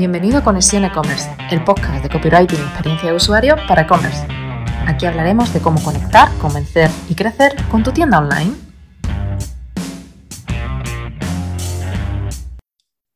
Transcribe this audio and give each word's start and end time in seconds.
Bienvenido 0.00 0.38
a 0.38 0.42
Conexión 0.42 0.82
e-commerce, 0.86 1.28
el 1.50 1.62
podcast 1.62 2.02
de 2.02 2.08
copywriting 2.08 2.58
y 2.58 2.62
experiencia 2.62 3.10
de 3.10 3.16
usuario 3.16 3.56
para 3.68 3.82
e-commerce. 3.82 4.26
Aquí 4.86 5.04
hablaremos 5.04 5.52
de 5.52 5.60
cómo 5.60 5.78
conectar, 5.84 6.34
convencer 6.38 6.88
y 7.10 7.14
crecer 7.14 7.54
con 7.70 7.82
tu 7.82 7.92
tienda 7.92 8.16
online. 8.16 8.54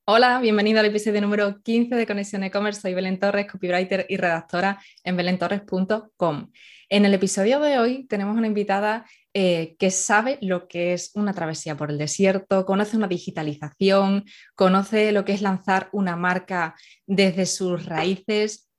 Hola, 0.05 0.41
bienvenido 0.41 0.81
al 0.81 0.85
episodio 0.85 1.23
número 1.23 1.63
15 1.63 1.95
de 1.95 2.07
Conexión 2.07 2.45
e-commerce. 2.45 2.83
Soy 2.83 2.93
Belén 2.93 3.19
Torres, 3.19 3.51
copywriter 3.51 4.05
y 4.11 4.19
redactora 4.19 4.79
en 5.05 5.17
belentorres.com. 5.17 6.51
En 6.91 7.05
el 7.07 7.15
episodio 7.15 7.61
de 7.61 7.79
hoy 7.79 8.07
tenemos 8.09 8.37
una 8.37 8.47
invitada 8.47 9.07
eh, 9.37 9.75
que 9.81 9.91
sabe 9.91 10.39
lo 10.41 10.69
que 10.69 10.93
es 10.93 11.11
una 11.15 11.35
travesía 11.35 11.77
por 11.77 11.91
el 11.91 11.99
desierto, 11.99 12.65
conoce 12.65 12.97
una 12.97 13.09
digitalización, 13.09 14.25
conoce 14.55 15.11
lo 15.11 15.25
que 15.25 15.33
es 15.33 15.43
lanzar 15.43 15.89
una 15.93 16.15
marca 16.15 16.77
desde 17.05 17.45
sus 17.47 17.85
raíces 17.85 18.71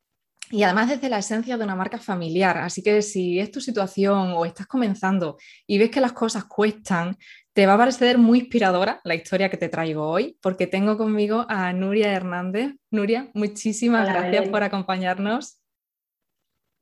y 0.52 0.64
además 0.64 0.90
desde 0.90 1.10
la 1.10 1.18
esencia 1.18 1.58
de 1.58 1.64
una 1.66 1.76
marca 1.76 1.98
familiar. 1.98 2.58
Así 2.60 2.82
que 2.82 3.02
si 3.02 3.40
es 3.40 3.52
tu 3.52 3.60
situación 3.60 4.34
o 4.34 4.46
estás 4.46 4.66
comenzando 4.68 5.38
y 5.68 5.78
ves 5.78 5.90
que 5.90 6.00
las 6.00 6.14
cosas 6.14 6.46
cuestan, 6.46 7.18
te 7.52 7.66
va 7.66 7.74
a 7.74 7.78
parecer 7.78 8.18
muy 8.18 8.40
inspiradora 8.40 9.02
la 9.04 9.16
historia 9.16 9.50
que 9.50 9.58
te 9.58 9.70
traigo 9.70 10.08
hoy, 10.08 10.38
porque 10.42 10.68
tengo 10.68 10.98
conmigo 10.98 11.46
a 11.50 11.74
Nuria 11.74 12.14
Hernández. 12.14 12.76
Nuria, 12.92 13.30
muchísimas 13.34 14.08
gracias 14.08 14.48
por 14.50 14.64
acompañarnos. 14.64 15.62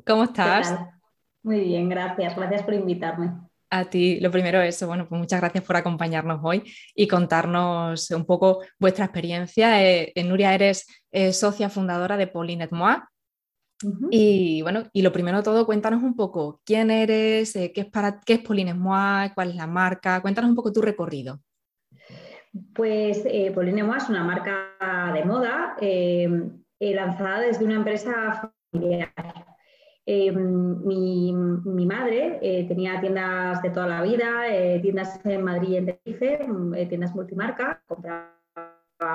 ¿Cómo 0.05 0.25
estás? 0.25 0.77
Muy 1.41 1.59
bien, 1.61 1.89
gracias. 1.89 2.35
Gracias 2.35 2.63
por 2.63 2.73
invitarme. 2.73 3.31
A 3.75 3.85
ti, 3.85 4.19
lo 4.19 4.29
primero 4.29 4.61
es, 4.61 4.85
bueno, 4.85 5.07
pues 5.09 5.17
muchas 5.17 5.41
gracias 5.41 5.63
por 5.63 5.75
acompañarnos 5.75 6.39
hoy 6.43 6.61
y 6.93 7.07
contarnos 7.07 8.11
un 8.11 8.23
poco 8.23 8.61
vuestra 8.77 9.05
experiencia. 9.05 9.83
Eh, 9.83 10.13
Nuria, 10.23 10.53
eres 10.53 10.85
eh, 11.11 11.33
socia 11.33 11.71
fundadora 11.71 12.15
de 12.15 12.27
Pauline 12.27 12.67
Moi. 12.69 12.97
Y 14.11 14.61
bueno, 14.61 14.83
y 14.93 15.01
lo 15.01 15.11
primero 15.11 15.37
de 15.37 15.43
todo, 15.43 15.65
cuéntanos 15.65 16.03
un 16.03 16.15
poco 16.15 16.61
quién 16.63 16.91
eres, 16.91 17.55
eh, 17.55 17.71
qué 17.73 17.81
es 17.81 17.87
para 17.87 18.19
qué 18.19 18.33
es 18.33 18.39
Pauline 18.41 18.75
Moi, 18.75 19.31
cuál 19.33 19.49
es 19.49 19.55
la 19.55 19.65
marca, 19.65 20.21
cuéntanos 20.21 20.51
un 20.51 20.55
poco 20.55 20.71
tu 20.71 20.83
recorrido. 20.83 21.39
Pues 22.75 23.23
Pauline 23.55 23.81
Moi 23.81 23.97
es 23.97 24.07
una 24.07 24.23
marca 24.23 25.11
de 25.15 25.25
moda 25.25 25.75
lanzada 26.79 27.39
desde 27.39 27.65
una 27.65 27.75
empresa 27.75 28.53
familiar 28.71 29.52
eh, 30.05 30.31
mi, 30.33 31.31
madre 31.85 32.39
eh, 32.41 32.65
tenía 32.67 32.99
tiendas 32.99 33.61
de 33.61 33.69
toda 33.69 33.87
la 33.87 34.01
vida, 34.01 34.47
eh, 34.49 34.79
tiendas 34.81 35.19
en 35.25 35.43
Madrid 35.43 35.69
y 35.69 35.77
en 35.77 35.85
Tenerife, 35.85 36.45
mm, 36.45 36.73
tiendas 36.89 37.15
multimarca, 37.15 37.81
compraba 37.87 38.33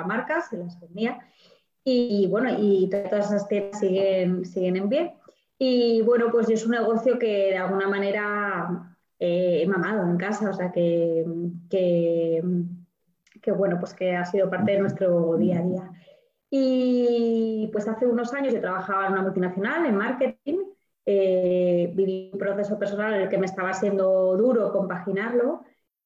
marcas, 0.07 0.49
se 0.49 0.57
las 0.57 0.79
vendía. 0.79 1.19
Y, 1.83 2.27
bueno, 2.27 2.49
y 2.57 2.89
todas 2.89 3.27
esas 3.27 3.47
tiendas 3.47 3.79
siguen, 3.79 4.45
siguen 4.45 4.77
en 4.77 4.89
pie. 4.89 5.13
Y 5.59 6.01
bueno, 6.01 6.31
pues 6.31 6.49
es 6.49 6.65
un 6.65 6.71
negocio 6.71 7.19
que 7.19 7.49
de 7.51 7.57
alguna 7.57 7.87
manera 7.87 8.95
he 9.19 9.67
mamado 9.67 10.09
en 10.09 10.17
casa, 10.17 10.49
o 10.49 10.53
sea 10.53 10.71
que, 10.71 11.25
que, 11.69 12.41
bueno, 13.51 13.77
pues 13.79 13.93
que 13.93 14.15
ha 14.15 14.25
sido 14.25 14.49
parte 14.49 14.73
de 14.73 14.79
nuestro 14.79 15.37
día 15.37 15.59
a 15.59 15.63
día. 15.63 15.91
Y 16.49 17.69
pues 17.71 17.87
hace 17.87 18.05
unos 18.07 18.33
años 18.33 18.53
yo 18.53 18.61
trabajaba 18.61 19.07
en 19.07 19.13
una 19.13 19.21
multinacional 19.23 19.85
en 19.85 19.95
marketing 19.95 20.58
eh, 21.11 21.91
viví 21.95 22.29
un 22.31 22.37
proceso 22.37 22.77
personal 22.77 23.15
en 23.15 23.21
el 23.21 23.29
que 23.29 23.39
me 23.39 23.47
estaba 23.47 23.73
siendo 23.73 24.37
duro 24.37 24.71
compaginarlo 24.71 25.63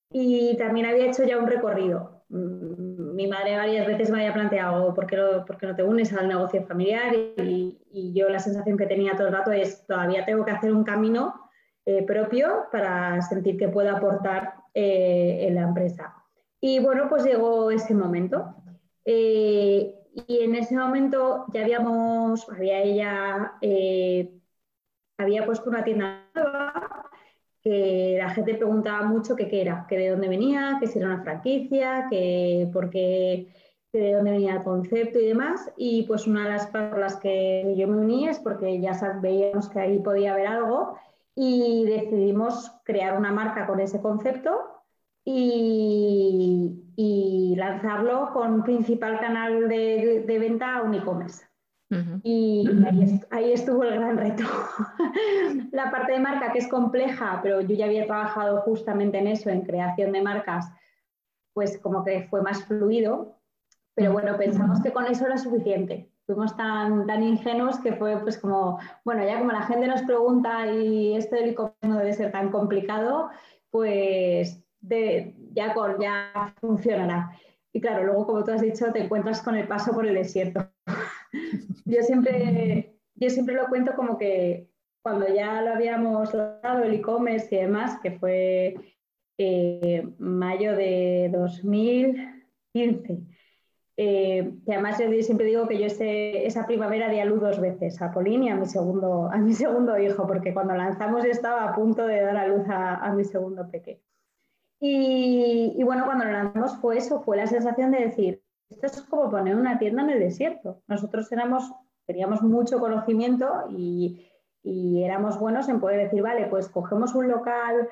y 0.10 0.56
también 0.56 0.86
había 0.86 1.08
hecho 1.08 1.26
ya 1.26 1.38
un 1.40 1.48
recorrido. 1.48 2.23
Mm, 2.30 3.14
mi 3.14 3.28
madre 3.28 3.58
varias 3.58 3.86
veces 3.86 4.10
me 4.10 4.20
había 4.20 4.34
planteado 4.34 4.94
por 4.94 5.06
qué, 5.06 5.18
no 5.18 5.76
te 5.76 5.84
unes 5.84 6.14
al 6.14 6.30
negocio 6.30 6.64
familiar 6.66 7.14
y, 7.14 8.14
yo 8.16 8.30
la 8.30 8.39
sensación 8.39 8.77
que 8.77 8.86
tenía 8.86 9.17
todo 9.17 9.27
el 9.27 9.33
rato 9.33 9.52
es 9.52 9.86
todavía 9.86 10.23
tengo 10.23 10.45
que 10.45 10.52
hacer 10.52 10.72
un 10.72 10.86
camino 10.86 11.50
eh, 11.86 12.04
propio 12.06 12.67
para 12.72 13.22
sentir 13.23 13.58
que 13.58 13.67
puedo 13.67 13.94
aportar 13.94 14.54
eh, 14.73 15.48
en 15.50 15.56
la 15.56 15.64
empresa. 15.64 16.16
Y 16.61 16.80
bueno, 16.80 17.10
pues 17.10 17.26
llegó 17.26 17.72
ese 17.72 17.94
momento. 17.94 18.56
y 19.04 20.39
en 20.39 20.56
ese 20.56 20.77
momento 20.77 21.45
ya 21.52 21.64
habíamos, 21.64 22.48
había 22.50 22.80
ella 22.80 23.58
había 25.18 25.46
puesto 25.46 25.70
una 25.70 25.84
tienda 25.84 26.28
nueva 26.34 27.10
que 27.62 28.18
la 28.18 28.30
gente 28.30 28.56
preguntaba 28.56 29.06
mucho 29.06 29.36
qué 29.36 29.48
era, 29.52 29.86
que 29.88 29.98
de 29.98 30.10
dónde 30.10 30.28
venía, 30.28 30.78
que 30.80 30.88
si 30.88 31.00
era 31.00 31.08
una 31.08 31.24
franquicia, 31.24 32.08
que 32.10 32.70
por 32.74 32.90
qué, 32.90 33.48
de 33.94 34.14
dónde 34.14 34.32
venía 34.32 34.56
el 34.56 34.64
concepto 34.64 35.20
y 35.20 35.28
demás. 35.28 35.72
Y 35.78 36.04
pues 36.04 36.28
una 36.28 36.44
de 36.44 36.50
las 36.50 36.68
por 36.68 36.98
las 36.98 37.16
que 37.18 37.74
yo 37.78 37.88
me 37.88 37.98
uní 37.98 38.28
es 38.28 38.40
porque 38.40 38.82
ya 38.82 38.92
veíamos 39.22 39.70
que 39.70 39.80
ahí 39.80 40.00
podía 40.00 40.34
haber 40.34 40.48
algo 40.48 40.98
y 41.36 41.86
decidimos 41.86 42.72
crear 42.84 43.18
una 43.18 43.32
marca 43.32 43.66
con 43.66 43.80
ese 43.80 44.02
concepto 44.02 44.74
y, 45.26 46.80
lanzarlo 47.56 48.32
con 48.34 48.64
principal 48.64 49.20
canal 49.20 49.70
de, 49.70 50.26
venta 50.28 50.82
un 50.82 50.95
e-commerce. 50.95 51.45
Y 52.23 52.67
ahí, 53.31 53.54
estuvo 53.54 53.83
el 53.83 53.95
gran 53.95 54.17
reto. 54.17 54.43
la 55.71 55.92
parte 55.92 56.14
de 56.14 56.20
marca 56.20 56.52
que 56.52 56.59
es 56.59 56.67
compleja, 56.67 57.39
pero 57.42 57.61
yo 57.61 57.76
ya 57.76 57.86
había 57.86 58.05
trabajado 58.05 58.61
justamente 58.61 59.17
en 59.17 59.27
eso, 59.27 59.49
en 59.49 59.61
creación 59.61 60.11
de 60.11 60.21
marcas, 60.21 60.71
pues 61.53 61.77
como 61.77 62.03
que 62.03 62.27
fue 62.30 62.42
más 62.42 62.64
fluido. 62.65 63.37
Pero 63.95 64.11
bueno, 64.11 64.37
pensamos 64.37 64.82
que 64.82 64.92
con 64.92 65.05
eso 65.05 65.26
era 65.26 65.37
suficiente. 65.37 66.09
Fuimos 66.26 66.55
tan, 66.55 67.05
tan 67.05 67.21
ingenuos 67.21 67.80
que 67.80 67.93
fue 67.93 68.17
pues 68.17 68.37
como, 68.37 68.80
bueno, 69.03 69.26
ya 69.26 69.39
como 69.39 69.52
la 69.52 69.64
gente 69.64 69.87
nos 69.87 70.02
pregunta 70.03 70.67
y 70.67 71.15
esto 71.15 71.36
del 71.36 71.49
e-commerce 71.49 71.87
no 71.87 71.98
debe 71.98 72.14
ser 72.14 72.32
tan 72.32 72.49
complicado, 72.49 73.30
pues 73.70 74.64
de, 74.80 75.36
ya, 75.53 75.73
con, 75.73 75.99
ya 75.99 76.53
funcionará. 76.59 77.32
Y 77.73 77.82
claro, 77.82 78.05
luego 78.05 78.26
como 78.27 78.43
tú 78.43 78.52
has 78.52 78.61
dicho, 78.61 78.92
te 78.93 79.03
encuentras 79.03 79.42
con 79.42 79.55
el 79.55 79.67
paso 79.67 79.92
por 79.93 80.05
el 80.05 80.14
desierto. 80.14 80.73
Yo, 81.86 82.02
siempre, 82.04 82.95
yo 83.16 83.30
siempre 83.30 83.55
lo 83.55 83.67
cuento 83.67 83.94
como 83.95 84.17
que 84.17 84.70
cuando 85.02 85.27
ya 85.27 85.61
lo 85.61 85.73
habíamos 85.73 86.33
lanzado 86.33 86.83
el 86.83 86.94
e-commerce 86.94 87.54
y 87.54 87.60
demás, 87.60 87.99
que 88.02 88.11
fue 88.11 88.76
eh, 89.38 90.08
mayo 90.17 90.76
de 90.76 91.30
2015, 91.32 93.20
eh, 93.95 94.54
que 94.66 94.73
además 94.73 94.98
yo 94.99 95.08
siempre 95.21 95.45
digo 95.45 95.67
que 95.67 95.77
yo 95.77 95.88
esa 95.88 96.66
primavera 96.66 97.10
di 97.10 97.20
a 97.20 97.26
luz 97.26 97.42
dos 97.42 97.60
veces, 97.60 98.02
a 98.02 98.11
Polín 98.11 98.44
y 98.44 98.50
a 98.50 98.55
mi 98.55 98.65
segundo, 98.65 99.30
a 99.32 99.38
mi 99.38 99.54
segundo 99.54 99.98
hijo, 100.00 100.26
porque 100.27 100.54
cuando 100.54 100.76
lanzamos 100.76 101.26
estaba 101.26 101.65
a 101.65 101.76
punto 101.76 102.08
de 102.08 102.21
dar 102.21 102.38
a 102.38 102.48
luz 102.48 102.64
a, 102.70 103.11
mi 103.14 103.23
segundo 103.23 103.70
pequeño. 103.70 104.02
Y, 104.80 105.82
bueno, 105.83 106.05
cuando 106.05 106.26
lo 106.26 106.32
lanzamos 106.32 106.77
fue 106.77 106.98
eso, 106.98 107.21
fue 107.21 107.38
la 107.38 107.48
sensación 107.48 107.92
de 107.92 108.00
decir, 108.00 108.42
esto 108.82 109.02
es 109.02 109.08
como 109.08 109.30
poner 109.30 109.56
una 109.56 109.78
tienda 109.78 110.04
en 110.04 110.11
el 110.11 110.20
desierto. 110.20 110.82
Nosotros 110.88 111.30
teníamos 111.30 112.42
mucho 112.42 112.80
conocimiento 112.80 113.66
y, 113.70 114.30
éramos 114.64 115.38
buenos 115.39 115.67
en 115.67 115.80
poder 115.80 116.04
decir, 116.04 116.22
vale, 116.22 116.48
pues 116.48 116.70
cogemos 116.70 117.14
un 117.16 117.28
local 117.28 117.89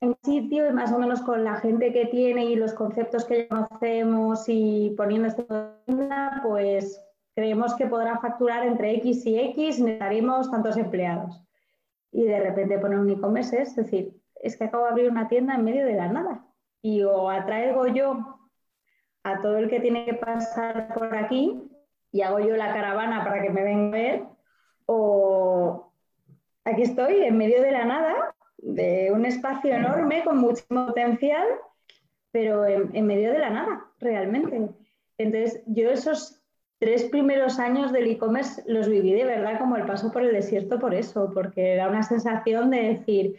en 0.00 0.16
sitio 0.22 0.68
y 0.68 0.72
más 0.72 0.92
o 0.92 0.98
menos 0.98 1.20
con 1.20 1.42
la 1.42 1.56
gente 1.56 1.92
que 1.92 2.06
tiene 2.06 2.44
y 2.44 2.56
los 2.56 2.74
conceptos 2.74 3.24
que 3.24 3.48
conocemos 3.48 4.44
y 4.48 4.94
poniendo 4.96 5.28
esta 5.28 5.76
tienda, 5.84 6.40
pues 6.44 7.04
creemos 7.34 7.74
que 7.74 7.86
podrá 7.86 8.18
facturar 8.18 8.64
entre 8.64 8.94
X 8.96 9.26
y 9.26 9.38
X, 9.38 9.80
necesitaremos 9.80 10.50
tantos 10.50 10.76
empleados. 10.76 11.42
Y 12.12 12.24
de 12.24 12.40
repente 12.40 12.78
poner 12.78 12.98
un 12.98 13.10
e-commerce 13.10 13.62
es 13.62 13.74
decir, 13.74 14.20
es 14.42 14.56
que 14.56 14.64
acabo 14.64 14.84
de 14.84 14.90
abrir 14.90 15.10
una 15.10 15.28
tienda 15.28 15.54
en 15.54 15.64
medio 15.64 15.86
de 15.86 15.94
la 15.94 16.08
nada. 16.08 16.44
Y 16.82 17.02
o 17.02 17.30
atraigo 17.30 17.86
yo 17.86 18.41
a 19.24 19.40
todo 19.40 19.58
el 19.58 19.68
que 19.68 19.80
tiene 19.80 20.04
que 20.04 20.14
pasar 20.14 20.92
por 20.94 21.14
aquí 21.16 21.62
y 22.10 22.22
hago 22.22 22.40
yo 22.40 22.56
la 22.56 22.72
caravana 22.72 23.24
para 23.24 23.42
que 23.42 23.50
me 23.50 23.62
venga 23.62 23.88
a 23.88 24.00
ver, 24.00 24.22
o 24.86 25.92
aquí 26.64 26.82
estoy 26.82 27.22
en 27.22 27.36
medio 27.38 27.62
de 27.62 27.72
la 27.72 27.84
nada, 27.84 28.34
de 28.58 29.10
un 29.12 29.24
espacio 29.24 29.74
enorme 29.74 30.22
con 30.22 30.38
mucho 30.38 30.64
potencial, 30.68 31.46
pero 32.30 32.66
en, 32.66 33.06
medio 33.06 33.32
de 33.32 33.38
la 33.38 33.50
nada, 33.50 33.86
realmente. 33.98 34.70
Entonces, 35.18 35.62
yo 35.66 35.90
esos 35.90 36.40
tres 36.78 37.04
primeros 37.04 37.58
años 37.58 37.92
del 37.92 38.10
e-commerce 38.10 38.62
los 38.66 38.88
viví 38.88 39.12
de 39.12 39.24
verdad 39.24 39.58
como 39.58 39.76
el 39.76 39.86
paso 39.86 40.10
por 40.12 40.22
el 40.22 40.32
desierto 40.32 40.78
por 40.78 40.94
eso, 40.94 41.30
porque 41.32 41.72
era 41.72 41.88
una 41.88 42.02
sensación 42.02 42.70
de 42.70 42.82
decir, 42.82 43.36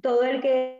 todo 0.00 0.22
el 0.22 0.40
que 0.40 0.79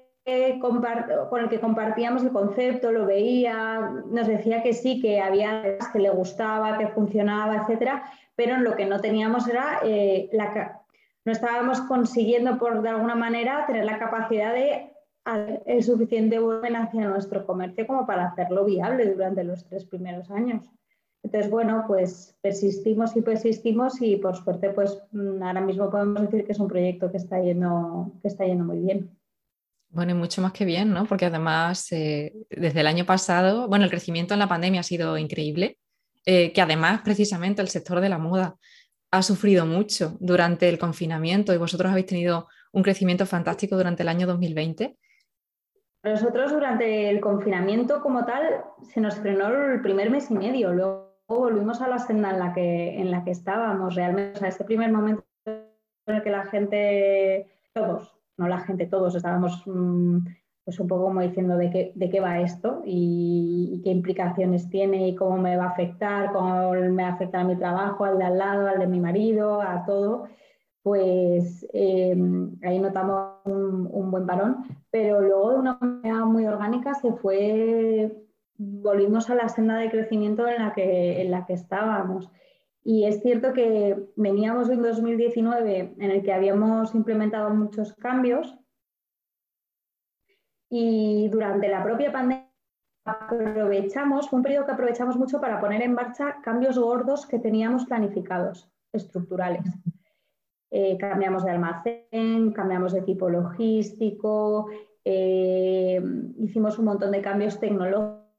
con 1.30 1.40
el 1.40 1.48
que 1.48 1.60
compartíamos 1.60 2.22
el 2.22 2.32
concepto, 2.32 2.92
lo 2.92 3.06
veía, 3.06 3.80
nos 4.10 4.26
decía 4.26 4.62
que 4.62 4.72
sí, 4.72 5.00
que 5.00 5.20
había 5.20 5.78
que 5.92 5.98
le 5.98 6.10
gustaba, 6.10 6.78
que 6.78 6.88
funcionaba, 6.88 7.56
etcétera, 7.56 8.04
pero 8.36 8.54
en 8.54 8.64
lo 8.64 8.76
que 8.76 8.86
no 8.86 9.00
teníamos 9.00 9.48
era 9.48 9.80
eh, 9.82 10.28
la, 10.32 10.80
no 11.24 11.32
estábamos 11.32 11.80
consiguiendo 11.82 12.58
por 12.58 12.82
de 12.82 12.90
alguna 12.90 13.14
manera 13.14 13.64
tener 13.66 13.84
la 13.84 13.98
capacidad 13.98 14.54
de 14.54 14.92
el 15.66 15.82
suficiente 15.82 16.38
volumen 16.38 16.76
hacia 16.76 17.08
nuestro 17.08 17.46
comercio 17.46 17.86
como 17.86 18.06
para 18.06 18.26
hacerlo 18.26 18.64
viable 18.64 19.12
durante 19.12 19.44
los 19.44 19.64
tres 19.64 19.84
primeros 19.84 20.30
años. 20.30 20.64
Entonces, 21.22 21.50
bueno, 21.50 21.84
pues 21.86 22.34
persistimos 22.40 23.14
y 23.16 23.20
persistimos 23.20 24.00
y 24.00 24.16
por 24.16 24.36
suerte, 24.36 24.70
pues 24.70 25.02
mm, 25.12 25.42
ahora 25.42 25.60
mismo 25.60 25.90
podemos 25.90 26.22
decir 26.22 26.46
que 26.46 26.52
es 26.52 26.58
un 26.58 26.68
proyecto 26.68 27.10
que 27.10 27.18
está 27.18 27.40
yendo, 27.40 28.12
que 28.22 28.28
está 28.28 28.46
yendo 28.46 28.64
muy 28.64 28.78
bien. 28.78 29.10
Bueno, 29.92 30.12
y 30.12 30.14
mucho 30.14 30.40
más 30.40 30.52
que 30.52 30.64
bien, 30.64 30.92
¿no? 30.92 31.04
Porque 31.04 31.26
además, 31.26 31.90
eh, 31.90 32.32
desde 32.48 32.80
el 32.80 32.86
año 32.86 33.04
pasado, 33.04 33.66
bueno, 33.68 33.84
el 33.84 33.90
crecimiento 33.90 34.34
en 34.34 34.40
la 34.40 34.48
pandemia 34.48 34.80
ha 34.80 34.84
sido 34.84 35.18
increíble, 35.18 35.78
eh, 36.24 36.52
que 36.52 36.62
además 36.62 37.00
precisamente 37.02 37.60
el 37.60 37.68
sector 37.68 38.00
de 38.00 38.08
la 38.08 38.18
moda 38.18 38.54
ha 39.10 39.22
sufrido 39.22 39.66
mucho 39.66 40.16
durante 40.20 40.68
el 40.68 40.78
confinamiento 40.78 41.52
y 41.52 41.58
vosotros 41.58 41.90
habéis 41.90 42.06
tenido 42.06 42.46
un 42.72 42.84
crecimiento 42.84 43.26
fantástico 43.26 43.76
durante 43.76 44.04
el 44.04 44.08
año 44.08 44.28
2020. 44.28 44.96
Nosotros 46.04 46.52
durante 46.52 47.10
el 47.10 47.20
confinamiento 47.20 48.00
como 48.00 48.24
tal 48.24 48.62
se 48.82 49.00
nos 49.00 49.16
frenó 49.16 49.48
el 49.48 49.82
primer 49.82 50.08
mes 50.10 50.30
y 50.30 50.34
medio, 50.34 50.72
luego 50.72 51.18
volvimos 51.26 51.80
a 51.80 51.88
la 51.88 51.98
senda 51.98 52.30
en 52.30 52.38
la 52.38 52.54
que, 52.54 53.00
en 53.00 53.10
la 53.10 53.24
que 53.24 53.32
estábamos 53.32 53.96
realmente. 53.96 54.36
O 54.36 54.40
sea, 54.40 54.48
ese 54.48 54.64
primer 54.64 54.92
momento 54.92 55.24
en 55.46 56.14
el 56.14 56.22
que 56.22 56.30
la 56.30 56.46
gente, 56.46 57.50
todos, 57.72 58.19
no 58.40 58.48
la 58.48 58.60
gente, 58.60 58.86
todos 58.86 59.14
estábamos 59.14 59.62
mm, 59.66 60.18
pues 60.64 60.80
un 60.80 60.88
poco 60.88 61.04
como 61.04 61.20
diciendo 61.20 61.56
de 61.56 61.70
qué, 61.70 61.92
de 61.94 62.10
qué 62.10 62.20
va 62.20 62.40
esto 62.40 62.82
y, 62.84 63.80
qué 63.84 63.90
implicaciones 63.90 64.68
tiene 64.68 65.08
y 65.08 65.14
cómo 65.14 65.38
me 65.38 65.56
va 65.56 65.64
a 65.64 65.70
afectar, 65.70 66.32
cómo 66.32 66.72
me 66.72 67.04
afecta 67.04 67.40
a 67.40 67.44
mi 67.44 67.56
trabajo, 67.56 68.04
al 68.04 68.18
de 68.18 68.24
al 68.24 68.38
lado, 68.38 68.68
al 68.68 68.78
de 68.78 68.86
mi 68.86 69.00
marido, 69.00 69.62
a 69.62 69.84
todo 69.84 70.28
pues 70.82 71.66
em, 71.72 72.56
ahí 72.62 72.78
notamos 72.78 73.36
un, 73.44 74.10
buen 74.10 74.26
parón, 74.26 74.64
pero 74.90 75.20
luego 75.20 75.52
de 75.52 75.58
una 75.58 75.78
manera 75.80 76.24
muy 76.24 76.46
orgánica 76.46 76.94
se 76.94 77.12
fue, 77.12 78.16
volvimos 78.56 79.28
a 79.30 79.34
la 79.34 79.48
senda 79.48 79.76
de 79.76 79.90
crecimiento 79.90 80.48
en 80.48 80.62
la 80.62 80.72
que, 80.72 81.20
en 81.22 81.30
la 81.30 81.44
que 81.44 81.52
estábamos. 81.52 82.30
Y 82.90 83.04
es 83.04 83.22
cierto 83.22 83.52
que 83.52 83.96
veníamos 84.16 84.66
de 84.66 84.74
un 84.74 84.82
2019 84.82 85.94
en 85.96 86.10
el 86.10 86.24
que 86.24 86.32
habíamos 86.32 86.92
implementado 86.92 87.48
muchos 87.50 87.94
cambios 87.94 88.58
y 90.68 91.28
durante 91.28 91.68
la 91.68 91.84
propia 91.84 92.10
pandemia 92.10 92.50
aprovechamos, 93.04 94.28
fue 94.28 94.38
un 94.38 94.42
periodo 94.42 94.66
que 94.66 94.72
aprovechamos 94.72 95.16
mucho 95.16 95.40
para 95.40 95.60
poner 95.60 95.82
en 95.82 95.94
marcha 95.94 96.40
cambios 96.42 96.80
gordos 96.80 97.26
que 97.26 97.38
teníamos 97.38 97.86
planificados, 97.86 98.68
estructurales. 98.92 99.62
Eh, 100.72 100.98
cambiamos 100.98 101.44
de 101.44 101.50
almacén, 101.52 102.50
cambiamos 102.52 102.92
de 102.92 103.02
tipo 103.02 103.30
logístico, 103.30 104.66
eh, 105.04 106.02
hicimos 106.40 106.76
un 106.80 106.86
montón 106.86 107.12
de 107.12 107.22
cambios 107.22 107.60
tecnológicos 107.60 108.29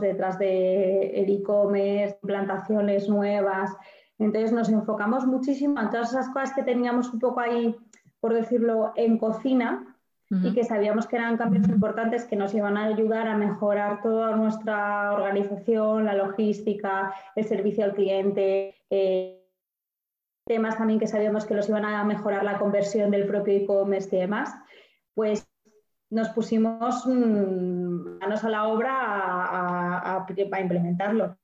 detrás 0.00 0.38
de 0.38 1.20
e-commerce, 1.20 2.18
plantaciones 2.22 3.08
nuevas. 3.08 3.70
Entonces 4.18 4.52
nos 4.52 4.68
enfocamos 4.68 5.26
muchísimo 5.26 5.80
en 5.80 5.90
todas 5.90 6.10
esas 6.10 6.28
cosas 6.28 6.52
que 6.54 6.62
teníamos 6.62 7.12
un 7.12 7.20
poco 7.20 7.40
ahí, 7.40 7.76
por 8.20 8.34
decirlo, 8.34 8.92
en 8.96 9.18
cocina, 9.18 9.92
y 10.28 10.52
que 10.54 10.64
sabíamos 10.64 11.06
que 11.06 11.14
eran 11.14 11.36
cambios 11.36 11.68
importantes 11.68 12.24
que 12.24 12.34
nos 12.34 12.52
iban 12.52 12.76
a 12.76 12.86
ayudar 12.86 13.28
a 13.28 13.36
mejorar 13.36 14.02
toda 14.02 14.34
nuestra 14.34 15.12
organización, 15.12 16.04
la 16.04 16.14
logística, 16.14 17.14
el 17.36 17.44
servicio 17.44 17.84
al 17.84 17.94
cliente, 17.94 18.74
eh, 18.90 19.46
temas 20.44 20.76
también 20.76 20.98
que 20.98 21.06
sabíamos 21.06 21.44
que 21.44 21.54
los 21.54 21.68
iban 21.68 21.84
a 21.84 22.02
mejorar 22.02 22.42
la 22.42 22.58
conversión 22.58 23.12
del 23.12 23.28
propio 23.28 23.54
e-commerce 23.54 24.16
y 24.16 24.18
demás, 24.18 24.52
pues 25.14 25.46
nos 26.10 26.28
pusimos 26.30 27.06
mm, 27.06 28.18
manos 28.20 28.44
a 28.44 28.50
la 28.50 28.68
obra 28.68 28.92
a, 28.94 30.26
implementarlo. 30.60 31.38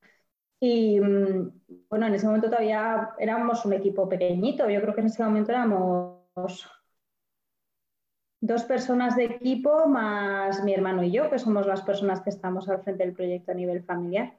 Y 0.60 1.00
mm, 1.00 1.62
bueno, 1.88 2.06
en 2.06 2.14
ese 2.14 2.26
momento 2.26 2.48
todavía 2.48 3.10
éramos 3.18 3.64
un 3.64 3.72
equipo 3.74 4.08
pequeñito, 4.08 4.68
yo 4.70 4.80
creo 4.80 4.94
que 4.94 5.00
en 5.00 5.06
ese 5.08 5.24
momento 5.24 5.52
éramos 5.52 6.68
dos 8.40 8.64
personas 8.64 9.16
de 9.16 9.24
equipo 9.24 9.86
más 9.86 10.62
mi 10.64 10.74
hermano 10.74 11.02
y 11.04 11.12
yo, 11.12 11.30
que 11.30 11.38
somos 11.38 11.66
las 11.66 11.82
personas 11.82 12.20
que 12.20 12.30
estamos 12.30 12.68
al 12.68 12.82
frente 12.82 13.04
del 13.04 13.14
proyecto 13.14 13.52
a 13.52 13.54
nivel 13.54 13.84
familiar. 13.84 14.36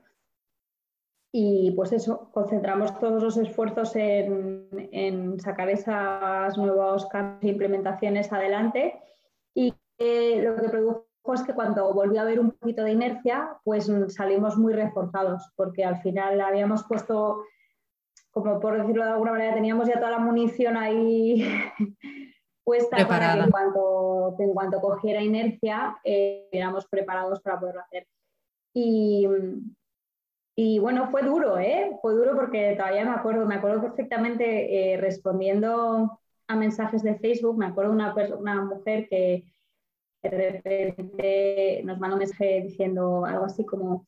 Y 1.35 1.71
pues 1.71 1.91
eso, 1.93 2.29
concentramos 2.31 2.99
todos 2.99 3.23
los 3.23 3.37
esfuerzos 3.37 3.95
en, 3.95 5.39
sacar 5.39 5.69
esas 5.69 6.55
nuevos 6.57 7.07
cambios 7.07 7.43
e 7.43 7.47
implementaciones 7.47 8.31
adelante. 8.31 9.01
Y 9.55 9.73
lo 9.99 10.55
que 10.55 10.69
produjo 10.69 11.07
es 11.33 11.43
que 11.43 11.53
cuando 11.53 11.93
volvió 11.93 12.19
a 12.19 12.23
haber 12.23 12.39
un 12.39 12.51
poquito 12.51 12.83
de 12.83 12.91
inercia, 12.91 13.57
pues 13.63 13.89
salimos 14.09 14.57
muy 14.57 14.73
reforzados, 14.73 15.49
porque 15.55 15.85
al 15.85 16.01
final 16.01 16.41
habíamos 16.41 16.83
puesto, 16.83 17.45
como 18.31 18.59
por 18.59 18.77
decirlo 18.77 19.05
de 19.05 19.11
alguna 19.11 19.31
manera, 19.31 19.53
teníamos 19.53 19.87
ya 19.87 19.99
toda 19.99 20.11
la 20.11 20.19
munición 20.19 20.75
ahí 20.75 21.47
puesta 22.65 23.07
para 23.07 23.33
que 23.33 23.39
en 23.39 23.51
cuanto, 23.51 24.35
en 24.39 24.53
cuanto 24.53 24.81
cogiera 24.81 25.21
inercia, 25.21 25.97
eh, 26.03 26.49
éramos 26.51 26.87
preparados 26.87 27.39
para 27.41 27.59
poderlo 27.59 27.81
hacer. 27.81 28.07
Y, 28.73 29.27
y 30.55 30.79
bueno, 30.79 31.09
fue 31.09 31.23
duro, 31.23 31.57
¿eh? 31.57 31.97
Fue 32.01 32.13
duro 32.13 32.35
porque 32.35 32.75
todavía 32.75 33.05
me 33.05 33.11
acuerdo, 33.11 33.45
me 33.45 33.55
acuerdo 33.55 33.81
perfectamente 33.81 34.93
eh, 34.93 34.97
respondiendo 34.97 36.19
a 36.47 36.55
mensajes 36.55 37.01
de 37.03 37.15
Facebook, 37.15 37.57
me 37.57 37.67
acuerdo 37.67 37.93
una, 37.93 38.13
una 38.37 38.61
mujer 38.61 39.07
que 39.07 39.52
de 40.29 40.51
repente 40.51 41.81
nos 41.83 41.99
mandó 41.99 42.15
un 42.15 42.19
mensaje 42.19 42.61
diciendo 42.61 43.25
algo 43.25 43.45
así 43.45 43.65
como, 43.65 44.07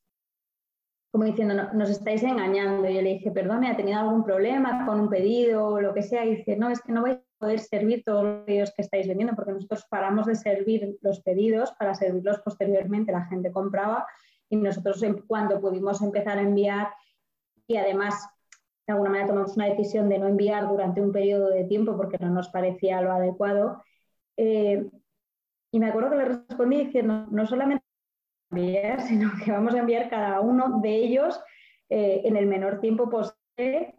como 1.11 1.25
diciendo, 1.25 1.71
nos 1.73 1.89
estáis 1.89 2.23
engañando. 2.23 2.89
Y 2.89 2.95
yo 2.95 3.01
le 3.01 3.13
dije, 3.13 3.31
perdone, 3.31 3.69
¿ha 3.69 3.77
tenido 3.77 3.99
algún 3.99 4.23
problema 4.23 4.85
con 4.85 4.99
un 4.99 5.09
pedido 5.09 5.67
o 5.67 5.81
lo 5.81 5.93
que 5.93 6.03
sea? 6.03 6.25
Y 6.25 6.37
dice, 6.37 6.55
no, 6.55 6.69
es 6.69 6.81
que 6.81 6.91
no 6.91 7.01
voy 7.01 7.11
a 7.11 7.21
poder 7.37 7.59
servir 7.59 8.03
todos 8.03 8.23
los 8.23 8.45
pedidos 8.45 8.73
que 8.75 8.81
estáis 8.81 9.07
vendiendo 9.07 9.35
porque 9.35 9.51
nosotros 9.51 9.85
paramos 9.89 10.25
de 10.25 10.35
servir 10.35 10.97
los 11.01 11.21
pedidos 11.21 11.71
para 11.77 11.93
servirlos 11.93 12.39
posteriormente. 12.39 13.11
La 13.11 13.25
gente 13.25 13.51
compraba 13.51 14.05
y 14.49 14.57
nosotros 14.57 15.03
cuando 15.27 15.59
pudimos 15.59 16.01
empezar 16.01 16.37
a 16.37 16.41
enviar 16.41 16.89
y 17.67 17.77
además 17.77 18.29
de 18.87 18.93
alguna 18.93 19.09
manera 19.09 19.27
tomamos 19.27 19.55
una 19.55 19.65
decisión 19.65 20.09
de 20.09 20.19
no 20.19 20.27
enviar 20.27 20.67
durante 20.67 21.01
un 21.01 21.11
periodo 21.11 21.49
de 21.49 21.63
tiempo 21.63 21.97
porque 21.97 22.17
no 22.19 22.29
nos 22.29 22.49
parecía 22.49 23.01
lo 23.01 23.11
adecuado. 23.11 23.83
Eh, 24.37 24.87
y 25.75 25.79
me 25.79 25.87
acuerdo 25.87 26.11
que 26.11 26.15
le 26.15 26.25
respondí 26.25 26.85
diciendo, 26.85 27.27
no 27.31 27.45
solamente 27.45 27.83
enviar, 28.49 29.01
sino 29.09 29.29
que 29.43 29.51
vamos 29.51 29.75
a 29.75 29.79
enviar 29.79 30.09
cada 30.09 30.39
uno 30.39 30.79
de 30.81 30.95
ellos 30.95 31.37
eh, 31.89 32.21
en 32.23 32.37
el 32.37 32.47
menor 32.47 32.79
tiempo 32.79 33.09
posible, 33.09 33.93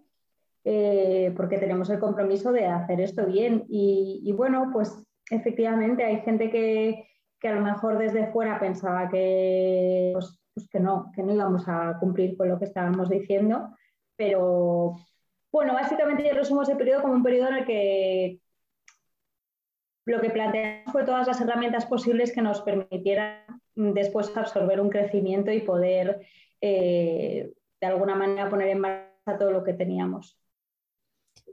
eh, 0.65 1.35
porque 1.37 1.59
tenemos 1.59 1.91
el 1.91 1.99
compromiso 1.99 2.51
de 2.51 2.65
hacer 2.65 3.03
esto 3.03 3.27
bien. 3.27 3.67
Y, 3.69 4.33
bueno, 4.33 4.71
pues 4.73 5.05
efectivamente 5.31 6.03
hay 6.03 6.23
gente 6.23 6.51
que, 6.51 7.07
que 7.39 7.49
a 7.49 7.55
lo 7.55 7.61
mejor 7.61 7.99
desde 7.99 8.33
fuera 8.33 8.59
pensaba 8.59 9.11
que, 9.11 10.13
pues, 10.15 10.41
pues, 10.55 10.71
que 10.71 10.81
no, 10.81 11.13
que 11.15 11.23
no 11.23 11.35
íbamos 11.35 11.69
a 11.69 11.99
cumplir 12.01 12.39
con 12.39 12.49
lo 12.49 12.59
que 12.59 12.65
estábamos 12.65 13.11
diciendo, 13.11 13.77
pero 14.17 14.97
bueno, 15.53 15.75
básicamente 15.75 16.27
yo 16.27 16.33
resumo 16.33 16.63
ese 16.63 16.75
periodo 16.75 17.03
como 17.03 17.13
un 17.13 17.23
periodo 17.23 17.49
en 17.51 17.57
el 17.57 17.67
que 17.67 18.41
lo 20.07 20.21
que 20.21 20.31
planteamos 20.31 20.93
fue 20.93 21.05
todas 21.05 21.27
las 21.27 21.41
herramientas 21.41 21.85
posibles 21.85 22.33
que 22.33 22.41
nos 22.41 22.63
permitieran 22.63 23.45
después 23.75 24.35
absorber 24.37 24.81
un 24.81 24.89
crecimiento 24.89 25.51
y 25.51 25.61
poder 25.61 26.27
eh, 26.61 27.53
de 27.81 27.87
alguna 27.87 28.15
manera 28.15 28.49
poner 28.49 28.69
en 28.69 28.81
marcha 28.81 29.39
todo 29.39 29.51
lo 29.51 29.65
que 29.65 29.75
teníamos. 29.75 30.39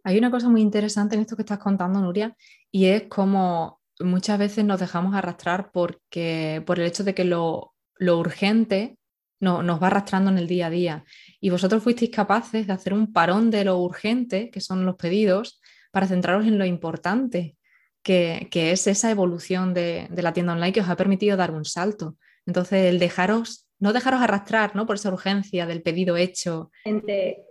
Hay 0.03 0.17
una 0.17 0.29
cosa 0.29 0.49
muy 0.49 0.61
interesante 0.61 1.15
en 1.15 1.21
esto 1.21 1.35
que 1.35 1.41
estás 1.41 1.57
contando, 1.57 1.99
Nuria, 1.99 2.35
y 2.71 2.85
es 2.85 3.03
cómo 3.03 3.81
muchas 3.99 4.37
veces 4.37 4.63
nos 4.63 4.79
dejamos 4.79 5.15
arrastrar 5.15 5.71
porque, 5.71 6.61
por 6.65 6.79
el 6.79 6.85
hecho 6.85 7.03
de 7.03 7.15
que 7.15 7.25
lo, 7.25 7.73
urgente 7.99 8.97
no, 9.39 9.63
nos 9.63 9.81
va 9.81 9.87
arrastrando 9.87 10.29
en 10.29 10.37
el 10.37 10.47
día 10.47 10.67
a 10.67 10.69
día. 10.69 11.05
Y 11.39 11.49
vosotros 11.49 11.81
fuisteis 11.81 12.11
capaces 12.11 12.67
de 12.67 12.73
hacer 12.73 12.93
un 12.93 13.11
parón 13.11 13.49
de 13.49 13.65
lo 13.65 13.79
urgente, 13.79 14.51
que 14.51 14.61
son 14.61 14.85
los 14.85 14.95
pedidos, 14.95 15.59
para 15.91 16.07
centraros 16.07 16.45
en 16.45 16.57
lo 16.57 16.65
importante, 16.65 17.57
que, 18.03 18.49
es 18.53 18.87
esa 18.87 19.09
evolución 19.09 19.73
de, 19.73 20.07
la 20.15 20.33
tienda 20.33 20.53
online 20.53 20.73
que 20.73 20.81
os 20.81 20.89
ha 20.89 20.95
permitido 20.95 21.37
dar 21.37 21.51
un 21.51 21.65
salto. 21.65 22.17
Entonces, 22.45 22.91
el 22.91 22.99
dejaros, 22.99 23.67
no 23.79 23.93
dejaros 23.93 24.21
arrastrar 24.21 24.75
¿no? 24.75 24.85
por 24.85 24.97
esa 24.97 25.11
urgencia 25.11 25.65
del 25.65 25.81
pedido 25.81 26.17
hecho. 26.17 26.71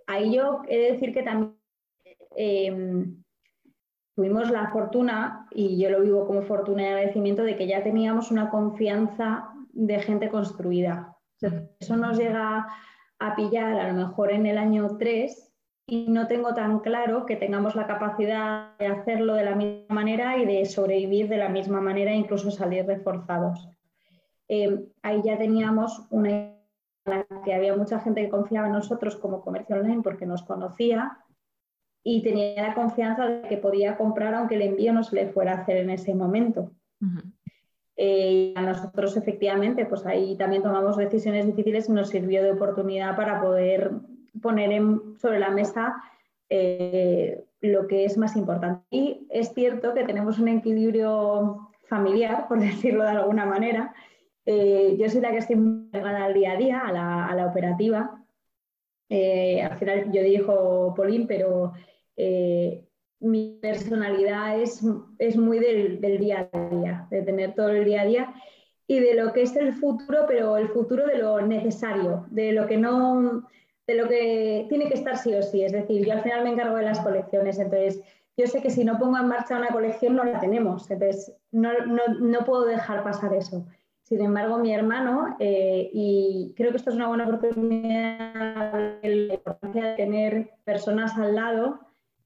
Ahí 0.07 0.35
yo 0.35 0.63
he 0.69 0.79
de 0.79 0.93
decir 0.93 1.15
que 1.15 1.23
también 1.23 1.57
em, 2.37 3.23
tuvimos 4.15 4.51
la 4.51 4.71
fortuna, 4.71 5.47
y 5.51 5.81
yo 5.81 5.91
lo 5.91 6.03
vivo 6.03 6.27
como 6.27 6.43
fortuna 6.43 6.83
y 6.83 6.87
agradecimiento, 6.87 7.43
de 7.43 7.57
que 7.57 7.67
ya 7.67 7.83
teníamos 7.83 8.31
una 8.31 8.51
confianza 8.51 9.49
de 9.73 10.01
gente 10.01 10.29
construida. 10.29 11.17
eso 11.81 11.97
nos 11.97 12.19
llega 12.19 12.67
a 13.19 13.37
pillar 13.37 13.79
a 13.79 13.93
lo 13.93 14.09
mejor 14.09 14.33
en 14.33 14.47
el 14.47 14.59
año 14.59 14.97
3 14.99 15.52
y 15.87 16.09
no 16.09 16.27
tengo 16.27 16.55
tan 16.55 16.81
claro 16.81 17.27
que 17.27 17.37
tengamos 17.37 17.75
la 17.75 17.87
capacidad 17.87 18.77
de 18.79 18.87
hacerlo 18.87 19.35
de 19.35 19.45
la 19.45 19.55
misma 19.55 19.95
manera 19.95 20.39
y 20.39 20.47
de 20.47 20.65
sobrevivir 20.65 21.29
de 21.29 21.39
la 21.39 21.49
misma 21.49 21.81
manera, 21.81 22.15
incluso 22.15 22.51
salir 22.51 22.87
reforzados. 22.87 23.69
Eh, 24.49 24.87
ahí 25.03 25.23
ya 25.25 25.39
teníamos 25.39 26.07
una 26.11 26.59
que 27.45 27.55
había 27.55 27.75
mucha 27.77 27.99
gente 27.99 28.23
que 28.23 28.29
confiaba 28.29 28.69
en 28.69 28.75
nosotros 28.75 29.17
como 29.17 29.41
comercio 29.41 29.77
online 29.77 30.03
porque 30.03 30.25
nos 30.25 30.43
conocía 30.43 31.19
y 32.05 32.23
tenía 32.23 32.69
la 32.69 32.75
confianza 32.75 33.27
de 33.27 33.49
que 33.49 33.57
podía 33.57 33.97
comprar 33.97 34.35
aunque 34.35 34.55
el 34.55 34.63
envío 34.63 34.93
no 34.93 35.03
se 35.03 35.17
le 35.17 35.29
fuera 35.29 35.53
a 35.53 35.63
hacer 35.63 35.79
en 35.79 35.91
ese 35.91 36.15
momento. 36.15 36.73
Eh, 37.97 38.53
a 38.57 38.63
nosotros 38.63 39.17
efectivamente, 39.17 39.85
pues 39.87 40.07
ahí 40.07 40.37
también 40.37 40.63
tomamos 40.63 40.97
decisiones 40.97 41.47
difíciles 41.47 41.89
y 41.89 41.93
nos 41.93 42.09
sirvió 42.09 42.43
de 42.43 42.53
oportunidad 42.53 43.17
para 43.17 43.41
poder 43.41 43.91
poner 44.41 44.83
sobre 45.19 45.39
la 45.39 45.51
mesa 45.51 46.03
eh, 46.49 47.45
lo 47.61 47.87
que 47.87 48.05
es 48.05 48.17
más 48.17 48.37
importante. 48.37 48.85
Y 48.91 49.27
es 49.31 49.53
cierto 49.55 49.95
que 49.95 50.05
tenemos 50.05 50.39
un 50.39 50.49
equilibrio 50.49 51.71
familiar, 51.85 52.49
por 52.49 52.61
decirlo 52.61 53.05
de 53.05 53.11
alguna 53.11 53.47
manera. 53.47 53.95
Eh, 54.45 54.97
yo 54.99 55.09
soy 55.09 55.21
la 55.21 55.31
que 55.31 55.39
estoy 55.39 55.57
pegada 55.93 56.25
al 56.25 56.35
día 56.35 56.53
a 56.53 56.57
día, 56.57 56.81
a 56.81 56.93
la, 57.35 57.47
operativa. 57.47 58.25
al 59.09 59.79
final 59.79 60.11
yo 60.13 60.23
dijo 60.23 60.95
Polín, 60.97 61.27
pero 61.27 61.73
mi 63.23 63.59
personalidad 63.63 64.61
es, 64.61 64.83
es 65.19 65.37
muy 65.37 65.61
del, 65.61 66.01
día 66.01 66.51
a 66.53 66.69
día, 66.69 67.07
de 67.11 67.23
tener 67.23 67.55
todo 67.55 67.69
el 67.69 67.85
día 67.85 68.03
a 68.03 68.07
día 68.07 68.35
y 68.89 68.99
de 68.99 69.15
lo 69.15 69.33
que 69.33 69.43
es 69.43 69.55
el 69.57 69.73
futuro, 69.73 70.25
pero 70.27 70.57
el 70.57 70.69
futuro 70.69 71.07
de 71.07 71.19
lo 71.19 71.41
necesario, 71.41 72.27
de 72.31 72.53
lo 72.53 72.67
que 72.67 72.77
no, 72.77 73.49
de 73.87 73.95
lo 73.95 74.09
que 74.09 74.67
tiene 74.69 74.89
que 74.89 74.95
estar 74.95 75.17
sí 75.17 75.35
o 75.35 75.43
sí. 75.43 75.63
Es 75.63 75.73
decir, 75.73 76.07
yo 76.07 76.13
al 76.13 76.23
final 76.23 76.45
me 76.45 76.51
encargo 76.51 76.77
de 76.77 76.85
las 76.85 77.01
colecciones, 77.01 77.59
entonces 77.59 78.03
yo 78.37 78.47
sé 78.47 78.63
que 78.63 78.71
si 78.71 78.85
no 78.85 78.99
pongo 78.99 79.19
en 79.19 79.29
marcha 79.29 79.59
una 79.59 79.69
colección 79.69 80.17
no 80.17 80.25
la 80.25 80.41
tenemos, 80.41 80.91
entonces 80.91 81.35
no, 81.51 81.71
puedo 82.47 82.65
dejar 82.65 83.05
pasar 83.05 83.35
eso. 83.35 83.67
Sin 84.03 84.21
embargo, 84.21 84.59
mi 84.59 84.75
hermano, 84.75 85.37
eh, 85.39 85.91
y 85.93 86.55
creo 86.57 86.71
que 86.71 86.79
esto 86.79 86.91
es 86.91 86.97
una 86.97 87.09
buena 87.09 87.27
oportunidad, 87.27 89.01
la 89.03 89.35
importancia 89.35 89.85
de 89.85 89.97
tener 89.97 90.51
personas 90.65 91.17
al 91.19 91.35
lado 91.35 91.81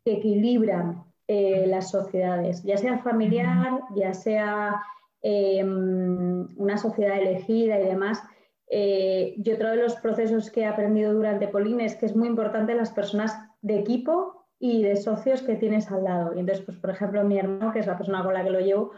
que 0.04 0.14
equilibran 0.14 1.04
eh, 1.28 1.66
las 1.66 1.90
sociedades, 1.90 2.62
ya 2.62 2.76
sea 2.76 2.98
familiar, 2.98 3.80
ya 3.96 4.14
sea 4.14 4.80
em, 5.22 6.46
una 6.56 6.78
sociedad 6.78 7.18
elegida 7.18 7.80
y 7.80 7.84
demás. 7.84 8.22
Eh, 8.68 9.35
y 9.37 9.52
otro 9.52 9.70
de 9.70 9.76
los 9.76 9.96
procesos 9.96 10.50
que 10.50 10.62
he 10.62 10.66
aprendido 10.66 11.14
durante 11.14 11.49
Polín 11.49 11.80
es 11.80 11.94
que 11.94 12.06
es 12.06 12.16
muy 12.16 12.28
importante 12.28 12.75
las 12.75 12.90
personas 12.90 13.32
de 13.62 13.78
equipo 13.78 14.46
y 14.58 14.82
de 14.82 14.96
socios 14.96 15.42
que 15.42 15.56
tienes 15.56 15.90
al 15.90 16.04
lado. 16.04 16.35
Y 16.35 16.40
entonces, 16.40 16.64
pues, 16.64 16.78
por 16.78 16.90
ejemplo, 16.90 17.23
mi 17.25 17.38
hermano, 17.38 17.73
que 17.73 17.80
es 17.80 17.87
la 17.87 17.96
persona 17.96 18.25
con 18.25 18.35
la 18.35 18.42
que 18.42 18.50
lo 18.50 18.61
llevo, 18.61 18.92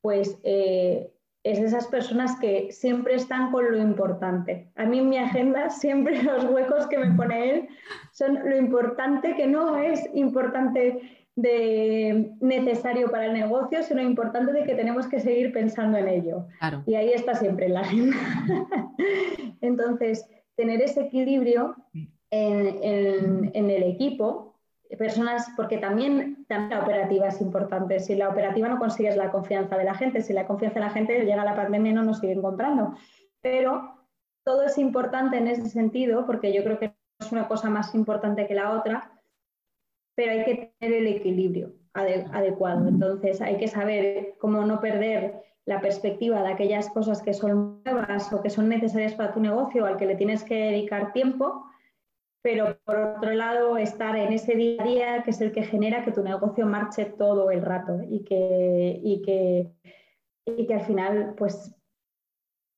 pues 0.00 0.38
eh, 0.42 1.10
es 1.44 1.58
esas 1.58 1.86
personas 1.86 2.38
que 2.40 2.72
siempre 2.72 3.14
están 3.14 3.52
con 3.52 3.70
lo 3.70 3.76
importante. 3.76 4.70
A 4.76 4.86
mí 4.86 4.98
en 4.98 5.08
mi 5.08 5.18
agenda 5.18 5.70
siempre 5.70 6.22
los 6.22 6.44
huecos 6.44 6.86
que 6.88 6.98
me 6.98 7.14
pone 7.14 7.50
él 7.50 7.68
son 8.12 8.40
lo 8.48 8.56
importante 8.56 9.34
que 9.36 9.46
no 9.46 9.76
es 9.76 10.02
importante 10.14 11.23
de 11.36 12.32
necesario 12.40 13.10
para 13.10 13.26
el 13.26 13.32
negocio, 13.32 13.82
sino 13.82 14.00
importante 14.00 14.52
de 14.52 14.64
que 14.64 14.74
tenemos 14.74 15.06
que 15.08 15.20
seguir 15.20 15.52
pensando 15.52 15.98
en 15.98 16.08
ello. 16.08 16.46
Y 16.86 16.94
ahí 16.94 17.10
está 17.12 17.34
siempre 17.34 17.68
la 17.68 17.80
agenda. 17.80 18.16
Entonces, 19.60 20.28
tener 20.56 20.80
ese 20.80 21.02
equilibrio 21.02 21.76
en 22.30 23.70
el 23.70 23.82
equipo 23.82 24.54
personas, 24.96 25.50
porque 25.56 25.78
también, 25.78 26.44
también, 26.46 26.78
la 26.78 26.84
operativa 26.84 27.28
es 27.28 27.40
importante. 27.40 28.00
Si 28.00 28.14
la 28.14 28.28
operativa 28.28 28.68
no 28.68 28.78
consigues 28.78 29.16
la 29.16 29.30
confianza 29.30 29.76
de 29.76 29.84
la 29.84 29.94
gente, 29.94 30.22
si 30.22 30.32
la 30.32 30.46
confianza 30.46 30.80
de 30.80 30.86
la 30.86 30.92
gente 30.92 31.24
llega 31.24 31.42
a 31.42 31.44
la 31.44 31.56
pandemia 31.56 31.92
no 31.92 32.02
nos 32.02 32.20
siguen 32.20 32.42
comprando. 32.42 32.94
Pero 33.40 33.94
todo 34.44 34.62
es 34.64 34.78
importante 34.78 35.38
en 35.38 35.48
ese 35.48 35.68
sentido, 35.68 36.26
porque 36.26 36.52
yo 36.52 36.62
creo 36.64 36.78
que 36.78 36.94
es 37.20 37.32
una 37.32 37.48
cosa 37.48 37.70
más 37.70 37.94
importante 37.94 38.46
que 38.46 38.54
la 38.54 38.72
otra, 38.72 39.10
pero 40.14 40.32
hay 40.32 40.44
que 40.44 40.74
tener 40.78 40.98
el 40.98 41.06
equilibrio 41.08 41.72
adecuado. 41.92 42.88
Entonces 42.88 43.40
hay 43.40 43.56
que 43.56 43.68
saber 43.68 44.34
cómo 44.38 44.64
no 44.64 44.80
perder 44.80 45.42
la 45.66 45.80
perspectiva 45.80 46.42
de 46.42 46.52
aquellas 46.52 46.90
cosas 46.90 47.22
que 47.22 47.32
son 47.32 47.82
nuevas 47.84 48.32
o 48.32 48.42
que 48.42 48.50
son 48.50 48.68
necesarias 48.68 49.14
para 49.14 49.32
tu 49.32 49.40
negocio, 49.40 49.86
al 49.86 49.96
que 49.96 50.06
le 50.06 50.16
tienes 50.16 50.44
que 50.44 50.54
dedicar 50.54 51.12
tiempo, 51.12 51.64
pero 52.42 52.78
por 52.84 52.98
otro 52.98 53.32
lado 53.32 53.78
estar 53.78 54.16
en 54.16 54.32
ese 54.32 54.54
día 54.54 54.82
a 54.82 54.86
día 54.86 55.22
que 55.22 55.30
es 55.30 55.40
el 55.40 55.52
que 55.52 55.62
genera 55.62 56.04
que 56.04 56.12
tu 56.12 56.22
negocio 56.22 56.66
marche 56.66 57.06
todo 57.06 57.50
el 57.50 57.62
rato 57.62 58.00
y 58.06 58.22
que, 58.24 59.00
y 59.02 59.22
que, 59.22 59.72
y 60.44 60.66
que 60.66 60.74
al 60.74 60.84
final 60.84 61.34
pues 61.38 61.74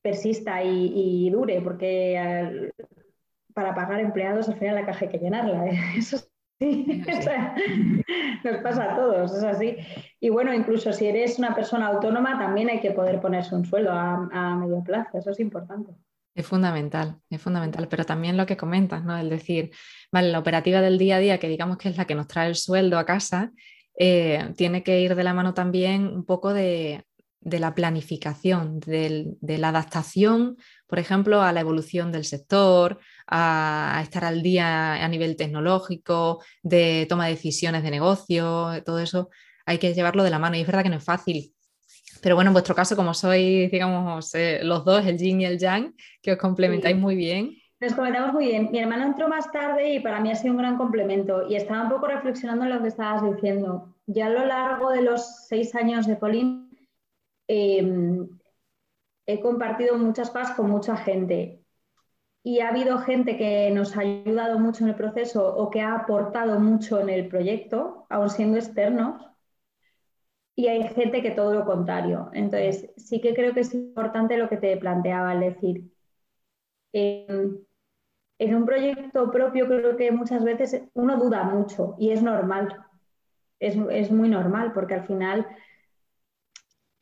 persista 0.03 0.63
y, 0.63 1.29
dure, 1.31 1.61
porque 1.63 2.71
para 3.53 3.75
pagar 3.75 3.99
empleados 3.99 4.49
al 4.49 4.57
final 4.57 4.77
la 4.77 4.87
caja 4.87 5.07
hay 5.07 5.11
que 5.11 5.19
llenarla, 5.19 5.67
¿eh? 5.67 5.79
eso 5.99 6.19
sí, 6.59 7.03
nos 8.45 8.57
pasa 8.63 8.93
a 8.93 8.97
todos, 8.97 9.33
es 9.35 9.45
así. 9.45 9.77
Y 10.21 10.31
bueno, 10.31 10.53
incluso 10.55 10.93
si 10.93 11.07
eres 11.07 11.39
una 11.39 11.55
persona 11.55 11.89
autónoma 11.89 12.39
también 12.39 12.71
hay 12.71 12.81
que 12.81 12.93
poder 12.93 13.21
ponerse 13.21 13.55
un 13.55 13.65
sueldo 13.65 13.93
a, 13.93 14.29
a 14.33 14.57
medio 14.57 14.83
plazo, 14.83 15.19
eso 15.19 15.31
es 15.31 15.41
importante. 15.41 15.93
Es 16.35 16.47
fundamental, 16.47 17.17
es 17.31 17.41
fundamental, 17.41 17.89
pero 17.89 18.05
también 18.05 18.37
lo 18.37 18.45
que 18.45 18.59
comentas, 18.59 19.03
¿no? 19.03 19.17
El 19.17 19.31
decir, 19.31 19.71
vale, 20.13 20.31
la 20.31 20.39
operativa 20.39 20.83
del 20.83 20.99
día 20.99 21.17
a 21.17 21.21
día, 21.21 21.39
que 21.39 21.49
digamos 21.49 21.79
que 21.79 21.89
es 21.89 21.97
la 21.97 22.05
que 22.05 22.15
nos 22.15 22.27
trae 22.27 22.49
el 22.49 22.57
sueldo 22.57 22.99
a 22.99 23.07
casa, 23.07 23.53
eh, 23.99 24.53
tiene 24.55 24.83
que 24.83 25.01
ir 25.01 25.15
de 25.15 25.25
la 25.25 25.33
mano 25.33 25.55
también 25.55 26.07
un 26.07 26.27
poco 26.27 26.53
de, 26.53 27.05
la 27.47 27.75
planificación, 27.75 28.81
de, 28.81 29.37
la 29.41 29.69
adaptación, 29.69 30.57
por 30.87 30.99
ejemplo, 30.99 31.43
a 31.43 31.53
la 31.53 31.61
evolución 31.61 32.13
del 32.13 32.25
sector, 32.25 32.99
a, 33.27 34.01
estar 34.03 34.25
al 34.25 34.43
día 34.43 34.95
a 35.05 35.09
nivel 35.09 35.37
tecnológico, 35.37 36.43
de 36.63 37.07
toma 37.09 37.27
de 37.27 37.33
decisiones 37.33 37.83
de 37.83 37.91
negocio, 37.91 38.83
todo 38.85 38.99
eso 38.99 39.31
hay 39.65 39.79
que 39.79 39.95
llevarlo 39.95 40.25
de 40.25 40.31
la 40.31 40.39
mano. 40.39 40.57
Y 40.57 40.61
es 40.61 40.67
verdad 40.67 40.83
que 40.83 40.91
no 40.91 40.97
es 40.97 41.05
fácil, 41.05 41.53
pero 42.23 42.35
bueno, 42.35 42.51
en 42.51 42.55
vuestro 42.55 42.75
caso, 42.75 42.97
como 42.97 43.15
sois, 43.15 43.71
digamos, 43.71 44.35
eh, 44.35 44.61
los 44.63 44.85
dos, 44.85 45.07
el 45.07 45.19
yin 45.19 45.41
y 45.43 45.45
el 45.45 45.59
yang, 45.59 45.95
que 46.23 46.33
os 46.33 46.39
complementáis 46.39 46.97
muy 46.97 47.15
bien. 47.15 47.57
Nos 47.79 47.93
complementamos 47.93 48.35
muy 48.35 48.47
bien. 48.47 48.71
Mi 48.73 48.79
hermano 48.79 49.05
entró 49.05 49.29
más 49.29 49.53
tarde 49.53 49.95
y 49.95 50.01
para 50.01 50.19
mí 50.21 50.31
ha 50.31 50.35
sido 50.35 50.53
un 50.53 50.59
gran 50.59 50.77
complemento. 50.79 51.47
Y 51.49 51.57
estaba 51.57 51.83
un 51.83 51.91
poco 51.91 52.07
reflexionando 52.07 52.65
en 52.65 52.71
lo 52.71 52.83
que 52.83 52.89
estabas 52.89 53.23
diciendo. 53.23 53.95
Ya 54.07 54.27
a 54.27 54.31
lo 54.31 54.47
largo 54.47 54.91
de 54.91 55.03
los 55.03 55.47
seis 55.47 55.75
años 55.75 56.07
de 56.07 56.17
Polín, 56.17 56.66
em, 57.49 58.29
he 59.27 59.41
compartido 59.41 59.97
muchas 59.99 60.31
cosas 60.31 60.57
con 60.57 60.71
mucha 60.71 60.97
gente. 60.97 61.63
Y 62.43 62.61
ha 62.61 62.69
habido 62.69 62.99
gente 62.99 63.37
que 63.37 63.71
nos 63.73 63.97
ha 63.97 64.01
ayudado 64.01 64.59
mucho 64.59 64.85
en 64.85 64.91
el 64.91 64.97
proceso 64.97 65.57
o 65.57 65.71
que 65.71 65.81
ha 65.81 65.95
aportado 65.95 66.61
mucho 66.61 67.01
en 67.01 67.09
el 67.11 67.29
proyecto, 67.29 68.07
aun 68.09 68.31
siendo 68.31 68.59
externos 68.59 69.27
y 70.57 70.69
hay 70.69 70.89
gente 70.89 71.23
que 71.23 71.31
todo 71.33 71.55
lo 71.55 71.65
contrario. 71.67 72.31
Entonces, 72.33 72.91
sí 72.97 73.21
que 73.21 73.35
creo 73.35 73.53
que 73.55 73.61
es 73.61 73.75
importante 73.75 74.39
lo 74.39 74.49
que 74.49 74.57
te 74.57 74.77
planteaba, 74.79 75.35
es 75.35 75.55
decir, 75.55 75.93
en, 76.93 77.67
un 78.55 78.67
proyecto 78.67 79.31
propio 79.31 79.67
creo 79.67 79.97
que 79.97 80.11
muchas 80.11 80.45
veces 80.45 80.83
uno 80.95 81.17
duda 81.19 81.45
mucho 81.45 81.95
y 81.99 82.11
es 82.11 82.23
normal, 82.23 82.85
es, 83.61 84.11
muy 84.11 84.29
normal 84.29 84.73
porque 84.73 84.95
al 84.95 85.07
final 85.07 85.47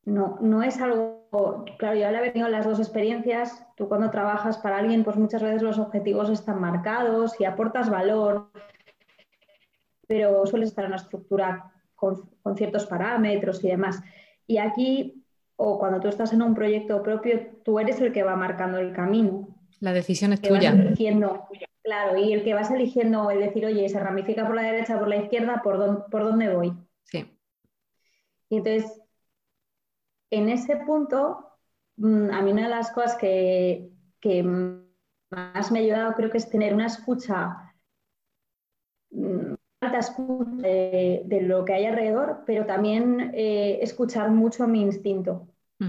no, 0.05 0.39
no 0.41 0.63
es 0.63 0.81
algo, 0.81 1.65
claro, 1.79 1.99
yo 1.99 2.07
ahora 2.07 2.27
he 2.27 2.31
tenido 2.31 2.49
las 2.49 2.67
dos 2.67 2.79
experiencias, 2.79 3.67
tú 3.77 3.89
cuando 3.89 4.11
trabajas 4.11 4.59
para 4.59 4.79
alguien, 4.79 5.05
pues 5.05 5.17
muchas 5.17 5.43
veces 5.43 5.63
los 5.63 5.79
objetivos 5.79 6.31
están 6.31 6.61
marcados 6.61 7.41
y 7.41 7.45
aportas 7.45 7.91
valor, 7.91 8.51
pero 10.07 10.45
sueles 10.47 10.69
estar 10.69 10.85
en 10.85 10.93
una 10.93 11.01
estructura 11.01 11.73
con, 11.95 12.29
ciertos 12.57 12.87
parámetros 12.87 13.65
y 13.65 13.69
demás. 13.69 14.03
Y 14.47 14.59
aquí, 14.59 15.25
o 15.57 15.79
cuando 15.79 16.01
tú 16.01 16.09
estás 16.09 16.33
en 16.35 16.43
un 16.43 16.55
proyecto 16.55 17.03
propio, 17.03 17.41
tú 17.65 17.79
eres 17.79 18.01
el 18.01 18.13
que 18.13 18.23
va 18.23 18.37
marcando 18.37 18.79
el 18.79 18.93
camino. 18.93 19.49
La 19.81 19.93
decisión 19.93 20.35
es 20.35 20.43
tuya. 20.43 20.71
Eligiendo, 20.71 21.49
claro, 21.83 22.19
y 22.19 22.35
el 22.35 22.45
que 22.45 22.53
vas 22.53 22.71
eligiendo, 22.71 23.31
el 23.31 23.41
decir, 23.41 23.65
oye, 23.65 23.89
se 23.89 24.01
ramifica 24.01 24.47
por 24.47 24.55
la 24.55 24.63
derecha, 24.63 24.99
por 24.99 25.09
la 25.09 25.17
izquierda, 25.17 25.63
¿por, 25.65 26.11
por 26.11 26.25
dónde 26.25 26.55
voy? 26.55 26.75
Sí. 27.05 27.39
Y 28.51 28.59
entonces, 28.59 29.04
en 30.31 30.49
ese 30.49 30.77
punto, 30.79 31.47
mm, 31.97 32.31
a 32.31 32.43
mí 32.43 32.53
una 32.53 32.65
de 32.65 32.69
las 32.69 32.91
cosas 32.91 33.17
que, 33.17 33.91
que 34.21 34.43
más 34.43 35.71
me 35.71 35.79
ha 35.79 35.83
ayudado 35.83 36.15
creo 36.15 36.31
que 36.31 36.39
es 36.39 36.49
tener 36.49 36.75
una 36.75 36.87
escucha 36.87 37.75
mm, 39.11 39.55
de, 40.63 41.41
lo 41.43 41.65
que 41.65 41.75
hay 41.75 41.87
alrededor, 41.87 42.43
pero 42.47 42.67
también 42.67 43.33
eh, 43.35 43.79
escuchar 43.83 44.31
mucho 44.31 44.67
mi 44.67 44.81
instinto 44.81 45.49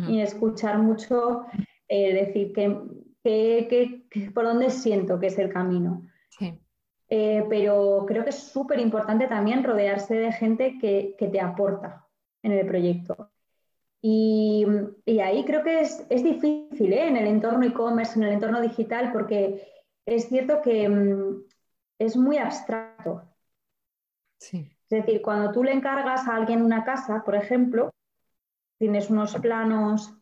y 0.10 0.20
escuchar 0.20 0.80
mucho, 0.80 1.46
eh, 1.88 2.13
decir, 2.13 2.51
que, 2.51 4.32
por 4.34 4.44
dónde 4.44 4.70
siento 4.70 5.20
que 5.20 5.27
es 5.27 5.38
el 5.39 5.54
camino. 5.54 6.01
Eh, 7.08 7.46
pero 7.50 8.04
creo 8.08 8.24
que 8.24 8.32
es 8.32 8.39
súper 8.39 8.80
importante 8.80 9.27
también 9.27 9.63
rodearse 9.63 10.15
de 10.15 10.32
gente 10.34 10.77
que, 10.80 11.15
te 11.18 11.39
aporta 11.39 12.06
en 12.44 12.51
el 12.51 12.68
proyecto. 12.68 13.32
Y, 14.07 14.63
ahí 15.19 15.43
creo 15.45 15.63
que 15.63 15.79
es, 15.79 16.07
difícil 16.09 16.93
¿eh? 16.93 17.07
en 17.07 17.17
el 17.17 17.25
entorno 17.25 17.65
e-commerce, 17.65 18.19
en 18.19 18.25
el 18.25 18.33
entorno 18.33 18.62
digital, 18.62 19.12
porque 19.12 19.67
es 20.05 20.29
cierto 20.29 20.62
que 20.62 20.88
mm, 20.88 21.41
es 21.97 22.15
muy 22.15 22.38
abstracto. 22.38 23.24
Es 24.39 24.89
decir, 24.89 25.24
cuando 25.24 25.51
tú 25.51 25.63
le 25.63 25.71
encargas 25.71 26.27
a 26.27 26.35
alguien 26.35 26.62
una 26.62 26.83
casa, 26.83 27.24
por 27.25 27.33
ejemplo, 27.33 27.95
tienes 28.77 29.09
unos 29.09 29.33
planos, 29.38 30.13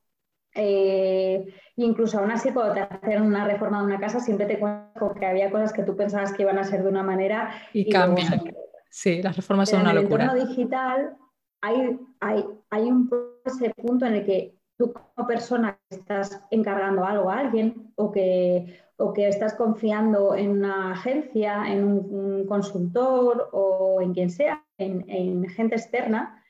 eh, 0.55 1.45
incluso 1.75 2.19
aún 2.19 2.31
así 2.31 2.53
cuando 2.53 2.75
te 2.75 2.79
hacen 2.79 3.21
una 3.21 3.45
reforma 3.45 3.79
de 3.79 3.85
una 3.85 3.99
casa, 3.99 4.21
siempre 4.21 4.45
te 4.45 4.59
cuento 4.59 5.13
que 5.13 5.25
había 5.25 5.51
cosas 5.51 5.73
que 5.73 5.83
tú 5.83 5.97
pensabas 5.97 6.31
que 6.31 6.43
iban 6.43 6.57
a 6.57 6.63
ser 6.63 6.83
de 6.83 6.89
una 6.89 7.03
manera 7.03 7.53
y, 7.73 7.89
cambian. 7.89 8.45
Sí, 8.89 9.21
las 9.21 9.35
reformas 9.35 9.69
son 9.69 9.81
una 9.81 9.91
locura. 9.91 10.23
En 10.23 10.29
el 10.29 10.37
entorno 10.37 10.55
digital 10.55 11.17
hay, 11.63 11.97
hay, 12.19 12.45
hay 12.69 12.83
un 12.83 13.09
ese 13.45 13.73
punto 13.73 14.05
en 14.05 14.15
el 14.15 14.25
que 14.25 14.57
tú 14.77 14.91
como 14.91 15.27
persona 15.27 15.79
estás 15.89 16.43
encargando 16.51 17.05
algo 17.05 17.29
a 17.29 17.39
alguien 17.39 17.93
o 17.95 18.11
que, 18.11 18.81
o 18.97 19.13
que 19.13 19.29
estás 19.29 19.53
confiando 19.53 20.35
en 20.35 20.51
una 20.51 20.91
agencia, 20.91 21.71
en 21.71 21.83
un, 21.85 22.45
consultor 22.47 23.49
o 23.53 24.01
en 24.01 24.13
quien 24.13 24.29
sea, 24.29 24.65
en, 24.77 25.47
gente 25.49 25.75
externa, 25.75 26.43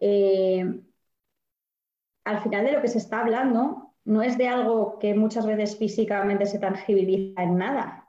eh, 0.00 0.80
al 2.24 2.40
final 2.42 2.66
de 2.66 2.72
lo 2.72 2.82
que 2.82 2.88
se 2.88 2.98
está 2.98 3.20
hablando 3.20 3.94
no 4.04 4.22
es 4.22 4.36
de 4.36 4.48
algo 4.48 4.98
que 4.98 5.14
muchas 5.14 5.46
veces 5.46 5.78
físicamente 5.78 6.44
se 6.44 6.58
tangibiliza 6.58 7.42
en 7.42 7.56
nada, 7.56 8.08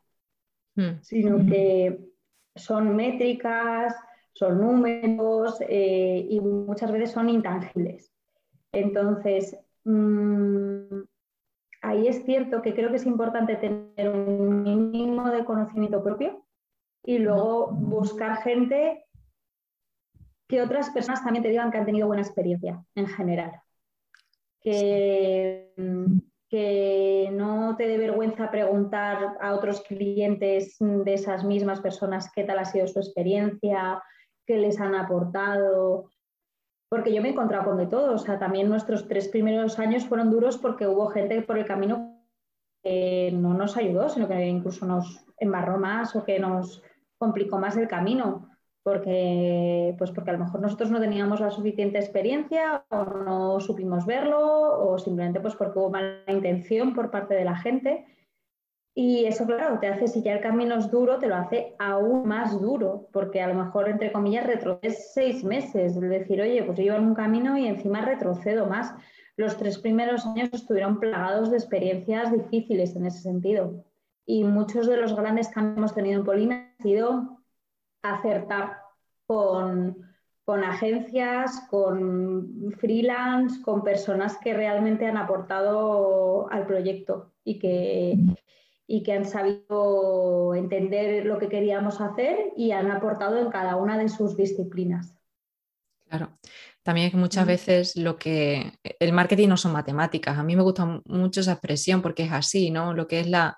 hmm. 0.76 1.02
sino 1.02 1.38
que 1.46 2.00
son 2.56 2.96
métricas, 2.96 3.96
son 4.40 4.62
números 4.62 5.60
eh, 5.68 6.26
y 6.30 6.40
muchas 6.40 6.90
veces 6.94 7.12
son 7.12 7.30
intangibles. 7.30 8.14
Entonces, 8.72 9.60
mm, 9.84 11.02
ahí 11.82 12.08
es 12.08 12.24
cierto 12.24 12.62
que 12.62 12.74
creo 12.74 12.90
que 12.90 12.96
es 12.96 13.06
importante 13.06 13.58
tener 13.58 14.10
un 14.10 14.64
mínimo 14.64 15.30
de 15.30 15.44
conocimiento 15.44 16.02
propio 16.02 16.46
y 17.04 17.18
luego 17.18 17.72
buscar 17.72 18.42
gente 18.42 19.06
que 20.48 20.62
otras 20.62 20.90
personas 20.92 21.22
también 21.22 21.44
te 21.44 21.50
digan 21.50 21.70
que 21.70 21.78
han 21.78 21.86
tenido 21.86 22.08
buena 22.08 22.24
experiencia 22.24 22.82
en 22.96 23.08
general. 23.08 23.52
Que, 24.62 25.74
que 26.50 27.30
no 27.34 27.76
te 27.76 27.88
dé 27.88 27.98
vergüenza 27.98 28.50
preguntar 28.52 29.38
a 29.42 29.54
otros 29.54 29.82
clientes 29.82 30.78
de 30.80 31.14
esas 31.14 31.44
mismas 31.44 31.82
personas 31.82 32.32
qué 32.34 32.46
tal 32.46 32.60
ha 32.60 32.66
sido 32.66 32.88
su 32.88 33.00
experiencia, 33.00 34.02
qué 34.50 34.58
les 34.58 34.80
han 34.82 34.96
aportado, 34.96 36.10
porque 36.90 37.14
yo 37.14 37.22
me 37.22 37.28
he 37.28 37.32
encontrado 37.34 37.66
con 37.66 37.78
de 37.78 37.86
todo. 37.86 38.16
O 38.16 38.18
sea, 38.18 38.40
también 38.40 38.68
nuestros 38.68 39.08
tres 39.08 39.28
primeros 39.28 39.78
años 39.78 40.06
fueron 40.06 40.32
duros 40.32 40.58
porque 40.58 40.88
hubo 40.88 41.06
gente 41.08 41.44
por 41.44 41.60
el 41.60 41.66
camino 41.66 42.20
que 42.82 43.30
no 43.32 43.54
nos 43.54 43.78
ayudó, 43.78 44.10
sino 44.10 44.28
que 44.28 44.44
incluso 44.48 44.88
nos 44.88 45.24
embarró 45.38 45.78
más 45.78 46.16
o 46.16 46.24
que 46.24 46.40
nos 46.40 46.82
complicó 47.20 47.60
más 47.60 47.78
el 47.78 47.88
camino. 47.88 48.50
Porque, 48.82 49.94
pues 50.00 50.10
porque 50.10 50.32
a 50.32 50.34
lo 50.34 50.46
mejor 50.46 50.62
nosotros 50.62 50.90
no 50.90 51.00
teníamos 51.00 51.42
la 51.42 51.52
suficiente 51.52 52.00
experiencia 52.00 52.86
o 52.90 53.04
no 53.04 53.60
supimos 53.60 54.08
verlo 54.08 54.40
o 54.42 54.98
simplemente 54.98 55.42
pues 55.42 55.56
porque 55.56 55.78
hubo 55.78 55.92
mala 55.92 56.24
intención 56.28 56.96
por 56.96 57.12
parte 57.12 57.36
de 57.36 57.46
la 57.46 57.56
gente. 57.56 58.06
Y 59.02 59.24
eso, 59.24 59.46
claro, 59.46 59.80
te 59.80 59.88
hace, 59.88 60.10
si 60.10 60.22
ya 60.22 60.34
el 60.34 60.42
camino 60.42 60.76
es 60.76 60.92
duro, 60.92 61.20
te 61.20 61.28
lo 61.28 61.38
hace 61.38 61.74
aún 61.80 62.28
más 62.28 62.60
duro, 62.60 63.08
porque 63.14 63.42
a 63.42 63.48
lo 63.48 63.54
mejor, 63.54 63.88
entre 63.88 64.12
comillas, 64.12 64.46
retrocedes 64.46 65.14
seis 65.14 65.42
meses. 65.42 65.96
Es 65.96 66.02
decir, 66.02 66.42
oye, 66.42 66.62
pues 66.64 66.78
yo 66.78 66.84
iba 66.84 66.98
en 66.98 67.06
un 67.06 67.16
camino 67.16 67.58
y 67.58 67.66
encima 67.66 68.02
retrocedo 68.02 68.66
más. 68.66 68.94
Los 69.38 69.56
tres 69.56 69.80
primeros 69.80 70.26
años 70.26 70.50
estuvieron 70.52 71.00
plagados 71.00 71.50
de 71.50 71.56
experiencias 71.56 72.30
difíciles 72.34 72.94
en 72.98 73.06
ese 73.06 73.22
sentido. 73.22 73.86
Y 74.26 74.44
muchos 74.44 74.86
de 74.86 74.98
los 74.98 75.16
grandes 75.16 75.48
cambios 75.48 75.76
que 75.76 75.80
hemos 75.80 75.96
tenido 75.96 76.20
en 76.20 76.26
Polina 76.26 76.56
han 76.78 76.84
sido 76.84 77.40
acertar 78.02 78.80
con, 79.28 79.96
con 80.44 80.62
agencias, 80.62 81.66
con 81.70 82.74
freelance, 82.78 83.62
con 83.62 83.82
personas 83.82 84.38
que 84.40 84.54
realmente 84.54 85.08
han 85.08 85.16
aportado 85.16 86.52
al 86.52 86.66
proyecto 86.68 87.32
y 87.46 87.60
que, 87.60 88.18
y 88.92 89.04
que 89.04 89.14
han 89.14 89.26
sabido 89.26 90.56
entender 90.56 91.24
lo 91.24 91.38
que 91.38 91.48
queríamos 91.48 92.02
hacer 92.02 92.52
y 92.58 92.72
han 92.72 92.90
aportado 92.90 93.38
en 93.38 93.52
cada 93.52 93.76
una 93.76 94.00
de 94.00 94.10
sus 94.10 94.36
disciplinas. 94.36 95.14
Claro. 96.08 96.40
También 96.82 97.10
es 97.10 97.14
muchas 97.14 97.46
veces 97.46 97.96
lo 97.96 98.18
que 98.18 98.72
el 98.82 99.14
marketing 99.14 99.50
no 99.50 99.58
son 99.58 99.74
matemáticas. 99.74 100.40
A 100.40 100.44
mí 100.44 100.56
me 100.56 100.64
gusta 100.64 101.02
mucho 101.06 101.42
esa 101.42 101.52
expresión 101.52 102.02
porque 102.02 102.24
es 102.24 102.32
así, 102.32 102.72
¿no? 102.72 102.96
Lo 102.96 103.06
que 103.06 103.20
es 103.20 103.28
la, 103.28 103.56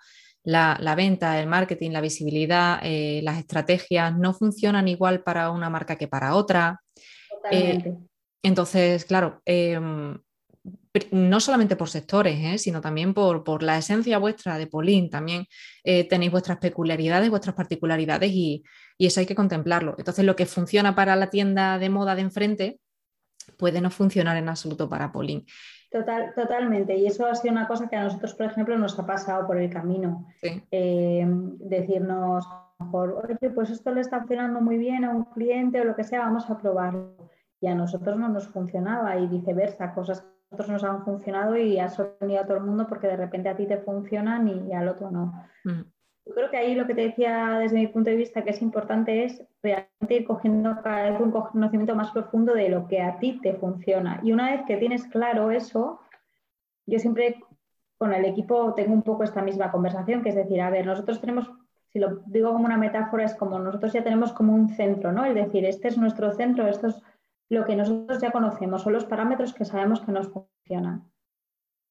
venta, 0.98 1.40
el 1.40 1.48
marketing, 1.48 1.92
la 1.92 2.02
visibilidad, 2.02 2.82
eh, 2.84 3.22
las 3.24 3.40
estrategias 3.40 4.14
no 4.18 4.34
funcionan 4.34 4.90
igual 4.90 5.24
para 5.24 5.50
una 5.52 5.70
marca 5.70 5.96
que 5.96 6.10
para 6.10 6.36
otra. 6.36 6.82
Eh, 7.50 7.96
entonces, 8.44 9.06
claro, 9.06 9.42
em, 9.46 10.20
no 11.12 11.40
solamente 11.40 11.76
por 11.76 11.90
sectores, 11.90 12.38
¿eh? 12.40 12.58
sino 12.58 12.82
también 12.82 13.14
por, 13.14 13.64
la 13.64 13.78
esencia 13.78 14.18
vuestra 14.18 14.58
de 14.58 14.68
Polín, 14.68 15.10
también 15.10 15.46
eh, 15.84 16.08
tenéis 16.08 16.32
vuestras 16.32 16.58
peculiaridades, 16.58 17.30
vuestras 17.30 17.56
particularidades 17.56 18.32
y, 18.32 18.64
eso 19.00 19.20
hay 19.20 19.26
que 19.26 19.34
contemplarlo. 19.34 19.96
Entonces, 19.98 20.24
lo 20.26 20.36
que 20.36 20.46
funciona 20.46 20.94
para 20.94 21.16
la 21.16 21.32
tienda 21.32 21.80
de 21.80 21.90
moda 21.90 22.14
de 22.14 22.22
enfrente 22.22 22.80
puede 23.58 23.82
no 23.82 23.90
funcionar 23.90 24.38
en 24.38 24.48
absoluto 24.48 24.88
para 24.88 25.12
Polín. 25.12 25.44
Total, 25.90 26.32
totalmente, 26.36 26.96
y 26.96 27.08
eso 27.08 27.26
ha 27.26 27.34
sido 27.34 27.52
una 27.52 27.68
cosa 27.68 27.90
que 27.90 27.96
a 27.96 28.04
nosotros, 28.04 28.36
por 28.36 28.46
ejemplo, 28.46 28.78
nos 28.78 29.00
ha 29.00 29.06
pasado 29.08 29.48
por 29.48 29.58
el 29.58 29.72
camino. 29.72 30.28
Eh, 30.44 31.26
decirnos, 31.28 32.48
mejor, 32.80 33.26
oye, 33.26 33.50
pues 33.50 33.72
esto 33.72 33.92
le 33.92 34.02
está 34.02 34.20
funcionando 34.20 34.62
muy 34.62 34.78
bien 34.78 35.04
a 35.04 35.10
un 35.10 35.26
cliente 35.26 35.82
o 35.82 35.84
lo 35.84 35.96
que 35.96 36.04
sea, 36.04 36.20
vamos 36.20 36.48
a 36.52 36.60
probarlo. 36.60 37.16
Y 37.60 37.68
a 37.68 37.76
nosotros 37.76 38.20
no 38.20 38.30
nos 38.30 38.48
funcionaba 38.50 39.18
y 39.18 39.26
viceversa, 39.26 39.96
cosas 39.96 40.24
nosotros 40.52 40.70
nos 40.70 40.84
han 40.84 41.06
funcionado 41.06 41.58
y 41.58 41.80
ha 41.80 41.90
sorprendido 41.90 42.42
a 42.42 42.46
todo 42.46 42.58
el 42.58 42.64
mundo 42.64 42.86
porque 42.88 43.08
de 43.08 43.16
repente 43.16 43.48
a 43.48 43.56
ti 43.56 43.66
te 43.66 43.78
funcionan 43.78 44.48
y 44.48 44.74
al 44.74 44.90
otro 44.90 45.10
no. 45.10 45.34
Mm. 45.64 45.82
Yo 46.26 46.36
creo 46.36 46.52
que 46.52 46.58
ahí 46.58 46.76
lo 46.76 46.86
que 46.86 46.94
te 46.94 47.02
decía 47.02 47.58
desde 47.60 47.78
mi 47.78 47.88
punto 47.88 48.10
de 48.10 48.18
vista 48.18 48.44
que 48.44 48.52
es 48.52 48.62
importante 48.62 49.24
es 49.24 49.44
realmente 49.64 50.16
ir 50.16 50.26
cogiendo 50.26 50.80
cada 50.84 51.10
vez 51.10 51.20
un 51.20 51.32
conocimiento 51.32 51.96
más 51.96 52.12
profundo 52.12 52.54
de 52.54 52.70
lo 52.70 52.88
que 52.88 53.02
a 53.02 53.18
ti 53.18 53.40
te 53.42 53.54
funciona. 53.54 54.20
Y 54.24 54.32
una 54.32 54.52
vez 54.52 54.62
que 54.68 54.78
tienes 54.78 55.06
claro 55.08 55.50
eso, 55.50 56.00
yo 56.86 57.00
siempre 57.00 57.42
con 57.98 58.14
el 58.14 58.26
equipo 58.26 58.74
tengo 58.74 58.94
un 58.94 59.02
poco 59.04 59.24
esta 59.24 59.42
misma 59.42 59.72
conversación, 59.72 60.22
que 60.22 60.30
es 60.30 60.36
decir, 60.36 60.62
a 60.62 60.70
ver, 60.70 60.86
nosotros 60.86 61.20
tenemos, 61.22 61.52
si 61.92 62.00
lo 62.00 62.22
digo 62.28 62.52
como 62.52 62.66
una 62.66 62.78
metáfora, 62.78 63.26
es 63.26 63.36
como 63.36 63.58
nosotros 63.58 63.94
ya 63.94 64.04
tenemos 64.04 64.32
como 64.34 64.54
un 64.54 64.70
centro, 64.70 65.12
¿no? 65.12 65.26
Es 65.26 65.36
decir, 65.36 65.66
este 65.66 65.88
es 65.88 65.98
nuestro 65.98 66.32
centro, 66.34 66.68
esto 66.68 66.88
es 66.88 67.02
lo 67.52 67.66
que 67.66 67.76
nosotros 67.76 68.22
ya 68.22 68.32
conocemos, 68.32 68.82
son 68.82 68.94
los 68.94 69.04
parámetros 69.04 69.54
que 69.54 69.66
sabemos 69.66 70.00
que 70.00 70.14
nos 70.14 70.30
funcionan. 70.30 71.12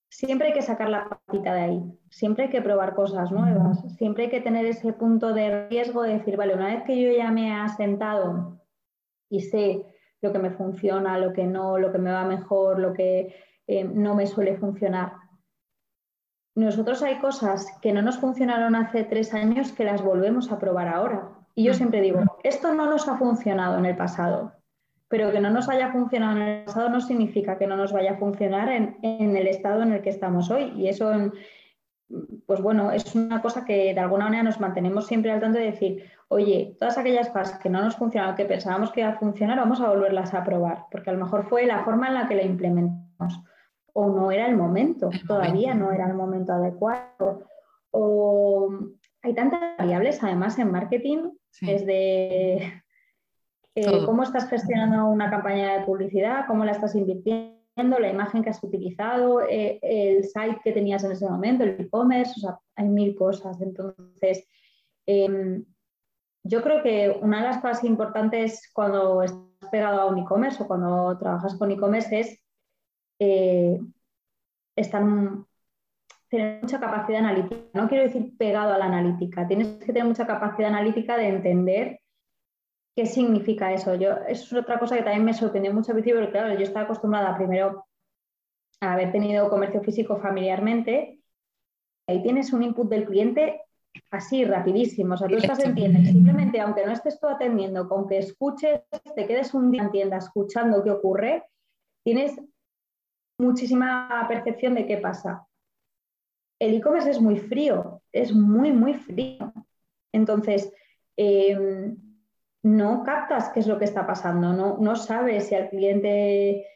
Siempre 0.09 0.49
hay 0.49 0.53
que 0.55 0.63
sacar 0.63 0.89
la 0.89 1.07
patita 1.07 1.53
de 1.53 1.61
ahí, 1.61 1.99
siempre 2.09 2.45
hay 2.45 2.51
que 2.51 2.63
probar 2.63 2.95
cosas 2.95 3.31
nuevas, 3.31 3.79
siempre 3.97 4.25
hay 4.25 4.31
que 4.31 4.41
tener 4.41 4.65
ese 4.65 4.95
punto 4.95 5.35
de 5.35 5.69
riesgo 5.69 6.03
de 6.03 6.15
decir, 6.15 6.39
vale, 6.39 6.55
una 6.55 6.69
vez 6.69 6.83
que 6.85 7.01
yo 7.01 7.13
ya 7.13 7.31
me 7.31 7.49
he 7.49 7.53
asentado 7.53 8.59
y 9.29 9.43
sé 9.43 9.85
lo 10.23 10.33
que 10.33 10.39
me 10.39 10.51
funciona, 10.51 11.19
lo 11.19 11.35
que 11.35 11.47
no, 11.47 11.77
lo 11.77 11.93
que 11.93 11.99
me 11.99 12.11
va 12.11 12.25
mejor, 12.25 12.79
lo 12.79 12.95
que 12.95 13.35
eh, 13.67 13.85
no 13.85 14.15
me 14.15 14.27
suele 14.27 14.57
funcionar. 14.57 15.13
Nosotros 16.55 17.03
hay 17.03 17.19
cosas 17.19 17.67
que 17.83 17.93
no 17.93 18.01
nos 18.01 18.19
funcionaron 18.19 18.75
hace 18.77 19.05
tres 19.05 19.35
años 19.35 19.73
que 19.73 19.85
las 19.85 20.03
volvemos 20.03 20.51
a 20.51 20.59
probar 20.59 20.89
ahora. 20.89 21.29
Y 21.55 21.65
yo 21.65 21.73
mm. 21.73 21.77
siempre 21.77 22.01
digo, 22.01 22.39
esto 22.45 22.73
no 22.73 22.87
nos 22.87 23.07
ha 23.09 23.19
funcionado 23.19 23.79
en 23.79 23.85
el 23.85 23.97
pasado, 23.97 24.55
pero 25.11 25.33
que 25.33 25.41
no 25.41 25.51
nos 25.51 25.69
haya 25.69 25.91
funcionado 25.91 26.37
en 26.37 26.43
el 26.43 26.65
pasado 26.65 26.89
no 26.89 27.01
significa 27.01 27.59
que 27.59 27.67
no 27.67 27.77
nos 27.77 27.93
vaya 27.93 28.13
a 28.13 28.17
funcionar 28.17 28.71
en, 28.71 28.97
el 29.03 29.49
estado 29.49 29.83
en 29.83 29.93
el 29.93 30.03
que 30.03 30.11
estamos 30.11 30.53
hoy. 30.53 30.73
Y 30.77 30.87
eso, 30.87 31.11
pues 32.47 32.61
bueno, 32.61 32.93
es 32.93 33.13
una 33.17 33.43
cosa 33.43 33.65
que 33.65 33.93
de 33.93 33.99
alguna 33.99 34.27
manera 34.27 34.45
nos 34.45 34.61
mantenemos 34.61 35.09
siempre 35.09 35.33
al 35.33 35.41
tanto 35.41 35.59
de 35.59 35.65
decir, 35.65 36.05
oye, 36.29 36.77
todas 36.79 36.97
aquellas 36.97 37.29
cosas 37.29 37.59
que 37.59 37.69
no 37.69 37.83
nos 37.83 37.97
funcionan, 37.97 38.37
que 38.37 38.45
pensábamos 38.45 38.93
que 38.93 39.01
iba 39.01 39.11
a 39.11 39.19
funcionar, 39.19 39.59
vamos 39.59 39.81
a 39.81 39.89
volverlas 39.89 40.33
a 40.33 40.45
probar, 40.45 40.85
porque 40.93 41.11
a 41.11 41.13
lo 41.13 41.25
mejor 41.25 41.49
fue 41.49 41.67
la 41.67 41.83
forma 41.83 42.07
en 42.07 42.15
la 42.15 42.29
que 42.29 42.37
la 42.37 42.45
implementamos. 42.45 43.43
O 43.93 44.07
no 44.07 44.31
era 44.31 44.47
el 44.47 44.57
momento, 44.57 45.11
todavía 45.27 45.75
no 45.75 45.91
era 45.91 46.07
el 46.07 46.15
momento 46.15 46.53
adecuado. 46.53 47.49
O 47.91 48.73
hay 49.23 49.35
tantas 49.35 49.77
variables 49.77 50.23
además 50.23 50.57
en 50.61 50.71
marketing, 50.71 51.31
desde 51.61 52.85
eh, 53.81 54.05
cómo 54.05 54.23
estás 54.23 54.49
gestionando 54.49 55.07
una 55.07 55.31
campaña 55.31 55.79
de 55.79 55.85
publicidad, 55.85 56.45
cómo 56.47 56.65
la 56.65 56.73
estás 56.73 56.95
invirtiendo, 56.95 57.99
la 57.99 58.11
imagen 58.11 58.43
que 58.43 58.51
has 58.51 58.63
utilizado, 58.63 59.43
eh, 59.49 59.79
el 59.83 60.25
site 60.25 60.61
que 60.63 60.73
tenías 60.73 61.05
en 61.05 61.13
ese 61.13 61.29
momento, 61.29 61.65
el 61.65 61.81
e-commerce, 61.81 62.33
o 62.37 62.41
sea, 62.41 62.59
hay 62.77 62.89
mil 62.89 63.15
cosas. 63.15 63.61
Entonces, 63.61 64.47
em, 65.07 65.65
yo 66.45 66.63
creo 66.63 66.83
que 66.83 67.19
una 67.23 67.39
de 67.39 67.49
las 67.49 67.59
cosas 67.59 67.85
importantes 67.85 68.71
cuando 68.73 69.23
estás 69.23 69.71
pegado 69.71 70.01
a 70.03 70.07
un 70.07 70.19
e-commerce 70.19 70.63
o 70.63 70.67
cuando 70.67 71.17
trabajas 71.19 71.57
con 71.57 71.71
e-commerce 71.71 72.21
es 72.21 72.39
eh, 73.19 73.79
tener 76.31 76.61
mucha 76.63 76.81
capacidad 76.81 77.21
analítica. 77.21 77.61
No 77.75 77.89
quiero 77.89 78.05
decir 78.05 78.37
pegado 78.39 78.73
a 78.73 78.79
la 78.79 78.87
analítica, 78.87 79.47
tienes 79.47 79.69
que 79.79 79.93
tener 79.93 80.05
mucha 80.05 80.27
capacidad 80.27 80.69
analítica 80.69 81.17
de 81.17 81.29
entender 81.29 82.00
qué 82.97 83.07
significa 83.07 83.73
eso. 83.73 83.95
Yo, 83.95 84.13
es 84.29 84.53
otra 84.53 84.79
cosa 84.79 84.97
que 84.97 85.03
también 85.03 85.25
me 85.25 85.35
sorprendió 85.35 85.73
mucho 85.73 85.93
al 85.93 85.97
principio, 85.97 86.21
porque 86.21 86.33
claro, 86.33 86.55
yo 86.55 86.63
estaba 86.63 86.85
acostumbrada 86.85 87.37
primero 87.37 87.87
a 88.81 88.95
haber 88.95 89.13
tenido 89.13 89.49
comercio 89.49 89.83
físico 89.83 90.19
familiarmente. 90.19 91.21
Ahí 92.09 92.23
tienes 92.23 92.53
un 92.53 92.63
input 92.63 92.89
del 92.89 93.07
cliente 93.07 93.63
así, 94.11 94.45
rapidísimo. 94.45 95.15
O 95.15 95.17
sea, 95.17 95.29
tú 95.29 95.37
estás 95.37 95.65
en 95.65 95.75
tienda 95.75 96.01
simplemente, 96.01 96.61
aunque 96.61 96.87
no 96.87 96.93
estés 96.93 97.19
tú 97.21 97.29
atendiendo, 97.29 97.89
con 97.89 98.09
que 98.09 98.19
escuches, 98.19 98.81
te 99.15 99.27
quedes 99.27 99.55
un 99.55 99.71
día 99.71 99.83
en 99.83 99.91
tienda 99.91 100.17
escuchando 100.17 100.83
qué 100.83 100.91
ocurre, 100.91 101.45
tienes 102.05 102.41
muchísima 103.39 104.27
percepción 104.29 104.75
de 104.75 104.87
qué 104.87 104.97
pasa 104.99 105.47
el 106.61 106.75
e-commerce 106.75 107.11
es 107.11 107.21
muy 107.21 107.39
frío, 107.39 108.03
es 108.13 108.33
muy, 108.33 108.71
muy 108.71 108.95
frío. 108.95 109.53
Entonces, 110.13 110.73
em, 111.17 111.97
no 112.63 113.03
captas 113.05 113.51
qué 113.51 113.61
es 113.61 113.67
lo 113.67 113.79
que 113.79 113.85
está 113.85 114.07
pasando, 114.07 114.53
no, 114.53 114.79
no 114.79 114.97
sabes 114.97 115.47
si 115.47 115.55
al 115.55 115.71
cliente 115.71 116.67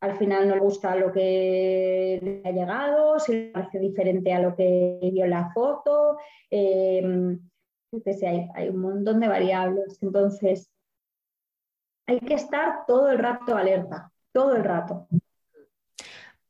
al 0.00 0.16
final 0.16 0.48
no 0.48 0.54
le 0.54 0.60
gusta 0.60 0.96
lo 0.96 1.12
que 1.12 2.18
le 2.22 2.48
ha 2.48 2.52
llegado, 2.52 3.18
si 3.18 3.32
le 3.32 3.50
parece 3.50 3.78
diferente 3.78 4.32
a 4.32 4.40
lo 4.40 4.56
que 4.56 4.98
vio 5.12 5.26
la 5.26 5.50
foto. 5.52 6.16
Eh, 6.50 7.02
hay, 8.22 8.48
hay, 8.54 8.68
un 8.70 8.78
montón 8.78 9.20
de 9.20 9.28
variables. 9.28 10.02
Entonces, 10.02 10.70
hay 12.06 12.18
que 12.20 12.34
estar 12.34 12.86
todo 12.86 13.10
el 13.10 13.18
rato 13.18 13.54
alerta, 13.54 14.10
todo 14.32 14.56
el 14.56 14.64
rato. 14.64 15.06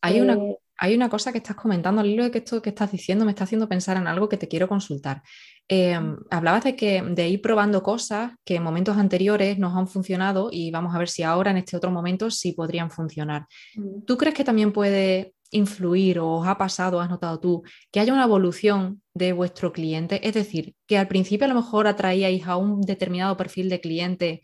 Hay 0.00 0.20
una, 0.20 0.34
eh, 0.34 0.59
hay 0.80 0.94
una 0.94 1.10
cosa 1.10 1.30
que 1.30 1.38
estás 1.38 1.56
comentando, 1.56 2.00
al 2.00 2.08
hilo 2.08 2.24
de 2.24 2.30
que 2.30 2.38
esto 2.38 2.62
que 2.62 2.70
estás 2.70 2.90
diciendo 2.90 3.26
me 3.26 3.32
está 3.32 3.44
haciendo 3.44 3.68
pensar 3.68 3.98
en 3.98 4.06
algo 4.06 4.30
que 4.30 4.38
te 4.38 4.48
quiero 4.48 4.66
consultar. 4.66 5.22
Em, 5.68 6.16
hablabas 6.30 6.64
de, 6.64 6.74
que, 6.74 7.02
de 7.02 7.28
ir 7.28 7.42
probando 7.42 7.82
cosas 7.82 8.32
que 8.46 8.56
en 8.56 8.62
momentos 8.62 8.96
anteriores 8.96 9.58
nos 9.58 9.76
han 9.76 9.86
funcionado 9.86 10.48
y 10.50 10.70
vamos 10.70 10.94
a 10.94 10.98
ver 10.98 11.10
si 11.10 11.22
ahora 11.22 11.50
en 11.50 11.58
este 11.58 11.76
otro 11.76 11.90
momento 11.90 12.30
sí 12.30 12.52
podrían 12.52 12.90
funcionar. 12.90 13.46
Mm. 13.76 14.04
¿Tú 14.06 14.16
crees 14.16 14.34
que 14.34 14.42
también 14.42 14.72
puede 14.72 15.34
influir 15.50 16.18
o 16.18 16.36
os 16.36 16.48
ha 16.48 16.56
pasado, 16.56 16.98
has 16.98 17.10
notado 17.10 17.38
tú, 17.40 17.62
que 17.92 18.00
haya 18.00 18.14
una 18.14 18.24
evolución 18.24 19.02
de 19.12 19.34
vuestro 19.34 19.72
cliente? 19.74 20.26
Es 20.26 20.32
decir, 20.32 20.74
que 20.86 20.96
al 20.96 21.08
principio 21.08 21.44
a 21.44 21.48
lo 21.48 21.56
mejor 21.56 21.88
atraíais 21.88 22.46
a 22.46 22.56
un 22.56 22.80
determinado 22.80 23.36
perfil 23.36 23.68
de 23.68 23.82
cliente 23.82 24.40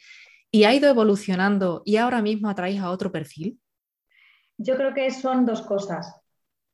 y 0.50 0.64
ha 0.64 0.74
ido 0.74 0.90
evolucionando 0.90 1.80
y 1.86 1.96
ahora 1.96 2.20
mismo 2.20 2.50
atraéis 2.50 2.82
a 2.82 2.90
otro 2.90 3.10
perfil. 3.10 3.58
Yo 4.58 4.76
creo 4.76 4.92
que 4.92 5.10
son 5.10 5.46
dos 5.46 5.62
cosas 5.62 6.25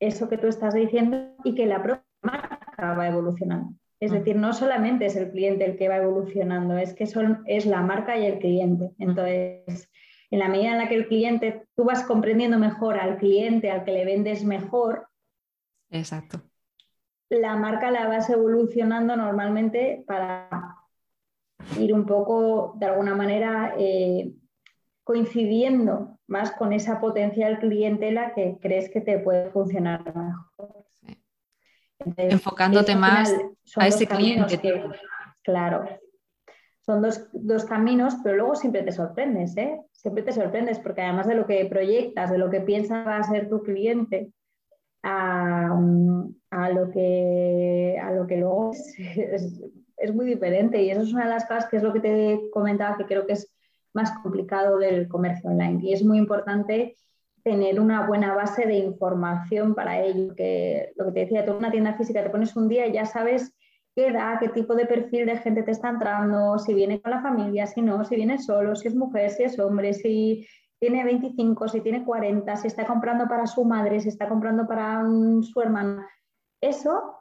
eso 0.02 0.28
que 0.28 0.36
tú 0.36 0.48
estás 0.48 0.74
diciendo 0.74 1.36
y 1.44 1.54
que 1.54 1.66
la 1.66 1.82
propia 1.82 2.04
marca 2.22 2.94
va 2.94 3.06
evolucionando. 3.06 3.74
Es 4.00 4.10
decir, 4.10 4.34
no 4.34 4.52
solamente 4.52 5.06
es 5.06 5.14
el 5.14 5.30
cliente 5.30 5.64
el 5.64 5.76
que 5.76 5.88
va 5.88 5.98
evolucionando, 5.98 6.76
es 6.76 6.92
que 6.92 7.06
son, 7.06 7.44
es 7.46 7.66
la 7.66 7.82
marca 7.82 8.18
y 8.18 8.26
el 8.26 8.40
cliente. 8.40 8.90
Entonces, 8.98 9.88
en 10.32 10.40
la 10.40 10.48
medida 10.48 10.72
en 10.72 10.78
la 10.78 10.88
que 10.88 10.96
el 10.96 11.06
cliente, 11.06 11.66
tú 11.76 11.84
vas 11.84 12.02
comprendiendo 12.02 12.58
mejor 12.58 12.98
al 12.98 13.16
cliente, 13.18 13.70
al 13.70 13.84
que 13.84 13.92
le 13.92 14.04
vendes 14.04 14.44
mejor. 14.44 15.06
Exacto. 15.88 16.42
La 17.28 17.54
marca 17.54 17.92
la 17.92 18.08
vas 18.08 18.28
evolucionando 18.28 19.14
normalmente 19.14 20.02
para 20.04 20.48
ir 21.78 21.94
un 21.94 22.06
poco, 22.06 22.74
de 22.76 22.86
alguna 22.86 23.14
manera, 23.14 23.76
eh, 23.78 24.32
coincidiendo 25.04 26.18
más 26.32 26.50
con 26.52 26.72
esa 26.72 26.98
potencial 26.98 27.58
clientela 27.60 28.32
que 28.34 28.56
crees 28.60 28.90
que 28.90 29.02
te 29.02 29.18
puede 29.18 29.50
funcionar 29.50 30.02
mejor. 30.16 30.84
Enfocándote 32.16 32.96
más 32.96 33.32
a 33.76 33.86
ese 33.86 34.06
cliente. 34.06 34.58
claro, 35.42 35.84
son 36.80 37.02
dos, 37.02 37.64
caminos, 37.66 38.16
pero 38.24 38.38
luego 38.38 38.56
siempre 38.56 38.82
te 38.82 38.90
sorprendes, 38.90 39.56
¿eh? 39.56 39.80
Siempre 39.92 40.24
te 40.24 40.32
sorprendes 40.32 40.80
porque 40.80 41.02
además 41.02 41.28
de 41.28 41.36
lo 41.36 41.46
que 41.46 41.64
proyectas, 41.66 42.30
de 42.32 42.38
lo 42.38 42.50
que 42.50 42.60
piensas 42.60 43.06
va 43.06 43.18
a 43.18 43.22
ser 43.22 43.48
tu 43.48 43.62
cliente, 43.62 44.32
a, 45.04 45.68
lo, 46.74 46.90
que, 46.90 48.00
a 48.02 48.10
lo 48.12 48.26
que 48.26 48.36
luego 48.36 48.72
es, 48.72 49.60
es, 49.96 50.14
muy 50.14 50.26
diferente. 50.26 50.82
Y 50.82 50.90
eso 50.90 51.02
es 51.02 51.12
una 51.12 51.24
de 51.24 51.30
las 51.30 51.44
cosas 51.44 51.66
que 51.66 51.76
es 51.76 51.82
lo 51.82 51.92
que 51.92 52.00
te 52.00 52.40
comentaba, 52.52 52.96
que 52.96 53.06
creo 53.06 53.26
que 53.26 53.34
es 53.34 53.48
más 53.94 54.10
complicado 54.22 54.78
del 54.78 55.08
comercio 55.08 55.50
online. 55.50 55.80
Y 55.82 55.92
es 55.92 56.04
muy 56.04 56.18
importante 56.18 56.96
tener 57.42 57.80
una 57.80 58.06
buena 58.06 58.34
base 58.34 58.66
de 58.66 58.78
información 58.78 59.74
para 59.74 60.00
ello. 60.00 60.34
Que 60.34 60.92
lo 60.96 61.06
que 61.06 61.12
te 61.12 61.20
decía, 61.20 61.44
tú 61.44 61.52
en 61.52 61.58
una 61.58 61.70
tienda 61.70 61.94
física 61.94 62.22
te 62.22 62.30
pones 62.30 62.54
un 62.56 62.68
día 62.68 62.86
y 62.86 62.92
ya 62.92 63.04
sabes 63.04 63.54
qué 63.94 64.06
edad, 64.08 64.38
qué 64.40 64.48
tipo 64.48 64.74
de 64.74 64.86
perfil 64.86 65.26
de 65.26 65.36
gente 65.38 65.62
te 65.62 65.72
está 65.72 65.90
entrando, 65.90 66.58
si 66.58 66.72
viene 66.72 67.00
con 67.00 67.10
la 67.10 67.20
familia, 67.20 67.66
si 67.66 67.82
no, 67.82 68.04
si 68.04 68.16
viene 68.16 68.38
solo, 68.38 68.74
si 68.74 68.88
es 68.88 68.94
mujer, 68.94 69.30
si 69.30 69.42
es 69.42 69.58
hombre, 69.58 69.92
si 69.92 70.46
tiene 70.78 71.04
25, 71.04 71.68
si 71.68 71.80
tiene 71.80 72.04
40, 72.04 72.56
si 72.56 72.68
está 72.68 72.86
comprando 72.86 73.28
para 73.28 73.46
su 73.46 73.64
madre, 73.64 74.00
si 74.00 74.08
está 74.08 74.28
comprando 74.28 74.66
para 74.66 75.04
su 75.42 75.60
hermana. 75.60 76.08
Eso 76.60 77.18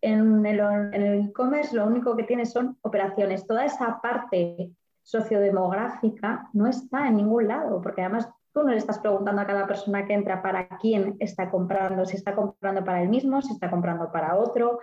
en 0.00 0.46
el 0.46 1.28
e-commerce 1.28 1.74
lo 1.76 1.86
único 1.86 2.16
que 2.16 2.24
tiene 2.24 2.46
son 2.46 2.78
operaciones. 2.82 3.46
Toda 3.46 3.64
esa 3.64 4.00
parte 4.00 4.70
sociodemográfica 5.02 6.48
no 6.52 6.66
está 6.66 7.08
en 7.08 7.16
ningún 7.16 7.48
lado, 7.48 7.80
porque 7.80 8.02
además 8.02 8.28
tú 8.52 8.62
no 8.62 8.70
le 8.70 8.76
estás 8.76 8.98
preguntando 8.98 9.40
a 9.40 9.46
cada 9.46 9.66
persona 9.66 10.06
que 10.06 10.14
entra 10.14 10.42
para 10.42 10.68
quién 10.78 11.16
está 11.18 11.50
comprando, 11.50 12.04
si 12.04 12.16
está 12.16 12.34
comprando 12.34 12.84
para 12.84 13.02
él 13.02 13.08
mismo, 13.08 13.40
si 13.42 13.52
está 13.52 13.70
comprando 13.70 14.10
para 14.12 14.36
otro. 14.36 14.80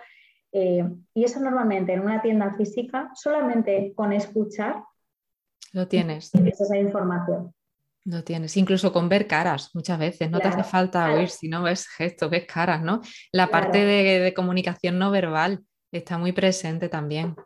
Eh, 0.52 0.84
y 1.14 1.24
eso 1.24 1.40
normalmente 1.40 1.92
en 1.92 2.00
una 2.00 2.20
tienda 2.20 2.54
física, 2.54 3.10
solamente 3.14 3.92
con 3.94 4.12
escuchar, 4.12 4.82
lo 5.72 5.86
tienes. 5.86 6.34
esa 6.34 6.76
información. 6.76 7.54
Lo 8.04 8.24
tienes, 8.24 8.56
incluso 8.56 8.92
con 8.92 9.08
ver 9.08 9.26
caras 9.28 9.70
muchas 9.74 9.98
veces, 9.98 10.30
no 10.30 10.40
te 10.40 10.48
hace 10.48 10.64
falta 10.64 11.12
oír, 11.12 11.28
si 11.28 11.48
no 11.48 11.62
ves 11.62 11.86
gestos, 11.86 12.30
ves 12.30 12.46
caras, 12.46 12.82
¿no? 12.82 13.02
La 13.30 13.48
parte 13.48 13.84
de 13.84 14.34
comunicación 14.34 14.98
no 14.98 15.10
verbal 15.10 15.62
está 15.92 16.18
muy 16.18 16.32
presente 16.32 16.88
también. 16.88 17.36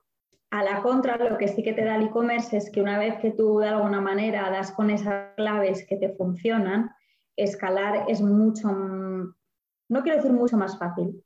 A 0.54 0.62
la 0.62 0.82
contra, 0.82 1.16
lo 1.16 1.36
que 1.36 1.48
sí 1.48 1.64
que 1.64 1.72
te 1.72 1.84
da 1.84 1.96
el 1.96 2.04
e-commerce 2.04 2.56
es 2.56 2.70
que 2.70 2.80
una 2.80 2.96
vez 2.96 3.16
que 3.16 3.32
tú 3.32 3.58
de 3.58 3.70
alguna 3.70 4.00
manera 4.00 4.48
das 4.50 4.70
con 4.70 4.88
esas 4.88 5.34
claves 5.34 5.84
que 5.84 5.96
te 5.96 6.10
funcionan, 6.10 6.92
escalar 7.34 8.04
es 8.06 8.20
mucho, 8.20 8.68
no 8.68 10.02
quiero 10.04 10.16
decir 10.16 10.32
mucho 10.32 10.56
más 10.56 10.78
fácil, 10.78 11.24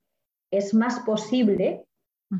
es 0.50 0.72
más 0.72 1.00
posible, 1.00 1.84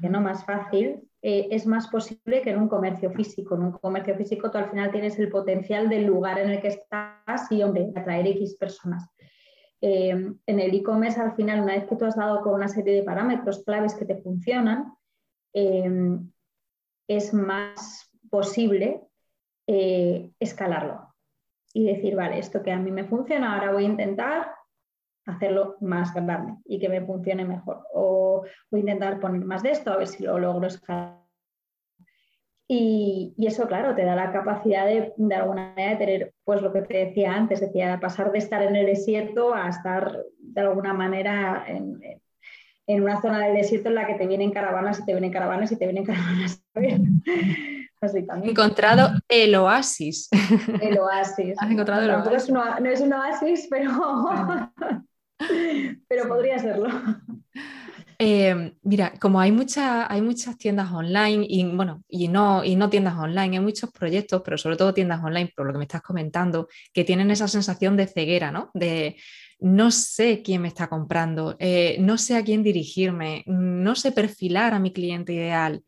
que 0.00 0.08
no 0.08 0.22
más 0.22 0.46
fácil, 0.46 1.06
eh, 1.20 1.48
es 1.50 1.66
más 1.66 1.88
posible 1.88 2.40
que 2.40 2.52
en 2.52 2.58
un 2.58 2.68
comercio 2.68 3.10
físico. 3.10 3.56
En 3.56 3.64
un 3.64 3.72
comercio 3.72 4.16
físico 4.16 4.50
tú 4.50 4.56
al 4.56 4.70
final 4.70 4.90
tienes 4.90 5.18
el 5.18 5.28
potencial 5.28 5.90
del 5.90 6.06
lugar 6.06 6.38
en 6.38 6.48
el 6.48 6.62
que 6.62 6.68
estás 6.68 7.52
y, 7.52 7.62
hombre, 7.62 7.92
atraer 7.94 8.28
X 8.28 8.56
personas. 8.56 9.06
Eh, 9.82 10.08
en 10.46 10.60
el 10.60 10.74
e-commerce 10.74 11.20
al 11.20 11.34
final, 11.34 11.60
una 11.60 11.74
vez 11.74 11.84
que 11.84 11.96
tú 11.96 12.06
has 12.06 12.16
dado 12.16 12.40
con 12.40 12.54
una 12.54 12.68
serie 12.68 12.94
de 12.94 13.02
parámetros 13.02 13.62
claves 13.62 13.94
que 13.94 14.06
te 14.06 14.16
funcionan, 14.22 14.94
eh, 15.52 16.18
es 17.08 17.32
más 17.32 18.10
posible 18.30 19.00
eh, 19.66 20.30
escalarlo 20.38 21.14
y 21.72 21.86
decir, 21.86 22.14
vale, 22.14 22.38
esto 22.38 22.62
que 22.62 22.70
a 22.70 22.78
mí 22.78 22.90
me 22.90 23.04
funciona, 23.04 23.54
ahora 23.54 23.72
voy 23.72 23.84
a 23.84 23.88
intentar 23.88 24.52
hacerlo 25.26 25.76
más 25.80 26.14
grande 26.14 26.54
y 26.64 26.78
que 26.78 26.88
me 26.88 27.04
funcione 27.04 27.44
mejor. 27.44 27.86
O 27.92 28.44
voy 28.70 28.80
a 28.80 28.82
intentar 28.82 29.20
poner 29.20 29.44
más 29.44 29.62
de 29.62 29.72
esto 29.72 29.92
a 29.92 29.96
ver 29.96 30.06
si 30.06 30.24
lo 30.24 30.38
logro 30.38 30.66
escalar. 30.66 31.18
Y, 32.70 33.34
eso, 33.38 33.66
claro, 33.66 33.94
te 33.94 34.04
da 34.04 34.14
la 34.14 34.30
capacidad 34.30 34.84
de, 34.84 35.14
de 35.16 35.34
alguna 35.34 35.70
manera 35.70 35.92
de 35.92 35.96
tener, 35.96 36.34
pues 36.44 36.60
lo 36.60 36.70
que 36.70 36.82
te 36.82 37.06
decía 37.06 37.32
antes, 37.32 37.60
decía, 37.60 37.98
pasar 37.98 38.30
de 38.30 38.38
estar 38.38 38.62
en 38.62 38.76
el 38.76 38.84
desierto 38.84 39.54
a 39.54 39.68
estar 39.70 40.24
de 40.38 40.60
alguna 40.60 40.92
manera 40.92 41.64
en, 41.66 41.98
en 42.86 43.02
una 43.02 43.20
zona 43.20 43.46
del 43.46 43.56
desierto 43.56 43.88
en 43.88 43.94
la 43.94 44.06
que 44.06 44.14
te 44.14 44.26
vienen 44.26 44.50
caravanas 44.50 44.98
y 44.98 45.04
te 45.04 45.12
vienen 45.12 45.32
caravanas 45.32 45.72
y 45.72 45.76
te 45.76 45.86
vienen 45.86 46.04
caravanas. 46.04 46.62
Encontrado 48.44 49.10
el 49.28 49.54
oasis. 49.56 50.28
El 50.80 50.98
oasis. 50.98 51.56
Has 51.58 51.70
encontrado 51.70 52.02
el 52.02 52.10
oasis. 52.10 52.48
no 52.48 52.90
es 52.90 53.00
un 53.00 53.12
oasis, 53.12 53.66
pero, 53.68 53.90
pero 56.08 56.28
podría 56.28 56.58
serlo. 56.60 56.88
Eh, 58.20 58.72
mira, 58.82 59.12
como 59.20 59.40
hay, 59.40 59.56
hay 60.08 60.22
muchas 60.22 60.58
tiendas 60.58 60.90
online 60.90 61.46
y, 61.48 61.64
bueno, 61.64 62.02
y, 62.08 62.26
no, 62.28 62.64
y 62.64 62.74
no 62.74 62.90
tiendas 62.90 63.16
online, 63.16 63.56
hay 63.56 63.62
muchos 63.62 63.90
proyectos, 63.92 64.42
pero 64.44 64.58
sobre 64.58 64.76
todo 64.76 64.92
tiendas 64.92 65.22
online, 65.22 65.52
por 65.56 65.66
lo 65.66 65.72
que 65.72 65.78
me 65.78 65.84
estás 65.84 66.02
comentando, 66.02 66.68
que 66.92 67.04
tienen 67.04 67.30
esa 67.30 67.46
sensación 67.46 67.96
de 67.96 68.08
ceguera, 68.08 68.50
¿no? 68.50 68.70
De, 68.74 69.16
no 69.60 69.90
sé 69.90 70.42
quién 70.42 70.62
me 70.62 70.68
está 70.68 70.88
comprando, 70.88 71.56
eh, 71.58 71.96
no 72.00 72.18
sé 72.18 72.36
a 72.36 72.44
quién 72.44 72.62
dirigirme, 72.62 73.44
no 73.46 73.94
sé 73.94 74.12
perfilar 74.12 74.74
a 74.74 74.80
mi 74.80 74.92
cliente 74.92 75.32
ideal. 75.32 75.82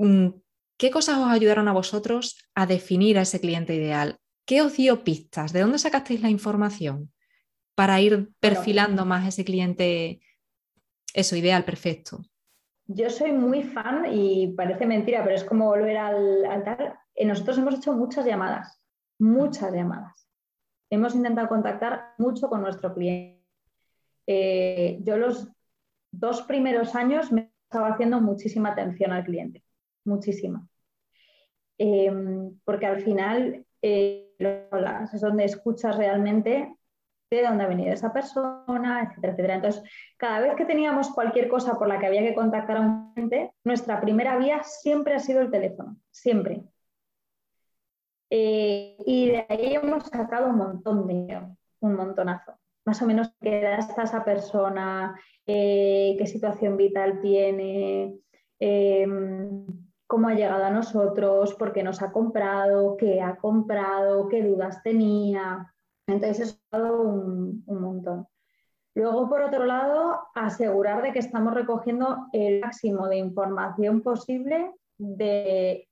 Mm, 0.00 0.40
¿Qué 0.78 0.90
cosas 0.90 1.18
os 1.18 1.28
ayudaron 1.28 1.68
a 1.68 1.74
vosotros 1.74 2.42
a 2.54 2.64
definir 2.64 3.18
a 3.18 3.22
ese 3.22 3.38
cliente 3.38 3.74
ideal? 3.74 4.16
¿Qué 4.46 4.62
os 4.62 4.74
dio 4.74 5.04
pistas? 5.04 5.52
¿De 5.52 5.60
dónde 5.60 5.78
sacasteis 5.78 6.22
la 6.22 6.30
información 6.30 7.12
para 7.74 8.00
ir 8.00 8.30
perfilando 8.40 9.04
más 9.04 9.28
ese 9.28 9.44
cliente, 9.44 10.20
eso, 11.12 11.36
ideal, 11.36 11.64
perfecto? 11.64 12.22
Yo 12.86 13.10
soy 13.10 13.32
muy 13.32 13.62
fan 13.62 14.06
y 14.10 14.54
parece 14.56 14.86
mentira, 14.86 15.22
pero 15.22 15.36
es 15.36 15.44
como 15.44 15.66
volver 15.66 15.98
al, 15.98 16.46
al 16.46 16.64
tal. 16.64 16.94
Eh, 17.14 17.26
nosotros 17.26 17.58
hemos 17.58 17.74
hecho 17.74 17.92
muchas 17.92 18.24
llamadas, 18.24 18.82
muchas 19.18 19.70
llamadas. 19.72 20.26
Hemos 20.88 21.14
intentado 21.14 21.46
contactar 21.48 22.14
mucho 22.16 22.48
con 22.48 22.62
nuestro 22.62 22.94
cliente. 22.94 23.44
Eh, 24.26 24.98
yo 25.02 25.18
los 25.18 25.46
dos 26.10 26.42
primeros 26.42 26.94
años 26.94 27.30
me 27.30 27.52
estaba 27.70 27.92
haciendo 27.92 28.20
muchísima 28.20 28.70
atención 28.70 29.12
al 29.12 29.24
cliente, 29.24 29.62
muchísima. 30.04 30.66
Em, 31.78 32.58
porque 32.64 32.86
al 32.86 33.00
final 33.00 33.64
eh, 33.82 34.34
es 34.38 35.20
donde 35.20 35.44
escuchas 35.44 35.96
realmente 35.96 36.74
de 37.30 37.42
dónde 37.42 37.64
ha 37.64 37.68
venido 37.68 37.92
esa 37.92 38.12
persona, 38.12 39.02
etcétera, 39.02 39.32
etcétera. 39.32 39.54
Entonces, 39.54 39.82
cada 40.16 40.40
vez 40.40 40.56
que 40.56 40.64
teníamos 40.64 41.10
cualquier 41.10 41.48
cosa 41.48 41.78
por 41.78 41.88
la 41.88 41.98
que 41.98 42.06
había 42.06 42.22
que 42.22 42.34
contactar 42.34 42.78
a 42.78 42.80
un 42.80 43.12
cliente, 43.14 43.52
nuestra 43.64 44.00
primera 44.00 44.36
vía 44.36 44.62
siempre 44.64 45.14
ha 45.14 45.20
sido 45.20 45.40
el 45.40 45.50
teléfono, 45.50 45.96
siempre. 46.10 46.64
Eh, 48.30 48.96
y 49.06 49.28
de 49.28 49.46
ahí 49.48 49.74
hemos 49.74 50.04
sacado 50.04 50.48
un 50.48 50.56
montón 50.56 51.06
de 51.06 51.40
un 51.80 51.94
montonazo. 51.94 52.58
Más 52.84 53.00
o 53.02 53.06
menos 53.06 53.32
qué 53.40 53.60
edad 53.60 53.78
está 53.78 54.02
esa 54.02 54.24
persona, 54.24 55.18
eh, 55.46 56.16
qué 56.18 56.26
situación 56.26 56.76
vital 56.76 57.20
tiene, 57.20 58.16
em, 58.58 59.66
cómo 60.10 60.26
ha 60.26 60.34
llegado 60.34 60.64
a 60.64 60.70
nosotros, 60.70 61.54
por 61.54 61.72
qué 61.72 61.84
nos 61.84 62.02
ha 62.02 62.10
comprado, 62.10 62.96
qué 62.96 63.22
ha 63.22 63.36
comprado, 63.36 64.28
qué 64.28 64.42
dudas 64.42 64.82
tenía. 64.82 65.72
Entonces, 66.08 66.48
eso 66.48 66.58
ha 66.72 66.78
dado 66.80 67.02
un, 67.02 67.62
montón. 67.68 68.26
Luego, 68.96 69.28
por 69.28 69.40
otro 69.42 69.64
lado, 69.64 70.20
asegurar 70.34 71.02
de 71.02 71.12
que 71.12 71.20
estamos 71.20 71.54
recogiendo 71.54 72.26
el 72.32 72.60
máximo 72.60 73.06
de 73.06 73.18
información 73.18 74.02
posible 74.02 74.72
de 74.98 75.88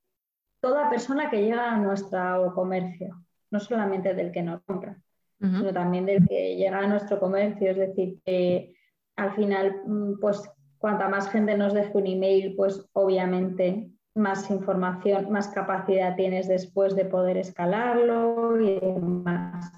toda 0.60 0.90
persona 0.90 1.30
que 1.30 1.40
llega 1.40 1.70
a 1.70 1.78
nuestro 1.78 2.52
comercio, 2.56 3.24
no 3.52 3.60
solamente 3.60 4.14
del 4.14 4.32
que 4.32 4.42
nos 4.42 4.62
compra, 4.64 4.98
sino 5.38 5.72
también 5.72 6.06
del 6.06 6.26
que 6.26 6.56
llega 6.56 6.80
a 6.80 6.88
nuestro 6.88 7.20
comercio. 7.20 7.70
Es 7.70 7.76
decir, 7.76 8.20
que 8.24 8.74
al 9.14 9.36
final, 9.36 9.80
mm, 9.86 10.18
pues 10.18 10.42
cuanta 10.78 11.08
más 11.08 11.30
gente 11.30 11.56
nos 11.56 11.72
deje 11.72 11.96
un 11.96 12.08
email, 12.08 12.56
pues 12.56 12.84
obviamente 12.94 13.92
más 14.18 14.50
información, 14.50 15.30
más 15.30 15.48
capacidad 15.48 16.16
tienes 16.16 16.48
después 16.48 16.94
de 16.94 17.04
poder 17.04 17.38
escalarlo 17.38 18.60
y 18.60 18.78
demás. 18.80 19.72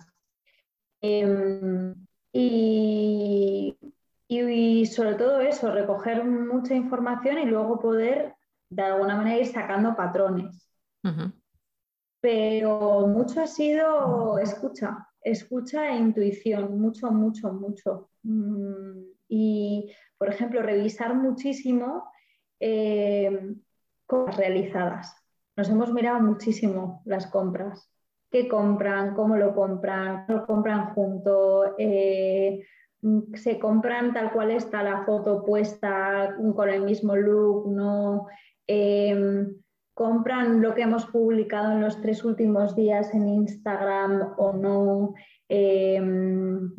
Em, 1.01 1.95
y, 2.33 3.77
sobre 4.87 5.15
todo 5.15 5.41
eso, 5.41 5.71
recoger 5.71 6.25
mucha 6.25 6.75
información 6.75 7.39
y 7.39 7.45
luego 7.45 7.79
poder 7.79 8.35
de 8.71 8.83
alguna 8.83 9.17
manera 9.17 9.39
ir 9.39 9.47
sacando 9.47 9.95
patrones. 9.95 10.69
Pero 12.21 13.07
mucho 13.07 13.43
ha 13.43 13.47
sido 13.47 14.39
escucha, 14.39 15.09
escucha 15.23 15.91
e 15.91 15.97
intuición, 15.97 16.81
mucho, 16.81 17.11
mucho, 17.11 17.53
mucho. 17.53 18.11
Mm, 18.23 19.05
y, 19.29 19.91
por 20.19 20.29
ejemplo, 20.29 20.63
revisar 20.63 21.15
muchísimo 21.15 22.11
eh, 22.61 23.55
cosas 24.11 24.37
realizadas. 24.37 25.17
Nos 25.57 25.69
hemos 25.69 25.93
mirado 25.93 26.21
muchísimo 26.21 27.01
las 27.05 27.29
compras. 27.29 27.89
Qué 28.29 28.49
compran, 28.49 29.15
cómo 29.15 29.37
lo 29.37 29.55
compran, 29.55 30.25
lo 30.29 30.47
compran 30.47 30.95
junto, 30.95 31.77
eh, 31.79 32.67
se 33.35 33.59
compran 33.59 34.13
tal 34.13 34.33
cual 34.33 34.51
está 34.51 34.83
la 34.83 35.05
foto 35.05 35.45
puesta 35.45 36.37
con 36.55 36.69
el 36.69 36.83
mismo 36.83 37.17
look, 37.17 37.71
no 37.71 38.27
em, 38.67 39.55
compran 39.95 40.61
lo 40.61 40.75
que 40.75 40.83
hemos 40.83 41.07
publicado 41.07 41.73
en 41.73 41.81
los 41.81 42.01
tres 42.01 42.25
últimos 42.25 42.77
días 42.77 43.15
en 43.15 43.29
Instagram 43.29 44.35
o 44.39 44.53
no. 44.53 45.15
Em, 45.49 46.73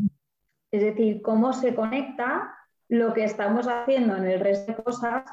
es 0.71 0.81
decir, 0.81 1.21
cómo 1.21 1.53
se 1.53 1.75
conecta 1.75 2.53
lo 2.89 3.13
que 3.13 3.23
estamos 3.23 3.67
haciendo 3.67 4.15
en 4.17 4.25
el 4.25 4.39
resto 4.39 4.73
de 4.73 4.83
cosas 4.83 5.23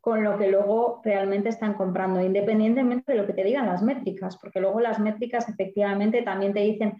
con 0.00 0.22
lo 0.22 0.38
que 0.38 0.48
luego 0.48 1.00
realmente 1.04 1.48
están 1.48 1.74
comprando, 1.74 2.20
independientemente 2.22 3.12
de 3.12 3.18
lo 3.18 3.26
que 3.26 3.32
te 3.32 3.44
digan 3.44 3.66
las 3.66 3.82
métricas, 3.82 4.38
porque 4.38 4.60
luego 4.60 4.80
las 4.80 4.98
métricas 4.98 5.48
efectivamente 5.48 6.22
también 6.22 6.52
te 6.52 6.60
dicen, 6.60 6.98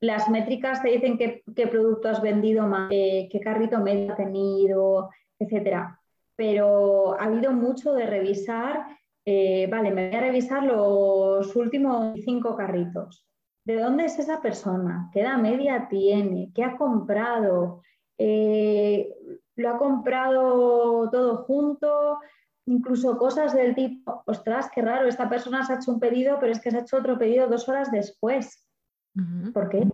las 0.00 0.28
métricas 0.28 0.82
te 0.82 0.90
dicen 0.90 1.18
qué, 1.18 1.66
producto 1.66 2.08
has 2.08 2.20
vendido 2.20 2.66
más, 2.66 2.88
qué 2.90 3.40
carrito 3.42 3.78
medio 3.80 4.12
ha 4.12 4.16
tenido, 4.16 5.10
etcétera. 5.38 6.00
Pero 6.36 7.18
ha 7.18 7.24
habido 7.24 7.52
mucho 7.52 7.94
de 7.94 8.06
revisar, 8.06 8.86
eh, 9.24 9.66
vale, 9.70 9.90
me 9.90 10.08
voy 10.08 10.16
a 10.16 10.20
revisar 10.20 10.62
los 10.62 11.54
últimos 11.56 12.18
cinco 12.24 12.56
carritos. 12.56 13.26
¿De 13.64 13.76
dónde 13.76 14.04
es 14.04 14.18
esa 14.18 14.40
persona? 14.40 15.10
¿Qué 15.12 15.20
edad 15.20 15.38
media 15.38 15.88
tiene? 15.88 16.50
¿Qué 16.54 16.62
ha 16.62 16.76
comprado? 16.76 17.82
Eh, 18.18 19.12
lo 19.56 19.70
ha 19.70 19.78
comprado 19.78 21.10
todo 21.10 21.44
junto, 21.44 22.20
incluso 22.66 23.16
cosas 23.16 23.54
del 23.54 23.74
tipo, 23.74 24.22
ostras, 24.26 24.68
qué 24.74 24.82
raro, 24.82 25.08
esta 25.08 25.28
persona 25.28 25.64
se 25.64 25.72
ha 25.72 25.76
hecho 25.76 25.92
un 25.92 26.00
pedido, 26.00 26.38
pero 26.38 26.52
es 26.52 26.60
que 26.60 26.70
se 26.70 26.78
ha 26.78 26.80
hecho 26.80 26.98
otro 26.98 27.18
pedido 27.18 27.48
dos 27.48 27.68
horas 27.68 27.90
después. 27.90 28.68
¿Por 29.54 29.70
qué? 29.70 29.88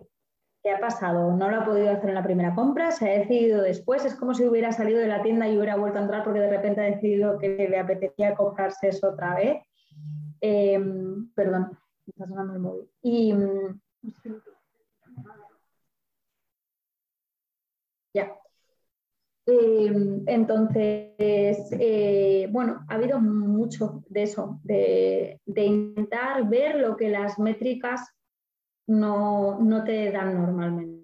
¿Qué 0.61 0.71
ha 0.71 0.79
pasado? 0.79 1.31
No 1.35 1.49
lo 1.49 1.61
ha 1.61 1.65
podido 1.65 1.91
hacer 1.91 2.09
en 2.09 2.15
la 2.15 2.23
primera 2.23 2.53
compra, 2.55 2.91
se 2.91 3.09
ha 3.09 3.19
decidido 3.19 3.61
después, 3.61 4.03
es 4.05 4.15
como 4.15 4.33
si 4.33 4.45
hubiera 4.45 4.71
salido 4.71 4.99
de 4.99 5.07
la 5.07 5.21
tienda 5.21 5.47
y 5.47 5.55
hubiera 5.55 5.77
vuelto 5.77 5.99
a 5.99 6.01
entrar 6.01 6.23
porque 6.23 6.41
de 6.41 6.49
repente 6.49 6.81
ha 6.81 6.95
decidido 6.95 7.37
que 7.37 7.67
le 7.69 7.79
apetecía 7.79 8.35
comprarse 8.35 8.89
eso 8.89 9.09
otra 9.09 9.35
vez. 9.35 9.63
Em, 10.41 11.31
perdón, 11.33 11.77
me 12.05 12.11
está 12.11 12.27
sonando 12.27 12.53
el 12.53 12.59
móvil. 12.59 12.89
Y, 13.01 13.33
mm, 13.33 13.81
ya, 18.13 18.42
Em, 19.45 20.23
entonces, 20.25 21.57
eh, 21.71 22.47
bueno, 22.49 22.85
ha 22.87 22.95
habido 22.95 23.19
mucho 23.19 24.03
de 24.07 24.23
eso, 24.23 24.61
de, 24.63 25.39
intentar 25.45 26.47
ver 26.47 26.75
lo 26.75 26.95
que 26.95 27.09
las 27.09 27.37
métricas 27.39 28.01
no, 28.87 29.83
te 29.85 30.11
dan 30.11 30.35
normalmente. 30.35 31.03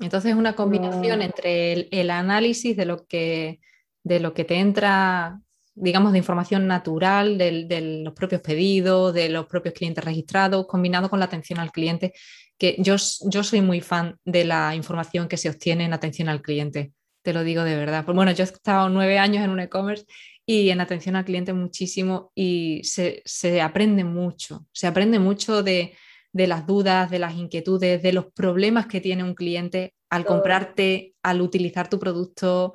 Entonces, 0.00 0.34
una 0.34 0.56
combinación 0.56 1.20
entre 1.20 1.88
el, 1.90 2.10
análisis 2.10 2.74
de 2.74 2.86
lo, 2.86 3.06
que, 3.06 3.60
de 4.02 4.18
lo 4.18 4.32
que 4.32 4.44
te 4.44 4.56
entra, 4.56 5.38
digamos, 5.74 6.12
de 6.12 6.18
información 6.18 6.66
natural 6.66 7.36
de, 7.36 8.02
los 8.02 8.14
propios 8.14 8.40
pedidos, 8.40 9.12
de 9.12 9.28
los 9.28 9.46
propios 9.46 9.74
clientes 9.74 10.02
registrados, 10.02 10.66
combinado 10.66 11.10
con 11.10 11.18
la 11.18 11.26
atención 11.26 11.58
al 11.58 11.70
cliente, 11.70 12.14
que 12.56 12.76
yo, 12.78 12.96
yo 13.28 13.44
soy 13.44 13.60
muy 13.60 13.82
fan 13.82 14.16
de 14.24 14.44
la 14.46 14.74
información 14.74 15.28
que 15.28 15.36
se 15.36 15.50
obtiene 15.50 15.84
en 15.84 15.92
atención 15.92 16.30
al 16.30 16.40
cliente 16.40 16.92
te 17.22 17.32
lo 17.32 17.44
digo 17.44 17.62
de 17.64 17.76
verdad. 17.76 18.04
Pues 18.04 18.14
bueno, 18.14 18.32
yo 18.32 18.44
he 18.44 18.46
estado 18.46 18.88
nueve 18.88 19.18
años 19.18 19.44
en 19.44 19.50
un 19.50 19.60
e-commerce 19.60 20.06
y 20.44 20.70
en 20.70 20.80
atención 20.80 21.16
al 21.16 21.24
cliente 21.24 21.52
muchísimo 21.52 22.32
y 22.34 22.82
se, 22.84 23.60
aprende 23.60 24.04
mucho, 24.04 24.66
se 24.72 24.86
aprende 24.86 25.18
mucho 25.18 25.62
de, 25.62 25.94
las 26.32 26.66
dudas, 26.66 27.10
de 27.10 27.20
las 27.20 27.34
inquietudes, 27.34 28.02
de 28.02 28.12
los 28.12 28.26
problemas 28.32 28.86
que 28.86 29.00
tiene 29.00 29.22
un 29.22 29.34
cliente 29.34 29.94
al 30.10 30.24
comprarte, 30.24 31.14
al 31.22 31.40
utilizar 31.40 31.88
tu 31.88 31.98
producto. 31.98 32.74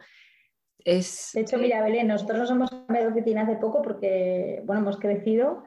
Es... 0.80 1.32
De 1.34 1.42
hecho, 1.42 1.58
mira, 1.58 1.84
Belén, 1.84 2.08
nosotros 2.08 2.40
nos 2.40 2.52
hemos 2.52 2.70
cambiado 2.70 3.12
de 3.12 3.20
oficina 3.20 3.44
hace 3.44 3.58
poco 3.58 3.82
porque, 3.82 4.62
bueno, 4.66 4.82
hemos 4.82 4.98
crecido. 4.98 5.64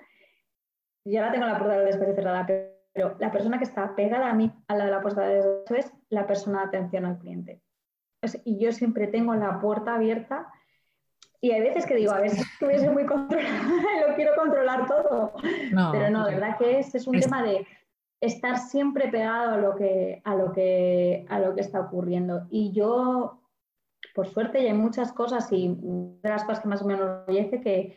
Yo 1.04 1.20
ahora 1.20 1.32
tengo 1.32 1.46
la 1.46 1.58
puerta 1.58 1.78
de 1.78 1.84
después 1.84 2.14
cerrada, 2.14 2.46
pero 2.92 3.16
la 3.20 3.30
persona 3.30 3.58
que 3.58 3.64
está 3.64 3.94
pegada 3.94 4.30
a 4.30 4.34
mí, 4.34 4.50
a 4.68 4.76
la 4.76 4.86
de 4.86 4.90
la 4.90 5.02
puerta 5.02 5.22
de 5.22 5.36
después, 5.36 5.86
es 5.86 5.92
la 6.08 6.26
persona 6.26 6.62
de 6.62 6.68
atención 6.68 7.04
al 7.04 7.18
cliente 7.18 7.60
y 8.44 8.58
yo 8.58 8.72
siempre 8.72 9.06
tengo 9.06 9.34
la 9.34 9.60
puerta 9.60 9.94
abierta 9.94 10.52
y 11.42 11.52
hay 11.52 11.60
veces 11.62 11.86
que 11.86 11.96
digo, 11.96 12.12
a 12.12 12.20
ver 12.20 12.30
si 12.30 12.42
estuviese 12.42 12.90
muy 12.90 13.06
controlada, 13.06 13.62
lo 14.08 14.14
quiero 14.14 14.32
controlar 14.36 14.86
todo. 14.86 15.32
Pero 15.92 16.10
no, 16.10 16.26
de 16.26 16.34
verdad 16.34 16.58
que 16.58 16.80
es, 16.80 16.94
es 16.94 17.06
un 17.06 17.18
tema 17.18 17.42
de 17.42 17.66
estar 18.20 18.58
siempre 18.58 19.08
pegado 19.08 19.52
a 19.52 19.56
lo, 19.56 19.74
que, 19.74 20.20
a, 20.24 20.34
lo 20.34 20.52
que, 20.52 21.24
a 21.30 21.40
lo 21.40 21.54
que 21.54 21.62
está 21.62 21.80
ocurriendo. 21.80 22.46
Y 22.50 22.72
yo, 22.72 23.40
por 24.14 24.26
suerte, 24.26 24.60
y 24.60 24.66
hay 24.66 24.74
muchas 24.74 25.12
cosas, 25.12 25.50
y 25.50 25.74
de 26.22 26.28
las 26.28 26.44
cosas 26.44 26.60
que 26.60 26.68
más 26.68 26.82
o 26.82 26.86
menos 26.86 27.26
me 27.26 27.48
que, 27.48 27.96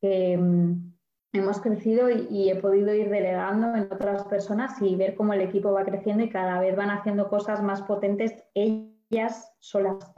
que 0.00 0.36
mm, 0.36 0.92
hemos 1.34 1.60
crecido 1.60 2.10
y, 2.10 2.26
y, 2.28 2.50
he 2.50 2.56
podido 2.56 2.92
ir 2.92 3.08
delegando 3.08 3.72
en 3.76 3.84
otras 3.84 4.24
personas 4.24 4.82
y 4.82 4.96
ver 4.96 5.14
cómo 5.14 5.32
el 5.32 5.42
equipo 5.42 5.70
va 5.70 5.84
creciendo 5.84 6.24
y 6.24 6.28
cada 6.28 6.58
vez 6.58 6.74
van 6.74 6.90
haciendo 6.90 7.28
cosas 7.28 7.62
más 7.62 7.82
potentes 7.82 8.34
ellos 8.54 8.89
ellas 9.10 9.52
solas. 9.58 10.12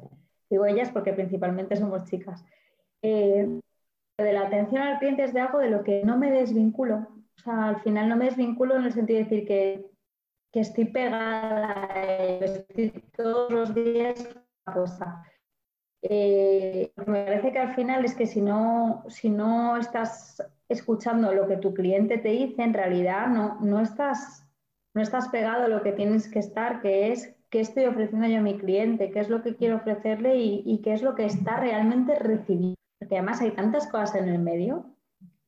Digo 0.51 0.67
ellas 0.67 0.91
porque 0.91 1.13
principalmente 1.13 1.77
somos 1.77 2.05
chicas. 2.05 2.45
Eh, 3.03 3.61
de 4.19 4.33
la 4.33 4.43
atención 4.43 4.83
al 4.83 4.99
cliente 4.99 5.25
es 5.25 5.33
de 5.33 5.41
algo 5.41 5.59
de 5.59 5.71
lo 5.71 5.83
que 5.83 6.05
no 6.05 6.19
me 6.19 6.31
desvinculo. 6.31 7.09
O 7.37 7.41
sea, 7.41 7.69
al 7.69 7.81
final 7.81 8.09
no 8.09 8.17
me 8.17 8.27
desvinculo 8.27 8.77
en 8.77 8.85
el 8.85 8.93
sentido 8.93 9.19
de 9.19 9.25
decir 9.25 9.47
que 9.47 9.93
que 10.53 10.61
estoy 10.61 10.85
pegada, 10.85 11.89
estoy 12.41 12.91
todos 13.17 13.51
los 13.51 13.75
días 13.75 14.29
cosa. 14.65 15.25
Eh, 16.03 16.93
me 17.07 17.25
parece 17.25 17.53
que 17.53 17.59
al 17.59 17.75
final 17.75 18.05
es 18.05 18.15
que 18.15 18.27
si 18.27 18.41
no, 18.41 19.05
si 19.09 19.31
no 19.31 19.77
estás 19.77 20.43
escuchando 20.69 21.33
lo 21.33 21.49
que 21.49 21.57
tu 21.57 21.73
cliente 21.73 22.19
te 22.19 22.29
dice, 22.29 22.63
en 22.63 22.75
realidad 22.75 23.29
no, 23.29 23.61
no, 23.61 23.81
estás, 23.81 24.47
no 24.95 25.03
estás 25.03 25.29
pegado 25.29 25.65
a 25.65 25.69
lo 25.69 25.83
que 25.83 25.93
tienes 25.93 26.29
que 26.31 26.41
estar, 26.41 26.81
que 26.81 27.13
es 27.13 27.35
qué 27.53 27.61
estoy 27.61 27.85
ofreciendo 27.85 28.27
yo 28.27 28.39
a 28.39 28.43
mi 28.43 28.59
cliente, 28.59 29.13
qué 29.13 29.21
es 29.21 29.29
lo 29.29 29.43
que 29.43 29.55
quiero 29.55 29.77
ofrecerle 29.77 30.39
y, 30.39 30.81
qué 30.83 30.95
es 30.95 31.03
lo 31.03 31.15
que 31.15 31.27
está 31.27 31.61
realmente 31.61 32.17
recibiendo. 32.17 32.75
Porque 32.99 33.19
además 33.19 33.41
hay 33.41 33.53
tantas 33.53 33.87
cosas 33.87 34.17
en 34.17 34.29
el 34.29 34.41
medio 34.41 34.93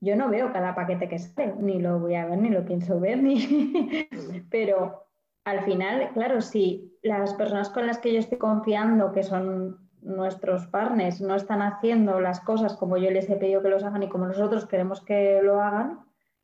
yo 0.04 0.16
no 0.16 0.28
veo 0.28 0.52
cada 0.52 0.74
paquete 0.74 1.08
que 1.08 1.18
sale, 1.18 1.54
ni 1.58 1.80
lo 1.80 1.98
voy 1.98 2.14
a 2.14 2.26
ver, 2.26 2.38
ni 2.38 2.50
lo 2.50 2.64
pienso 2.64 3.00
ver, 3.00 3.20
pero 4.50 5.06
al 5.44 5.64
final, 5.64 6.10
claro, 6.12 6.42
si 6.42 6.98
las 7.02 7.32
personas 7.34 7.70
con 7.70 7.86
las 7.86 7.98
que 7.98 8.12
yo 8.12 8.18
estoy 8.18 8.36
confiando, 8.36 9.12
que 9.12 9.22
son 9.22 9.88
nuestros 10.02 10.66
partners, 10.66 11.22
no 11.22 11.34
están 11.34 11.62
haciendo 11.62 12.20
las 12.20 12.40
cosas 12.40 12.76
como 12.76 12.98
yo 12.98 13.10
les 13.10 13.30
he 13.30 13.36
pedido 13.36 13.62
que 13.62 13.70
los 13.70 13.82
hagan 13.82 14.02
y 14.02 14.10
como 14.10 14.26
nosotros 14.26 14.66
queremos 14.66 15.00
que 15.00 15.40
lo 15.42 15.62
hagan, 15.62 16.00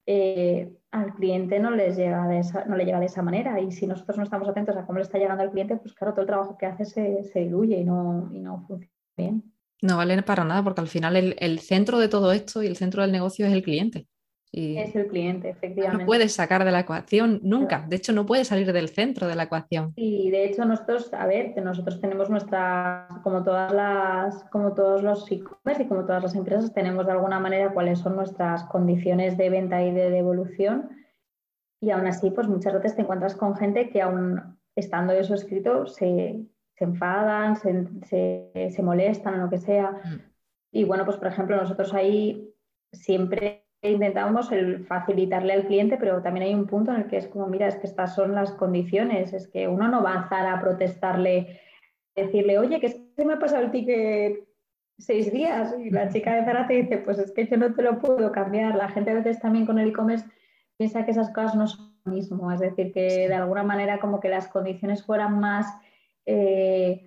eh, 0.06 0.79
al 0.92 1.14
cliente 1.14 1.60
no, 1.60 1.70
les 1.70 1.96
llega 1.96 2.26
de 2.26 2.40
esa, 2.40 2.64
no 2.64 2.76
le 2.76 2.84
llega 2.84 3.00
de 3.00 3.06
esa 3.06 3.22
manera. 3.22 3.60
Y 3.60 3.70
si 3.72 3.86
nosotros 3.86 4.16
no 4.16 4.24
estamos 4.24 4.48
atentos 4.48 4.76
a 4.76 4.86
cómo 4.86 4.98
le 4.98 5.04
está 5.04 5.18
llegando 5.18 5.42
al 5.42 5.50
cliente, 5.50 5.76
pues 5.76 5.94
claro, 5.94 6.12
todo 6.12 6.22
el 6.22 6.26
trabajo 6.26 6.56
que 6.58 6.66
hace 6.66 6.84
se, 6.84 7.24
se 7.24 7.40
diluye 7.40 7.78
y 7.78 7.84
no, 7.84 8.28
y 8.32 8.40
no 8.40 8.64
funciona 8.66 8.92
bien. 9.16 9.52
No 9.82 9.96
vale 9.96 10.22
para 10.22 10.44
nada 10.44 10.62
porque 10.62 10.80
al 10.80 10.88
final 10.88 11.16
el, 11.16 11.58
centro 11.60 11.98
de 11.98 12.08
todo 12.08 12.32
esto 12.32 12.62
y 12.62 12.66
el 12.66 12.76
centro 12.76 13.02
del 13.02 13.12
negocio 13.12 13.46
es 13.46 13.52
el 13.52 13.62
cliente. 13.62 14.06
Y 14.52 14.78
es 14.78 14.96
el 14.96 15.06
cliente, 15.06 15.50
efectivamente. 15.50 16.02
No 16.02 16.06
puedes 16.06 16.32
sacar 16.32 16.64
de 16.64 16.72
la 16.72 16.80
ecuación 16.80 17.38
nunca. 17.44 17.86
De 17.88 17.96
hecho, 17.96 18.12
no 18.12 18.26
puedes 18.26 18.48
salir 18.48 18.72
del 18.72 18.88
centro 18.88 19.28
de 19.28 19.36
la 19.36 19.44
ecuación. 19.44 19.92
Y 19.94 20.30
de 20.30 20.44
hecho, 20.44 20.64
nosotros, 20.64 21.12
a 21.14 21.26
ver, 21.26 21.54
que 21.54 21.60
nosotros 21.60 22.00
tenemos 22.00 22.30
nuestra, 22.30 23.06
como 23.22 23.44
todas 23.44 23.72
las, 23.72 24.42
como 24.50 24.74
todos 24.74 25.04
los 25.04 25.30
e-commerce 25.30 25.84
y 25.84 25.86
como 25.86 26.04
todas 26.04 26.24
las 26.24 26.34
empresas, 26.34 26.72
tenemos 26.72 27.06
de 27.06 27.12
alguna 27.12 27.38
manera 27.38 27.72
cuáles 27.72 28.00
son 28.00 28.16
nuestras 28.16 28.64
condiciones 28.64 29.36
de 29.36 29.50
venta 29.50 29.84
y 29.84 29.92
de 29.92 30.10
devolución. 30.10 30.90
Y 31.80 31.90
aún 31.90 32.06
así, 32.08 32.30
pues 32.30 32.48
muchas 32.48 32.74
veces 32.74 32.96
te 32.96 33.02
encuentras 33.02 33.36
con 33.36 33.54
gente 33.54 33.90
que 33.90 34.02
aún 34.02 34.58
estando 34.74 35.12
eso 35.12 35.34
escrito 35.34 35.86
se, 35.86 36.40
se 36.76 36.84
enfadan, 36.84 37.56
se, 37.56 38.82
molestan 38.82 39.34
o 39.34 39.44
lo 39.44 39.50
que 39.50 39.58
sea. 39.58 39.92
Mm. 39.92 40.20
Y 40.72 40.84
bueno, 40.84 41.04
pues 41.04 41.18
por 41.18 41.28
ejemplo, 41.28 41.56
nosotros 41.56 41.94
ahí 41.94 42.52
siempre 42.92 43.59
intentamos 43.82 44.52
el 44.52 44.84
facilitarle 44.86 45.54
al 45.54 45.66
cliente, 45.66 45.96
pero 45.96 46.22
también 46.22 46.46
hay 46.46 46.54
un 46.54 46.66
punto 46.66 46.92
en 46.92 47.02
el 47.02 47.06
que 47.06 47.16
es 47.16 47.28
como, 47.28 47.46
mira, 47.46 47.68
es 47.68 47.76
que 47.76 47.86
estas 47.86 48.14
son 48.14 48.34
las 48.34 48.52
condiciones, 48.52 49.32
es 49.32 49.48
que 49.48 49.68
uno 49.68 49.88
no 49.88 50.02
va 50.02 50.10
a 50.10 50.12
avanzar 50.14 50.46
a 50.46 50.60
protestarle, 50.60 51.60
decirle, 52.14 52.58
oye, 52.58 52.80
que 52.80 52.88
se 52.88 53.24
me 53.24 53.34
ha 53.34 53.38
pasado 53.38 53.64
el 53.64 53.70
ticket 53.70 54.46
seis 54.98 55.32
días 55.32 55.74
y 55.78 55.90
la 55.90 56.08
chica 56.12 56.34
de 56.34 56.44
Zara 56.44 56.66
te 56.66 56.74
dice, 56.74 56.98
pues 56.98 57.18
es 57.18 57.32
que 57.32 57.46
yo 57.46 57.56
no 57.56 57.74
te 57.74 57.82
lo 57.82 57.98
puedo 57.98 58.30
cambiar. 58.32 58.76
La 58.76 58.88
gente 58.88 59.10
a 59.10 59.14
veces 59.14 59.40
también 59.40 59.66
con 59.66 59.78
el 59.78 59.88
e-commerce 59.88 60.26
piensa 60.76 61.04
que 61.04 61.12
esas 61.12 61.30
cosas 61.32 61.54
no 61.54 61.66
son 61.66 61.94
lo 62.04 62.12
mismo, 62.12 62.50
es 62.52 62.60
decir, 62.60 62.92
que 62.92 63.28
de 63.28 63.34
alguna 63.34 63.62
manera 63.62 63.98
como 63.98 64.20
que 64.20 64.28
las 64.28 64.48
condiciones 64.48 65.04
fueran 65.04 65.38
más 65.38 65.66
eh, 66.26 67.04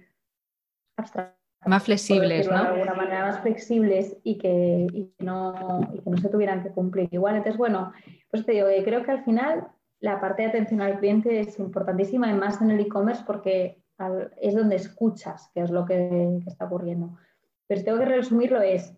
más 1.65 1.84
flexibles, 1.84 2.49
¿no? 2.49 2.62
De 2.62 2.69
alguna 2.69 2.93
manera 2.93 3.26
más 3.26 3.41
flexibles 3.41 4.17
y 4.23 4.38
que, 4.38 5.10
no, 5.19 5.80
no, 6.06 6.17
se 6.17 6.30
tuvieran 6.30 6.63
que 6.63 6.71
cumplir 6.71 7.10
igual. 7.12 7.36
Entonces, 7.36 7.58
bueno, 7.58 7.93
pues 8.30 8.45
te 8.45 8.54
digo, 8.54 8.67
creo 8.84 9.04
que 9.04 9.12
al 9.12 9.23
final 9.23 9.67
la 9.99 10.19
parte 10.19 10.43
de 10.43 10.49
atención 10.49 10.82
al 10.82 10.99
cliente 10.99 11.39
es 11.39 11.60
importantísima, 11.60 12.30
y 12.30 12.34
más 12.34 12.62
en 12.62 12.71
el 12.71 12.80
e-commerce, 12.80 13.23
porque 13.26 13.82
es 14.41 14.56
donde 14.56 14.76
escuchas 14.76 15.49
qué 15.54 15.62
es 15.62 15.71
lo 15.71 15.86
que, 15.86 16.39
está 16.45 16.65
ocurriendo. 16.65 17.17
Pero 17.67 17.80
si 17.80 17.86
tengo 17.86 17.99
que 17.99 18.06
resumirlo 18.06 18.62
es, 18.62 18.93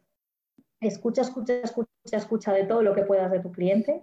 escucha, 0.80 1.22
escucha, 1.22 1.60
escucha, 1.64 1.90
escucha 2.12 2.54
de 2.54 2.64
todo 2.64 2.82
lo 2.82 2.96
que 2.96 3.04
puedas 3.04 3.32
de 3.32 3.40
tu 3.40 3.52
cliente 3.52 4.02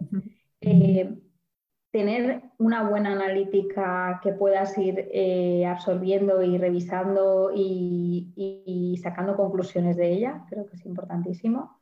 tener 1.92 2.42
una 2.58 2.88
buena 2.88 3.12
analítica 3.12 4.18
que 4.22 4.32
puedas 4.32 4.76
ir 4.78 5.08
eh, 5.12 5.66
absorbiendo 5.66 6.42
y 6.42 6.56
revisando 6.56 7.52
y, 7.54 8.98
sacando 9.02 9.36
conclusiones 9.36 9.96
de 9.96 10.12
ella, 10.12 10.44
creo 10.48 10.66
que 10.66 10.76
es 10.76 10.86
importantísimo. 10.86 11.78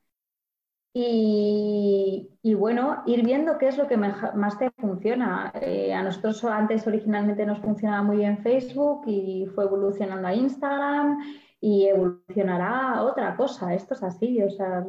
Y, 0.93 2.29
bueno, 2.57 3.05
ir 3.07 3.25
viendo 3.25 3.57
qué 3.59 3.69
es 3.69 3.79
lo 3.79 3.87
que 3.87 3.97
más 3.97 4.59
te 4.59 4.71
funciona. 4.73 5.53
Eh, 5.61 5.95
a 5.95 6.03
nosotros 6.03 6.45
antes 6.45 6.87
originalmente 6.87 7.47
nos 7.47 7.61
funcionaba 7.61 8.03
muy 8.03 8.17
bien 8.17 8.39
Facebook 8.39 9.05
y 9.07 9.47
fue 9.55 9.65
evolucionando 9.65 10.27
a 10.27 10.35
Instagram 10.35 11.19
y 11.61 11.87
evolucionará 11.87 12.95
a 12.95 13.05
otra 13.05 13.37
cosa. 13.37 13.73
Esto 13.75 13.95
es 13.95 14.03
así, 14.03 14.43
o 14.43 14.51
sea, 14.51 14.85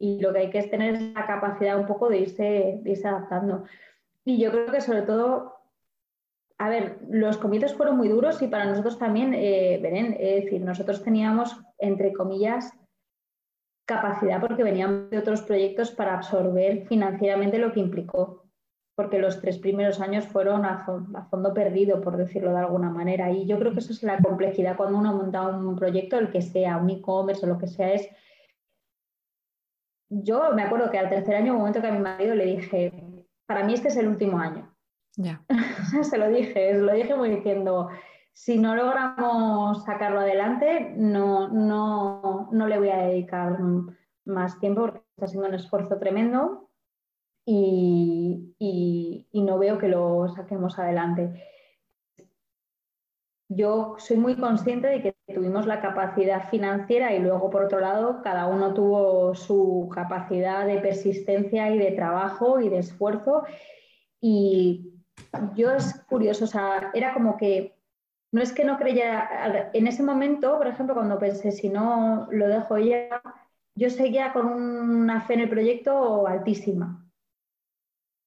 y 0.00 0.18
lo 0.20 0.32
que 0.32 0.38
hay 0.40 0.50
que 0.50 0.58
es 0.58 0.70
tener 0.70 1.00
la 1.00 1.26
capacidad 1.26 1.78
un 1.78 1.86
poco 1.86 2.08
de 2.08 2.18
irse, 2.18 2.80
de 2.82 2.90
irse 2.90 3.06
adaptando. 3.06 3.64
Y 4.30 4.38
yo 4.38 4.52
creo 4.52 4.70
que 4.70 4.80
sobre 4.80 5.02
todo, 5.02 5.56
a 6.56 6.68
ver, 6.68 7.00
los 7.10 7.36
comienzos 7.36 7.74
fueron 7.74 7.96
muy 7.96 8.06
duros 8.06 8.40
y 8.40 8.46
para 8.46 8.64
nosotros 8.64 8.96
también, 8.96 9.34
eh, 9.34 9.74
es 10.20 10.44
decir, 10.44 10.60
nosotros 10.60 11.02
teníamos, 11.02 11.60
entre 11.78 12.12
comillas, 12.12 12.72
capacidad 13.86 14.40
porque 14.40 14.62
veníamos 14.62 15.10
de 15.10 15.18
otros 15.18 15.42
proyectos 15.42 15.90
para 15.90 16.14
absorber 16.14 16.86
financieramente 16.86 17.58
lo 17.58 17.72
que 17.72 17.80
implicó, 17.80 18.44
porque 18.94 19.18
los 19.18 19.40
tres 19.40 19.58
primeros 19.58 20.00
años 20.00 20.28
fueron 20.28 20.64
a, 20.64 20.86
fondo 21.28 21.52
perdido, 21.52 22.00
por 22.00 22.16
decirlo 22.16 22.52
de 22.52 22.60
alguna 22.60 22.88
manera. 22.88 23.32
Y 23.32 23.46
yo 23.46 23.58
creo 23.58 23.72
que 23.72 23.80
eso 23.80 23.92
es 23.92 24.04
la 24.04 24.18
complejidad 24.18 24.76
cuando 24.76 24.96
uno 24.96 25.12
monta 25.12 25.48
un 25.48 25.74
proyecto, 25.74 26.18
el 26.18 26.30
que 26.30 26.40
sea, 26.40 26.76
un 26.76 26.88
e-commerce 26.88 27.44
o 27.44 27.48
lo 27.48 27.58
que 27.58 27.66
sea, 27.66 27.94
es... 27.94 28.08
Yo 30.08 30.52
me 30.54 30.62
acuerdo 30.62 30.88
que 30.88 30.98
al 30.98 31.08
tercer 31.08 31.34
año, 31.34 31.54
un 31.54 31.58
momento 31.58 31.80
que 31.80 31.88
a 31.88 31.92
mi 31.92 31.98
marido 31.98 32.36
le 32.36 32.46
dije, 32.46 33.09
para 33.50 33.64
mí 33.64 33.74
este 33.74 33.88
es 33.88 33.96
el 33.96 34.06
último 34.06 34.38
año. 34.38 34.72
Ya. 35.16 35.42
se 36.08 36.16
lo 36.18 36.28
dije, 36.28 36.70
se 36.70 36.78
lo 36.78 36.92
dije 36.92 37.16
muy 37.16 37.30
diciendo, 37.30 37.88
si 38.32 38.58
no 38.58 38.76
logramos 38.76 39.82
sacarlo 39.82 40.20
adelante, 40.20 40.94
no, 40.96 41.48
no, 41.48 42.48
no 42.52 42.66
le 42.68 42.78
voy 42.78 42.90
a 42.90 42.98
dedicar 42.98 43.58
más 44.24 44.60
tiempo 44.60 44.82
porque 44.82 45.02
está 45.16 45.26
siendo 45.26 45.48
un 45.48 45.54
esfuerzo 45.54 45.98
tremendo 45.98 46.70
y, 47.44 48.54
y 48.60 49.42
no 49.42 49.58
veo 49.58 49.78
que 49.78 49.88
lo 49.88 50.28
saquemos 50.28 50.78
adelante. 50.78 51.42
Yo 53.52 53.96
soy 53.98 54.16
muy 54.16 54.36
consciente 54.36 54.86
de 54.86 55.02
que 55.02 55.16
tuvimos 55.34 55.66
la 55.66 55.80
capacidad 55.80 56.48
financiera 56.50 57.12
y 57.12 57.18
luego, 57.18 57.50
por 57.50 57.64
otro 57.64 57.80
lado, 57.80 58.22
cada 58.22 58.46
uno 58.46 58.72
tuvo 58.74 59.34
su 59.34 59.90
capacidad 59.92 60.64
de 60.64 60.78
persistencia 60.78 61.68
y 61.74 61.78
de 61.78 61.90
trabajo 61.90 62.60
y 62.60 62.68
de 62.68 62.78
esfuerzo. 62.78 63.42
Y 64.20 64.92
yo 65.56 65.72
es 65.72 66.00
curioso, 66.08 66.44
o 66.44 66.46
sea, 66.46 66.92
era 66.94 67.12
como 67.12 67.36
que 67.36 67.74
no 68.30 68.40
es 68.40 68.52
que 68.52 68.64
no 68.64 68.78
creyera, 68.78 69.72
en 69.72 69.88
ese 69.88 70.04
momento, 70.04 70.56
por 70.56 70.68
ejemplo, 70.68 70.94
cuando 70.94 71.18
pensé, 71.18 71.50
si 71.50 71.68
no 71.68 72.28
lo 72.30 72.46
dejo 72.46 72.78
ya, 72.78 73.20
yo 73.74 73.90
seguía 73.90 74.32
con 74.32 74.46
una 74.46 75.22
fe 75.22 75.34
en 75.34 75.40
el 75.40 75.50
proyecto 75.50 76.28
altísima. 76.28 77.09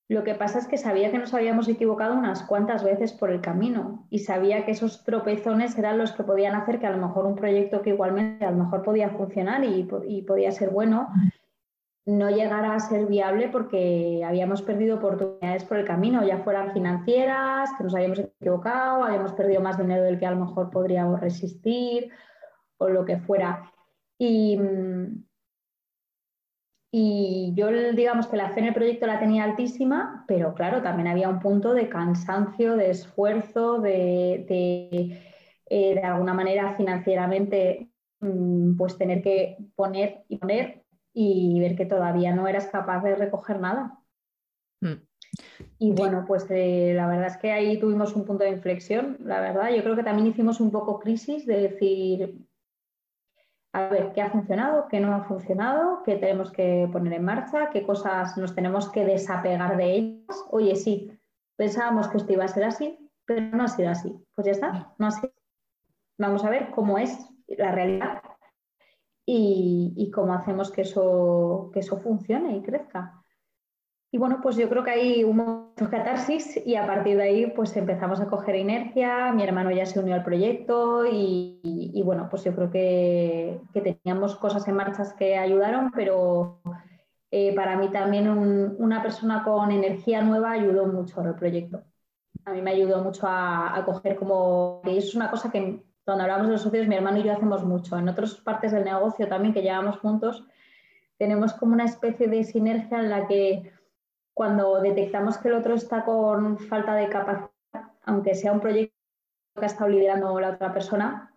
Lo 0.10 0.24
que 0.24 0.36
pasa 0.36 0.60
es 0.60 0.68
que 0.68 0.78
sabía 0.78 1.12
que 1.12 1.18
nos 1.18 1.34
habíamos 1.34 1.68
equivocado 1.70 2.14
unas 2.14 2.44
cuantas 2.44 2.84
veces 2.84 3.14
por 3.14 3.32
el 3.32 3.40
camino 3.40 4.06
y 4.10 4.20
sabía 4.20 4.66
que 4.66 4.72
esos 4.72 5.04
tropezones 5.04 5.78
eran 5.78 5.98
los 5.98 6.12
que 6.12 6.24
podían 6.24 6.56
hacer 6.56 6.80
que 6.80 6.88
a 6.88 6.92
lo 6.92 7.08
mejor 7.08 7.26
un 7.26 7.36
proyecto 7.36 7.82
que 7.82 7.92
igualmente 7.92 8.46
a 8.46 8.52
lo 8.52 8.64
mejor 8.64 8.84
podía 8.84 9.10
funcionar 9.12 9.64
y, 9.64 9.84
podía 10.24 10.52
ser 10.52 10.72
bueno, 10.72 11.08
no 12.06 12.30
llegara 12.30 12.76
a 12.76 12.80
ser 12.82 13.06
viable 13.06 13.48
porque 13.48 14.22
habíamos 14.26 14.62
perdido 14.62 14.98
oportunidades 14.98 15.64
por 15.64 15.78
el 15.78 15.86
camino, 15.86 16.26
ya 16.26 16.40
fueran 16.40 16.74
financieras, 16.74 17.72
que 17.78 17.86
nos 17.86 17.96
habíamos 17.96 18.20
equivocado, 18.20 19.06
habíamos 19.06 19.32
perdido 19.32 19.62
más 19.62 19.78
dinero 19.78 20.04
del 20.04 20.20
que 20.20 20.26
a 20.26 20.32
lo 20.32 20.46
mejor 20.46 20.70
podríamos 20.70 21.22
resistir 21.22 22.12
o 22.78 22.90
lo 22.90 23.06
que 23.06 23.18
fuera. 23.20 23.72
Y, 24.18 24.58
mm, 24.58 25.24
y 26.96 27.54
yo, 27.56 27.72
digamos 27.72 28.28
que 28.28 28.38
la 28.38 28.52
fe 28.52 28.60
en 28.60 28.68
el 28.68 28.74
proyecto 28.76 29.08
la 29.08 29.20
tenía 29.20 29.46
altísima, 29.46 30.26
pero 30.28 30.54
claro, 30.54 30.84
también 30.84 31.08
había 31.08 31.28
un 31.28 31.40
punto 31.40 31.74
de 31.74 31.90
cansancio, 31.90 32.76
de 32.76 32.92
esfuerzo, 32.92 33.82
de, 33.82 34.46
de, 34.48 35.20
eh, 35.72 36.00
alguna 36.04 36.36
manera 36.36 36.76
financieramente, 36.78 37.90
mm, 38.20 38.78
pues 38.78 38.96
tener 38.96 39.24
que 39.24 39.58
poner 39.74 40.24
y 40.28 40.38
poner 40.38 40.84
y 41.12 41.60
ver 41.62 41.76
que 41.76 41.88
todavía 41.88 42.36
no 42.36 42.48
eras 42.48 42.68
capaz 42.68 43.02
de 43.02 43.16
recoger 43.16 43.60
nada. 43.60 43.98
Mm. 44.82 45.02
Y 45.80 45.94
bueno, 45.94 46.26
pues 46.28 46.46
eh, 46.52 46.94
la 46.96 47.08
verdad 47.08 47.26
es 47.26 47.38
que 47.38 47.52
ahí 47.52 47.80
tuvimos 47.80 48.16
un 48.16 48.24
punto 48.24 48.44
de 48.44 48.52
inflexión, 48.52 49.18
la 49.22 49.42
verdad. 49.42 49.72
Yo 49.76 49.82
creo 49.82 49.96
que 49.96 50.04
también 50.04 50.28
hicimos 50.28 50.60
un 50.60 50.70
poco 50.70 51.00
crisis 51.00 51.48
de 51.48 51.70
decir, 51.70 52.38
a 53.74 53.88
ver 53.88 54.14
qué 54.14 54.22
ha 54.22 54.30
funcionado, 54.30 54.88
qué 54.88 55.00
no 55.00 55.16
ha 55.16 55.24
funcionado, 55.24 56.04
qué 56.04 56.16
tenemos 56.16 56.52
que 56.52 56.88
poner 56.92 57.14
en 57.14 57.26
marcha, 57.26 57.72
qué 57.72 57.84
cosas 57.84 58.38
nos 58.38 58.54
tenemos 58.54 58.90
que 58.90 59.04
desapegar 59.04 59.78
de 59.78 59.96
ellas. 59.96 60.46
Oye, 60.52 60.76
sí, 60.76 61.12
pensábamos 61.56 62.08
que 62.08 62.18
esto 62.18 62.34
iba 62.34 62.46
a 62.46 62.48
ser 62.48 62.66
así, 62.66 63.10
pero 63.26 63.42
no 63.42 63.64
ha 63.64 63.68
sido 63.68 63.90
así. 63.90 64.16
Pues 64.36 64.46
ya 64.46 64.52
está, 64.52 64.94
no 65.00 65.08
ha 65.08 65.12
sido. 65.12 65.34
Vamos 66.20 66.46
a 66.46 66.52
ver 66.52 66.70
cómo 66.70 67.00
es 67.00 67.18
la 67.48 67.72
realidad 67.72 68.22
y, 69.26 70.12
cómo 70.14 70.34
hacemos 70.34 70.72
que 70.72 70.82
eso, 70.82 71.72
que 71.74 71.80
eso 71.80 71.98
funcione 71.98 72.56
y 72.56 72.62
crezca. 72.62 73.23
Y 74.14 74.20
bueno, 74.20 74.42
pues 74.44 74.58
yo 74.58 74.70
creo 74.70 74.84
que 74.84 74.92
hay 74.92 75.24
un 75.24 75.38
momento 75.38 75.90
catarsis 75.90 76.62
y 76.68 76.76
a 76.76 76.86
partir 76.86 77.18
de 77.18 77.24
ahí 77.24 77.48
pues 77.48 77.76
empezamos 77.76 78.22
a 78.22 78.28
coger 78.28 78.58
inercia, 78.58 79.32
mi 79.34 79.42
hermano 79.42 79.72
ya 79.72 79.88
se 79.88 80.00
unió 80.00 80.14
al 80.14 80.24
proyecto 80.24 81.04
y, 81.12 82.00
bueno, 82.06 82.28
pues 82.30 82.44
yo 82.44 82.54
creo 82.54 82.70
que, 82.70 83.60
teníamos 83.74 84.36
cosas 84.36 84.68
en 84.68 84.76
marcha 84.76 85.04
que 85.18 85.36
ayudaron, 85.36 85.92
pero 85.96 86.62
eh, 87.32 87.56
para 87.56 87.76
mí 87.76 87.90
también 87.90 88.30
una 88.78 89.02
persona 89.02 89.44
con 89.44 89.72
energía 89.72 90.22
nueva 90.22 90.52
ayudó 90.52 90.86
mucho 90.86 91.22
al 91.22 91.34
proyecto. 91.34 91.82
A 92.46 92.54
mí 92.54 92.62
me 92.62 92.70
ayudó 92.70 93.04
mucho 93.04 93.26
a, 93.28 93.82
coger 93.84 94.16
como, 94.16 94.84
y 94.86 94.96
es 94.96 95.16
una 95.16 95.32
cosa 95.32 95.52
que 95.52 95.82
cuando 96.06 96.22
hablamos 96.22 96.46
de 96.46 96.54
los 96.54 96.62
socios, 96.62 96.88
mi 96.88 96.94
hermano 96.94 97.18
y 97.18 97.24
yo 97.24 97.34
hacemos 97.34 97.66
mucho. 97.66 97.98
En 97.98 98.08
otras 98.08 98.36
partes 98.36 98.74
del 98.74 98.84
negocio 98.84 99.28
también 99.28 99.56
que 99.56 99.64
llevamos 99.64 99.98
juntos, 99.98 100.46
tenemos 101.18 101.54
como 101.54 101.74
una 101.74 101.86
especie 101.86 102.28
de 102.28 102.44
sinergia 102.44 103.00
en 103.00 103.10
la 103.10 103.28
que 103.28 103.73
cuando 104.34 104.82
detectamos 104.82 105.38
que 105.38 105.50
el 105.50 105.56
otro 105.56 105.76
está 105.76 106.04
con 106.04 106.58
falta 106.58 106.96
de 106.96 107.10
capacidad, 107.10 107.52
aunque 108.06 108.36
sea 108.36 108.52
un 108.52 108.60
proyecto 108.60 108.96
que 109.56 109.64
ha 109.64 109.68
estado 109.68 109.90
liderando 109.90 110.40
la 110.40 110.52
otra 110.52 110.74
persona, 110.74 111.34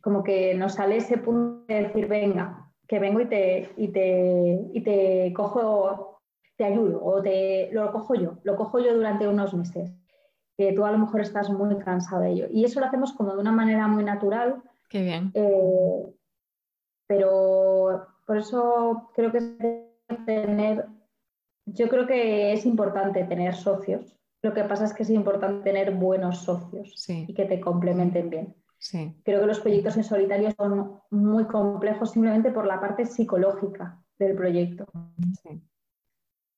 como 0.00 0.22
que 0.22 0.54
nos 0.54 0.74
sale 0.74 0.96
ese 0.96 1.18
punto 1.18 1.66
de 1.66 1.82
decir, 1.82 2.08
venga, 2.08 2.72
que 2.88 2.98
vengo 2.98 3.20
y 3.20 3.26
te, 3.26 3.72
y 3.76 3.88
te, 3.88 4.68
y 4.72 4.80
te 4.82 5.32
cojo, 5.34 6.22
te 6.56 6.64
ayudo, 6.64 7.04
o 7.04 7.20
te, 7.22 7.70
lo 7.72 7.92
cojo 7.92 8.14
yo, 8.14 8.38
lo 8.42 8.56
cojo 8.56 8.78
yo 8.78 8.94
durante 8.94 9.28
unos 9.28 9.52
meses, 9.54 9.92
que 10.56 10.72
tú 10.72 10.84
a 10.84 10.92
lo 10.92 10.98
mejor 10.98 11.20
estás 11.20 11.50
muy 11.50 11.76
cansado 11.78 12.22
de 12.22 12.30
ello. 12.30 12.46
Y 12.50 12.64
eso 12.64 12.80
lo 12.80 12.86
hacemos 12.86 13.12
como 13.12 13.34
de 13.34 13.40
una 13.40 13.52
manera 13.52 13.86
muy 13.86 14.04
natural. 14.04 14.62
Qué 14.88 15.02
bien. 15.02 15.30
Eh, 15.34 16.14
pero 17.06 18.06
por 18.26 18.38
eso 18.38 19.10
creo 19.14 19.30
que 19.32 19.38
es 19.38 20.24
tener 20.24 20.86
yo 21.72 21.88
creo 21.88 22.06
que 22.06 22.52
es 22.52 22.66
importante 22.66 23.24
tener 23.24 23.54
socios. 23.54 24.16
Lo 24.42 24.54
que 24.54 24.64
pasa 24.64 24.84
es 24.84 24.94
que 24.94 25.02
es 25.02 25.10
importante 25.10 25.64
tener 25.64 25.94
buenos 25.94 26.38
socios 26.38 27.08
y 27.08 27.34
que 27.34 27.44
te 27.44 27.60
complementen 27.60 28.30
bien. 28.30 28.54
Creo 29.24 29.40
que 29.40 29.46
los 29.46 29.60
proyectos 29.60 29.96
en 29.98 30.04
solitario 30.04 30.50
son 30.52 31.00
muy 31.10 31.44
complejos 31.44 32.12
simplemente 32.12 32.50
por 32.50 32.66
la 32.66 32.80
parte 32.80 33.04
psicológica 33.04 34.02
del 34.18 34.34
proyecto. 34.34 34.86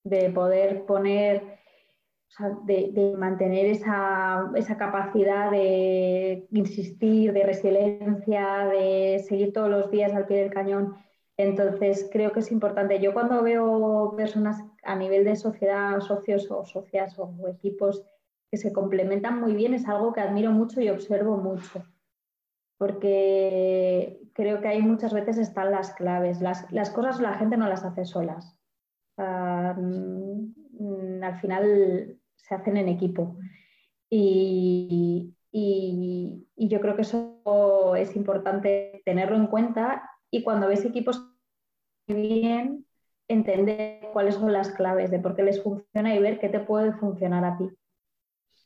De 0.05 0.31
poder 0.31 0.85
poner, 0.85 1.59
de, 2.65 3.15
mantener 3.19 3.67
esa, 3.67 4.51
esa, 4.55 4.77
capacidad 4.77 5.51
de 5.51 6.47
insistir, 6.53 7.33
de 7.33 7.45
resiliencia, 7.45 8.67
de 8.67 9.25
seguir 9.27 9.53
todos 9.53 9.69
los 9.69 9.91
días 9.91 10.13
al 10.13 10.27
pie 10.27 10.43
del 10.43 10.53
cañón. 10.53 10.95
Entonces, 11.37 12.09
creo 12.13 12.31
que 12.31 12.41
es 12.41 12.53
importante. 12.53 13.01
Yo 13.01 13.13
cuando 13.13 13.43
veo 13.43 14.15
personas 14.17 14.63
a 14.83 14.97
nivel 14.97 15.25
de 15.25 15.37
sociedad, 15.37 16.01
socios 16.01 16.51
o 16.51 16.65
socias 16.65 17.19
o 17.19 17.49
equipos 17.49 18.03
que 18.51 18.57
se 18.59 18.73
complementan 18.73 19.41
muy 19.41 19.55
bien, 19.55 19.75
es 19.75 19.89
algo 19.89 20.13
que 20.13 20.21
admiro 20.21 20.51
mucho 20.51 20.81
y 20.81 20.91
observo 20.91 21.37
mucho. 21.39 21.85
Porque 22.77 24.21
creo 24.35 24.61
que 24.61 24.69
hay 24.69 24.83
muchas 24.83 25.15
veces 25.15 25.39
están 25.39 25.71
las 25.71 25.95
claves. 25.95 26.41
Las, 26.41 26.91
cosas 26.91 27.21
la 27.21 27.35
gente 27.35 27.57
no 27.57 27.69
las 27.69 27.85
hace 27.85 28.05
solas. 28.05 28.59
Mm, 29.17 30.53
al 31.23 31.41
final 31.41 32.19
se 32.37 32.55
hacen 32.55 32.77
en 32.77 32.89
equipo. 32.89 33.37
Y, 34.11 35.35
y, 35.51 36.47
yo 36.57 36.81
creo 36.81 36.97
que 36.97 37.03
eso 37.03 37.95
es 37.97 38.15
importante 38.17 39.03
tenerlo 39.05 39.37
en 39.37 39.47
cuenta. 39.47 40.11
Y 40.31 40.43
cuando 40.43 40.69
ves 40.69 40.85
equipos 40.85 41.31
bien, 42.07 42.87
entender 43.33 44.01
cuáles 44.13 44.35
son 44.35 44.53
las 44.53 44.71
claves 44.71 45.11
de 45.11 45.19
por 45.19 45.35
qué 45.35 45.43
les 45.43 45.63
funciona 45.63 46.15
y 46.15 46.19
ver 46.19 46.39
qué 46.39 46.49
te 46.49 46.61
puede 46.61 46.93
funcionar 46.93 47.45
a 47.45 47.57
ti. 47.57 47.69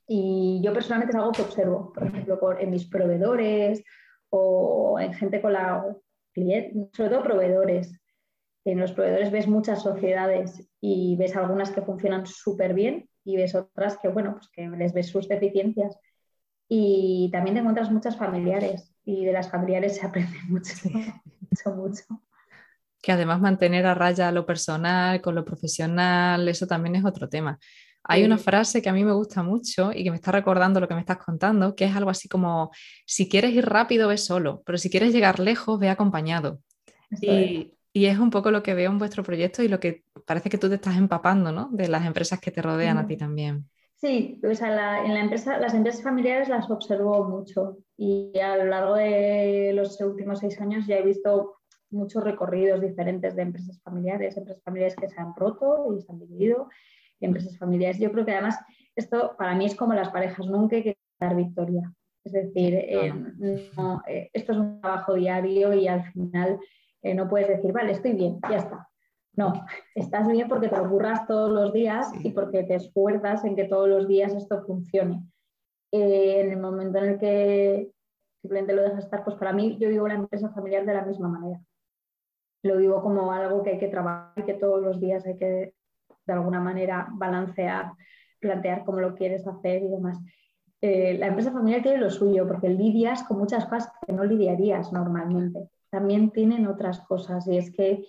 Y 0.08 0.60
yo 0.62 0.72
personalmente 0.72 1.16
es 1.16 1.18
algo 1.18 1.32
que 1.32 1.42
observo, 1.42 1.92
por 1.92 2.06
ejemplo, 2.06 2.38
en 2.58 2.70
mis 2.70 2.86
proveedores 2.86 3.82
o 4.30 4.98
en 5.00 5.12
gente 5.14 5.40
con 5.40 5.52
la 5.52 5.84
sobre 6.92 7.10
todo 7.10 7.22
proveedores. 7.22 7.98
En 8.64 8.80
los 8.80 8.92
proveedores 8.92 9.30
ves 9.30 9.46
muchas 9.46 9.82
sociedades 9.82 10.68
y 10.80 11.16
ves 11.16 11.36
algunas 11.36 11.70
que 11.70 11.82
funcionan 11.82 12.26
súper 12.26 12.74
bien 12.74 13.08
y 13.24 13.36
ves 13.36 13.54
otras 13.54 13.96
que, 13.98 14.08
bueno, 14.08 14.34
pues 14.34 14.48
que 14.48 14.68
les 14.68 14.92
ves 14.92 15.08
sus 15.08 15.28
deficiencias. 15.28 15.98
Y 16.68 17.30
también 17.32 17.54
te 17.54 17.60
encuentras 17.60 17.90
muchas 17.90 18.16
familiares 18.16 18.92
y 19.04 19.24
de 19.24 19.32
las 19.32 19.50
familiares 19.50 19.96
se 19.96 20.06
aprende 20.06 20.36
mucho, 20.48 20.74
mucho, 20.90 21.74
mucho 21.74 22.25
que 23.02 23.12
además 23.12 23.40
mantener 23.40 23.86
a 23.86 23.94
raya 23.94 24.32
lo 24.32 24.46
personal 24.46 25.20
con 25.20 25.34
lo 25.34 25.44
profesional, 25.44 26.48
eso 26.48 26.66
también 26.66 26.96
es 26.96 27.04
otro 27.04 27.28
tema. 27.28 27.58
Hay 28.08 28.24
una 28.24 28.38
frase 28.38 28.80
que 28.80 28.88
a 28.88 28.92
mí 28.92 29.04
me 29.04 29.12
gusta 29.12 29.42
mucho 29.42 29.90
y 29.92 30.04
que 30.04 30.10
me 30.10 30.16
está 30.16 30.30
recordando 30.30 30.78
lo 30.78 30.86
que 30.86 30.94
me 30.94 31.00
estás 31.00 31.18
contando, 31.18 31.74
que 31.74 31.86
es 31.86 31.96
algo 31.96 32.10
así 32.10 32.28
como, 32.28 32.70
si 33.04 33.28
quieres 33.28 33.52
ir 33.52 33.66
rápido, 33.66 34.08
ve 34.08 34.16
solo, 34.16 34.62
pero 34.64 34.78
si 34.78 34.90
quieres 34.90 35.12
llegar 35.12 35.40
lejos, 35.40 35.80
ve 35.80 35.88
acompañado. 35.88 36.60
Y, 37.20 37.72
es 37.92 38.18
un 38.18 38.30
poco 38.30 38.50
lo 38.50 38.62
que 38.62 38.74
veo 38.74 38.90
en 38.90 38.98
vuestro 38.98 39.24
proyecto 39.24 39.62
y 39.62 39.68
lo 39.68 39.80
que 39.80 40.04
parece 40.26 40.50
que 40.50 40.58
tú 40.58 40.68
te 40.68 40.74
estás 40.74 40.96
empapando, 40.98 41.50
¿no? 41.50 41.70
De 41.72 41.88
las 41.88 42.04
empresas 42.04 42.38
que 42.38 42.50
te 42.50 42.60
rodean 42.60 42.98
a 42.98 43.06
ti 43.06 43.16
también. 43.16 43.70
Sí, 43.94 44.38
pues 44.42 44.60
en 44.60 44.76
la 44.76 45.20
empresa, 45.20 45.58
las 45.58 45.72
empresas 45.72 46.02
familiares 46.02 46.50
las 46.50 46.70
observo 46.70 47.24
mucho 47.24 47.78
y 47.96 48.38
a 48.38 48.56
lo 48.58 48.66
largo 48.66 48.94
de 48.96 49.72
los 49.74 49.98
últimos 50.02 50.40
seis 50.40 50.60
años 50.60 50.86
ya 50.86 50.98
he 50.98 51.02
visto 51.02 51.56
muchos 51.90 52.22
recorridos 52.24 52.80
diferentes 52.80 53.34
de 53.36 53.42
empresas 53.42 53.80
familiares, 53.82 54.36
empresas 54.36 54.62
familiares 54.62 54.96
que 54.96 55.08
se 55.08 55.20
han 55.20 55.34
roto 55.34 55.94
y 55.96 56.00
se 56.00 56.12
han 56.12 56.18
dividido, 56.18 56.68
empresas 57.20 57.56
familiares. 57.58 57.98
Yo 57.98 58.10
creo 58.12 58.24
que 58.24 58.32
además 58.32 58.58
esto 58.94 59.34
para 59.36 59.54
mí 59.54 59.66
es 59.66 59.74
como 59.74 59.94
las 59.94 60.10
parejas, 60.10 60.46
nunca 60.46 60.76
hay 60.76 60.82
que 60.82 60.98
dar 61.20 61.36
victoria. 61.36 61.92
Es 62.24 62.32
decir, 62.32 62.74
eh, 62.74 63.12
eh, 64.08 64.30
esto 64.32 64.52
es 64.52 64.58
un 64.58 64.80
trabajo 64.80 65.14
diario 65.14 65.72
y 65.74 65.86
al 65.86 66.10
final 66.12 66.58
eh, 67.02 67.14
no 67.14 67.28
puedes 67.28 67.48
decir, 67.48 67.72
vale, 67.72 67.92
estoy 67.92 68.14
bien, 68.14 68.40
ya 68.50 68.56
está. 68.56 68.88
No, 69.34 69.52
estás 69.94 70.26
bien 70.26 70.48
porque 70.48 70.68
te 70.68 70.80
ocurras 70.80 71.26
todos 71.26 71.50
los 71.50 71.72
días 71.72 72.10
y 72.24 72.30
porque 72.30 72.64
te 72.64 72.74
esfuerzas 72.74 73.44
en 73.44 73.54
que 73.54 73.64
todos 73.64 73.88
los 73.88 74.08
días 74.08 74.34
esto 74.34 74.64
funcione. 74.64 75.22
en 75.92 76.50
el 76.50 76.58
momento 76.58 76.98
en 76.98 77.04
el 77.04 77.18
que 77.18 77.92
simplemente 78.42 78.74
lo 78.74 78.82
dejas 78.82 79.04
estar, 79.04 79.22
pues 79.22 79.36
para 79.36 79.52
mí 79.52 79.76
yo 79.78 79.88
vivo 79.88 80.08
la 80.08 80.14
empresa 80.14 80.50
familiar 80.50 80.84
de 80.84 80.94
la 80.94 81.04
misma 81.04 81.28
manera 81.28 81.60
lo 82.66 82.76
vivo 82.76 83.02
como 83.02 83.32
algo 83.32 83.62
que 83.62 83.70
hay 83.70 83.78
que 83.78 83.88
trabajar 83.88 84.32
y 84.36 84.42
que 84.42 84.54
todos 84.54 84.82
los 84.82 85.00
días 85.00 85.24
hay 85.26 85.36
que 85.36 85.74
de 86.26 86.32
alguna 86.32 86.60
manera 86.60 87.08
balancear, 87.12 87.92
plantear 88.40 88.84
cómo 88.84 89.00
lo 89.00 89.14
quieres 89.14 89.46
hacer 89.46 89.82
y 89.82 89.88
demás. 89.88 90.18
Eh, 90.80 91.16
la 91.18 91.28
empresa 91.28 91.52
familiar 91.52 91.82
tiene 91.82 91.98
lo 91.98 92.10
suyo 92.10 92.46
porque 92.46 92.68
lidias 92.68 93.22
con 93.24 93.38
muchas 93.38 93.64
cosas 93.64 93.90
que 94.06 94.12
no 94.12 94.24
lidiarías 94.24 94.92
normalmente. 94.92 95.68
También 95.90 96.30
tienen 96.30 96.66
otras 96.66 97.00
cosas 97.00 97.46
y 97.46 97.56
es 97.56 97.70
que 97.70 98.04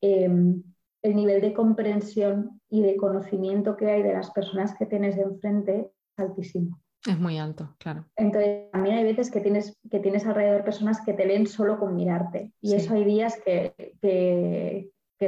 em, 0.00 0.62
el 1.02 1.16
nivel 1.16 1.40
de 1.40 1.54
comprensión 1.54 2.60
y 2.68 2.82
de 2.82 2.96
conocimiento 2.96 3.76
que 3.76 3.90
hay 3.90 4.02
de 4.02 4.12
las 4.12 4.30
personas 4.30 4.74
que 4.76 4.86
tienes 4.86 5.16
enfrente 5.16 5.92
es 6.12 6.18
altísimo. 6.18 6.80
Es 7.06 7.18
muy 7.18 7.38
alto, 7.38 7.74
claro. 7.78 8.04
Entonces, 8.16 8.70
también 8.72 8.98
hay 8.98 9.04
veces 9.04 9.30
que 9.30 9.40
tienes, 9.40 9.78
que 9.90 10.00
tienes 10.00 10.26
alrededor 10.26 10.64
personas 10.64 11.00
que 11.00 11.14
te 11.14 11.24
leen 11.24 11.46
solo 11.46 11.78
con 11.78 11.96
mirarte. 11.96 12.52
Y 12.60 12.74
eso 12.74 12.94
hay 12.94 13.04
días 13.04 13.40
que... 13.44 13.74
que, 14.02 14.90
que. 15.18 15.26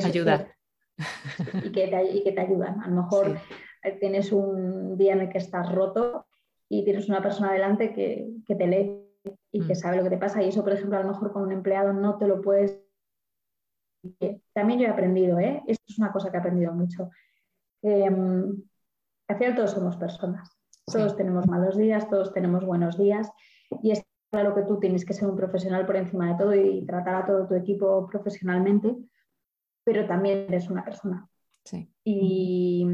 Y 1.65 1.73
que, 1.73 1.89
te, 1.89 2.05
y 2.13 2.23
que 2.23 2.33
te 2.33 2.41
ayudan. 2.41 2.81
A 2.83 2.89
lo 2.89 3.03
mejor 3.03 3.39
tienes 3.99 4.33
un 4.33 4.97
día 4.97 5.15
en 5.15 5.23
el 5.23 5.29
que 5.31 5.39
estás 5.39 5.73
roto 5.75 6.27
y 6.69 6.85
tienes 6.85 7.09
una 7.09 7.23
persona 7.23 7.53
delante 7.53 7.93
que, 7.93 8.29
que 8.47 8.55
te 8.55 8.67
lee 8.67 9.03
y 9.51 9.67
que 9.67 9.73
mm. 9.73 9.77
sabe 9.77 9.97
lo 9.97 10.03
que 10.05 10.11
te 10.11 10.19
pasa. 10.19 10.43
Y 10.43 10.51
eso, 10.51 10.63
por 10.63 10.75
ejemplo, 10.75 10.99
a 10.99 11.03
lo 11.03 11.09
mejor 11.09 11.33
con 11.33 11.43
un 11.43 11.53
empleado 11.53 11.93
no 11.93 12.19
te 12.19 12.29
lo 12.29 12.43
puedes... 12.43 12.79
También 14.53 14.81
yo 14.81 14.87
he 14.87 14.91
aprendido, 14.91 15.39
¿eh? 15.39 15.63
Esto 15.67 15.85
es 15.89 15.99
una 15.99 16.13
cosa 16.13 16.31
que 16.31 16.37
he 16.37 16.41
aprendido 16.41 16.73
mucho. 16.73 17.11
Eh, 17.83 18.05
al 18.07 19.39
final 19.39 19.55
todos 19.55 19.71
somos 19.71 19.97
personas 19.97 20.62
todos 20.87 21.17
tenemos 21.17 21.47
malos 21.47 21.77
días, 21.77 22.09
todos 22.09 22.33
tenemos 22.33 22.65
buenos 22.65 22.99
días 22.99 23.31
y 23.83 23.93
es 23.93 24.03
claro 24.31 24.55
que 24.55 24.63
tú 24.63 24.79
tienes 24.79 25.05
que 25.05 25.13
ser 25.13 25.29
un 25.29 25.37
profesional 25.37 25.87
por 25.87 25.97
encima 25.97 26.29
de 26.29 26.39
todo 26.39 26.55
y 26.55 26.85
tratar 26.87 27.15
a 27.17 27.27
todo 27.27 27.47
tu 27.47 27.55
equipo 27.55 28.07
profesionalmente, 28.07 28.97
pero 29.85 30.07
también 30.07 30.47
eres 30.49 30.71
una 30.71 30.85
persona. 30.85 31.29
Y, 32.05 32.85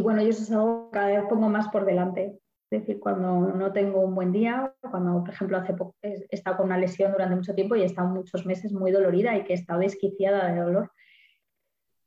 bueno, 0.00 0.22
yo 0.22 0.28
eso 0.28 0.42
es 0.42 0.52
algo 0.52 0.90
que 0.90 0.98
cada 0.98 1.08
vez 1.08 1.24
pongo 1.28 1.48
más 1.48 1.68
por 1.68 1.84
delante. 1.84 2.38
Es 2.70 2.80
decir, 2.82 3.00
cuando 3.00 3.52
no 3.52 3.72
tengo 3.72 4.00
un 4.00 4.14
buen 4.14 4.30
día, 4.30 4.72
cuando, 4.88 5.24
por 5.24 5.30
ejemplo, 5.30 5.58
hace 5.58 5.74
poco 5.74 5.96
he 6.02 6.28
estado 6.30 6.58
con 6.58 6.66
una 6.66 6.78
lesión 6.78 7.10
durante 7.10 7.34
mucho 7.34 7.54
tiempo 7.54 7.74
y 7.74 7.82
he 7.82 7.86
estado 7.86 8.08
muchos 8.08 8.46
meses 8.46 8.72
muy 8.72 8.92
dolorida 8.92 9.36
y 9.36 9.42
que 9.42 9.54
he 9.54 9.56
estado 9.56 9.80
desquiciada 9.80 10.52
de 10.52 10.60
dolor, 10.60 10.92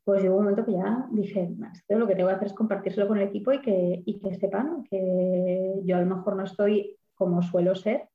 pues 0.04 0.22
llegó 0.22 0.36
un 0.36 0.42
momento 0.42 0.64
que 0.64 0.72
ya 0.72 1.08
dije, 1.10 1.50
esto 1.72 1.98
lo 1.98 2.06
que 2.06 2.14
tengo 2.14 2.28
que 2.28 2.34
hacer 2.34 2.48
es 2.48 2.52
compartírselo 2.52 3.08
con 3.08 3.18
el 3.18 3.28
equipo 3.28 3.52
y 3.52 3.60
que, 3.60 4.02
y 4.04 4.18
que 4.18 4.34
sepan 4.34 4.84
que 4.84 5.80
yo 5.84 5.96
a 5.96 6.00
lo 6.00 6.14
mejor 6.14 6.36
no 6.36 6.44
estoy 6.44 6.96
como 7.14 7.42
suelo 7.42 7.74
ser, 7.74 8.08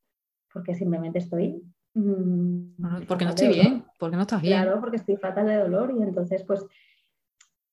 porque 0.54 0.76
simplemente 0.76 1.20
estoy... 1.20 1.64
Mm, 1.96 3.06
porque 3.08 3.26
no 3.26 3.32
estoy 3.32 3.48
bien, 3.50 3.86
porque 3.98 4.16
no 4.16 4.22
estás 4.22 4.42
bien. 4.42 4.62
Claro, 4.62 4.80
porque 4.80 4.98
estoy 4.98 5.18
fatal 5.18 5.48
de 5.48 5.58
dolor 5.58 5.94
y 5.98 6.04
entonces 6.04 6.44
pues 6.44 6.66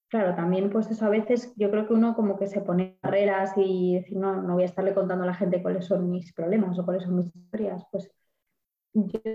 claro, 0.09 0.35
también 0.35 0.71
pues 0.71 0.91
eso 0.91 1.05
a 1.05 1.11
veces 1.11 1.53
yo 1.57 1.71
creo 1.71 1.87
que 1.87 1.93
uno 1.93 2.15
como 2.15 2.39
que 2.39 2.47
se 2.47 2.61
pone 2.61 2.99
barreras 3.03 3.53
y 3.57 3.97
decir, 3.97 4.17
no, 4.17 4.41
no 4.43 4.55
voy 4.55 4.63
a 4.63 4.67
estarle 4.67 4.95
contando 4.95 5.25
a 5.25 5.27
la 5.27 5.35
gente 5.35 5.63
cuáles 5.63 5.85
son 5.85 6.11
mis 6.11 6.33
problemas 6.33 6.79
o 6.79 6.85
cuáles 6.85 7.03
son 7.03 7.17
mis 7.17 7.35
historias. 7.35 7.85
Pues 7.91 8.11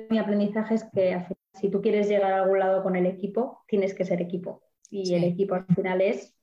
mi 0.09 0.17
aprendizaje 0.17 0.75
es 0.75 0.83
que 0.85 1.23
si 1.53 1.69
tú 1.69 1.81
quieres 1.81 2.07
llegar 2.07 2.33
a 2.33 2.43
algún 2.43 2.59
lado 2.59 2.81
con 2.81 2.95
el 2.95 3.05
equipo, 3.05 3.63
tienes 3.67 3.93
que 3.93 4.05
ser 4.05 4.21
equipo. 4.21 4.63
Y 4.91 5.15
el 5.15 5.23
equipo 5.23 5.55
al 5.55 5.65
final 5.65 6.01
es, 6.01 6.35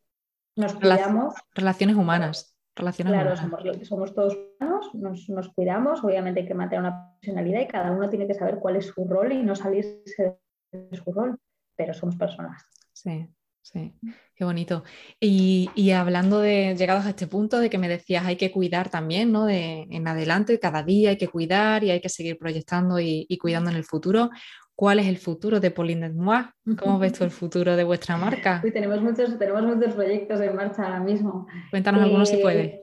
nos 0.56 0.74
cuidamos. 0.74 1.34
Relaciones 1.54 1.96
humanas. 1.96 2.56
Relaciones 2.74 3.12
claro, 3.12 3.36
Somos, 3.84 4.14
todos 4.14 4.36
humanos, 4.36 4.94
nos, 4.94 5.28
nos, 5.28 5.48
cuidamos, 5.48 6.02
obviamente 6.04 6.40
hay 6.40 6.46
que 6.46 6.54
mantener 6.54 6.84
una 6.84 7.16
personalidad 7.20 7.60
y 7.60 7.66
cada 7.66 7.90
uno 7.90 8.08
tiene 8.08 8.26
que 8.26 8.34
saber 8.34 8.58
cuál 8.60 8.76
es 8.76 8.86
su 8.86 9.04
rol 9.04 9.32
y 9.32 9.42
no 9.42 9.56
salirse 9.56 10.38
de 10.70 10.96
su 10.96 11.12
rol, 11.12 11.38
pero 11.76 11.92
somos 11.92 12.16
personas. 12.16 12.64
Sí, 12.92 13.28
Sí, 13.72 13.92
qué 14.34 14.44
bonito. 14.44 14.82
Y, 15.20 15.90
hablando 15.90 16.40
de 16.40 16.74
llegados 16.74 17.04
a 17.04 17.10
este 17.10 17.26
punto 17.26 17.58
de 17.58 17.68
que 17.68 17.76
me 17.76 17.88
decías 17.88 18.24
hay 18.24 18.36
que 18.36 18.50
cuidar 18.50 18.88
también, 18.88 19.30
¿no? 19.30 19.44
De 19.44 19.86
en 19.90 20.08
adelante, 20.08 20.58
cada 20.58 20.82
día 20.82 21.10
hay 21.10 21.18
que 21.18 21.28
cuidar 21.28 21.84
y 21.84 21.90
hay 21.90 22.00
que 22.00 22.08
seguir 22.08 22.38
proyectando 22.38 22.98
y, 22.98 23.26
cuidando 23.38 23.68
en 23.70 23.76
el 23.76 23.84
futuro. 23.84 24.30
¿Cuál 24.78 25.00
es 25.00 25.08
el 25.08 25.18
futuro 25.18 25.58
de 25.58 25.72
Pauline 25.72 26.10
Moi? 26.10 26.44
¿Cómo 26.78 27.00
ves 27.00 27.12
tú 27.12 27.24
el 27.24 27.32
futuro 27.32 27.74
de 27.74 27.82
vuestra 27.82 28.16
marca? 28.16 28.60
tenemos, 28.70 29.02
muchos, 29.02 29.36
tenemos 29.36 29.64
muchos 29.64 29.92
proyectos 29.92 30.40
en 30.40 30.54
marcha 30.54 30.84
ahora 30.84 31.00
mismo. 31.00 31.48
Cuéntanos 31.70 32.00
algunos 32.00 32.28
si 32.28 32.36
eh, 32.36 32.40
puedes. 32.40 32.80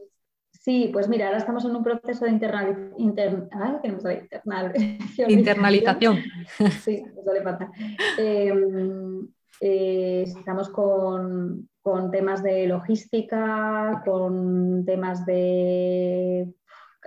Sí, 0.51 0.89
pues 0.91 1.07
mira, 1.07 1.27
ahora 1.27 1.37
estamos 1.37 1.63
en 1.63 1.73
un 1.73 1.85
proceso 1.85 2.25
de 2.25 2.31
internalización. 5.29 6.17
sí, 6.83 7.01
eso 7.17 7.33
le 7.33 7.41
falta. 7.41 7.71
Eh, 9.61 10.23
estamos 10.27 10.67
con, 10.67 11.69
temas 12.11 12.43
de 12.43 12.67
logística, 12.67 14.01
con 14.03 14.83
temas 14.83 15.25
de 15.25 16.53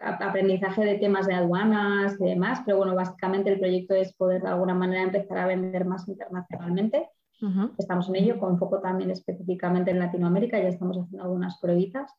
aprendizaje 0.01 0.85
de 0.85 0.99
temas 0.99 1.27
de 1.27 1.35
aduanas 1.35 2.17
y 2.21 2.25
demás, 2.25 2.61
pero 2.65 2.79
bueno, 2.79 2.95
básicamente 2.95 3.51
el 3.51 3.59
proyecto 3.59 3.95
es 3.95 4.13
poder 4.15 4.43
de 4.43 4.49
alguna 4.49 4.75
manera 4.75 5.03
empezar 5.03 5.39
a 5.39 5.47
vender 5.47 5.85
más 5.85 6.09
internacionalmente. 6.09 7.09
Estamos 7.79 8.09
en 8.09 8.17
ello, 8.17 8.39
con 8.39 8.59
foco 8.59 8.81
también 8.81 9.13
específicamente 9.13 9.93
en 9.93 10.01
Latinoamérica, 10.01 10.59
ya 10.59 10.69
estamos 10.69 10.99
haciendo 10.99 11.23
algunas 11.23 11.59
pruebitas 11.61 12.13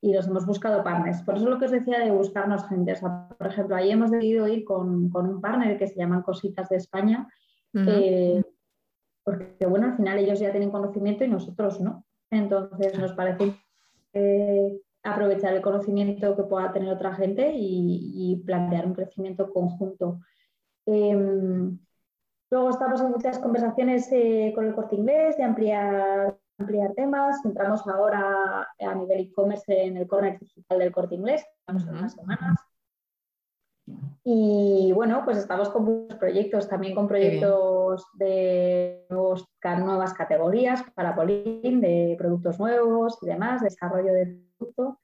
y 0.00 0.12
nos 0.12 0.28
hemos 0.28 0.46
buscado 0.46 0.84
partners. 0.84 1.22
Por 1.22 1.36
eso 1.36 1.48
lo 1.48 1.58
que 1.58 1.64
os 1.64 1.72
decía 1.72 1.98
de 1.98 2.10
buscarnos 2.10 2.66
gente. 2.68 2.94
por 3.36 3.46
ejemplo, 3.48 3.74
ahí 3.74 3.90
hemos 3.90 4.10
decidido 4.10 4.46
ir 4.46 4.64
con, 4.64 5.10
un 5.12 5.40
partner 5.40 5.76
que 5.76 5.88
se 5.88 5.96
llama 5.96 6.22
Cositas 6.22 6.68
de 6.68 6.76
España, 6.76 7.28
porque 7.72 9.66
bueno, 9.68 9.86
al 9.86 9.96
final 9.96 10.18
ellos 10.18 10.38
ya 10.38 10.52
tienen 10.52 10.70
conocimiento 10.70 11.24
y 11.24 11.28
nosotros 11.28 11.80
no. 11.80 12.04
Entonces 12.30 12.96
nos 12.98 13.12
parece 13.12 13.60
aprovechar 15.02 15.54
el 15.54 15.62
conocimiento 15.62 16.36
que 16.36 16.42
pueda 16.42 16.72
tener 16.72 16.92
otra 16.92 17.14
gente 17.14 17.52
y, 17.54 18.42
plantear 18.44 18.86
un 18.86 18.94
crecimiento 18.94 19.52
conjunto. 19.52 20.20
Em, 20.86 21.78
luego 22.50 22.70
estamos 22.70 23.00
en 23.00 23.10
muchas 23.10 23.38
conversaciones 23.38 24.08
eh, 24.12 24.52
con 24.54 24.66
el 24.66 24.74
corte 24.74 24.96
inglés 24.96 25.36
de 25.36 25.44
ampliar, 25.44 26.38
ampliar 26.58 26.94
temas. 26.94 27.44
Entramos 27.44 27.86
ahora 27.86 28.68
a 28.78 28.94
nivel 28.94 29.20
e-commerce 29.20 29.86
en 29.86 29.96
el 29.96 30.06
corner 30.06 30.38
digital 30.38 30.78
del 30.78 30.92
corte 30.92 31.14
inglés, 31.14 31.44
estamos 31.60 31.86
en 31.86 31.96
unas 31.96 32.14
semanas. 32.14 32.69
Y 34.22 34.92
bueno, 34.92 35.22
pues 35.24 35.38
estamos 35.38 35.70
con 35.70 35.84
muchos 35.84 36.18
proyectos, 36.18 36.68
también 36.68 36.94
con 36.94 37.08
proyectos 37.08 38.06
de 38.14 39.06
nuevas 39.08 40.14
categorías 40.14 40.84
para 40.94 41.14
Polín, 41.14 41.80
de 41.80 42.16
productos 42.18 42.58
nuevos 42.58 43.18
y 43.22 43.26
demás, 43.26 43.62
desarrollo 43.62 44.12
de 44.12 44.38
producto. 44.58 45.00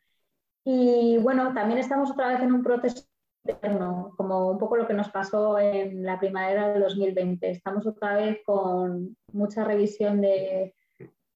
Y 0.65 1.17
bueno, 1.19 1.55
también 1.55 1.79
estamos 1.79 2.11
otra 2.11 2.29
vez 2.29 2.41
en 2.41 2.53
un 2.53 2.63
proceso 2.63 3.05
interno, 3.45 4.13
como 4.17 4.51
un 4.51 4.59
poco 4.59 4.77
lo 4.77 4.87
que 4.87 4.95
nos 4.95 5.09
pasó 5.09 5.59
en 5.59 6.05
la 6.05 6.19
primavera 6.19 6.69
de 6.69 6.81
2020. 6.81 7.51
Estamos 7.51 7.87
otra 7.87 8.17
vez 8.17 8.41
con 8.45 9.17
mucha 9.33 9.65
revisión 9.65 10.21
de, 10.21 10.75